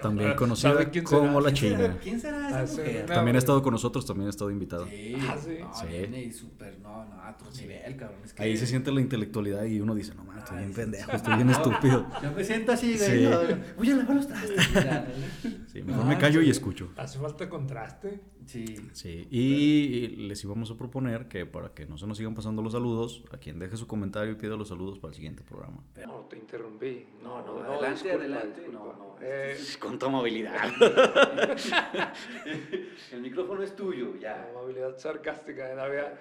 También 0.01 0.29
¿Sabe 0.29 0.37
conocida 0.37 0.91
como 1.05 1.41
la 1.41 1.51
¿Quién 1.53 1.57
será? 1.77 1.77
China. 1.89 1.99
¿Quién 2.03 2.21
será 2.21 2.47
Ah, 2.49 2.63
esa 2.63 2.73
mujer? 2.83 3.05
no. 3.09 3.15
También 3.15 3.37
ha 3.37 3.39
estado 3.39 3.63
con 3.63 3.73
nosotros, 3.73 4.07
también 4.07 4.27
ha 4.27 4.31
estado 4.31 4.51
invitado. 4.51 4.87
Sí. 4.87 5.17
Ah, 5.29 5.37
sí. 5.43 5.57
No, 5.61 5.75
Sí. 5.75 5.87
viene 5.89 6.23
y 6.23 6.33
súper, 6.33 6.79
no, 6.81 7.05
no, 7.07 7.15
a 7.23 7.31
otro 7.31 7.51
nivel, 7.53 7.97
cabrón. 7.97 8.19
Es 8.25 8.33
que- 8.33 8.43
Ahí 8.43 8.57
se 8.57 8.67
siente 8.67 8.91
la 8.93 9.01
intelectualidad 9.01 9.65
y 9.65 9.81
uno 9.81 9.95
dice, 9.95 10.15
no 10.15 10.25
mames, 10.25 10.45
estoy 10.45 10.59
bien 10.59 10.73
pendejo, 10.75 11.13
estoy 11.13 11.35
bien 11.37 11.51
estúpido. 11.51 12.07
Yo 12.23 12.33
me 12.33 12.45
siento 12.45 12.73
así, 12.73 12.97
güey. 12.97 13.27
Voy 13.77 13.91
a 13.91 13.97
lavar 13.97 14.17
los 14.17 14.27
trastes. 14.29 14.69
Sí, 15.73 15.83
mejor 15.83 16.05
Ah, 16.05 16.09
me 16.09 16.19
callo 16.19 16.41
sí. 16.41 16.47
y 16.47 16.51
escucho. 16.51 16.91
Hace 16.97 17.19
falta 17.19 17.49
contraste. 17.49 18.21
Sí. 18.47 18.65
Sí, 18.93 19.27
y 19.31 20.07
les 20.29 20.43
íbamos 20.45 20.71
a 20.71 20.77
proponer 20.77 21.29
que 21.29 21.47
para 21.47 21.73
que 21.75 21.87
no 21.87 21.97
se 21.99 22.07
nos 22.07 22.17
sigan 22.19 22.35
pasando 22.35 22.63
los 22.63 22.73
saludos, 22.73 23.23
a 23.31 23.39
quien 23.39 23.59
deje 23.59 23.77
su 23.77 23.87
comentario 23.87 24.33
y 24.33 24.37
pida 24.37 24.57
los 24.57 24.69
saludos 24.69 24.99
para 24.99 25.11
el 25.11 25.15
siguiente 25.17 25.43
programa. 25.43 25.83
No, 26.07 26.21
te 26.29 26.37
interrumpí. 26.37 27.07
No, 27.23 27.45
no, 27.45 27.59
adelante, 27.63 27.91
disculpa, 28.05 28.17
adelante. 28.19 28.61
disculpa. 28.61 28.79
No, 28.79 28.93
no. 28.99 29.11
Eh, 29.23 29.57
Con 29.79 29.99
tu 29.99 30.09
movilidad. 30.11 30.71
El 33.13 33.21
micrófono 33.21 33.63
es 33.63 33.77
tuyo, 33.77 34.17
ya. 34.19 34.49
la 34.53 34.61
movilidad 34.61 34.97
sarcástica 34.99 35.69
de 35.69 35.75
Navidad. 35.77 36.15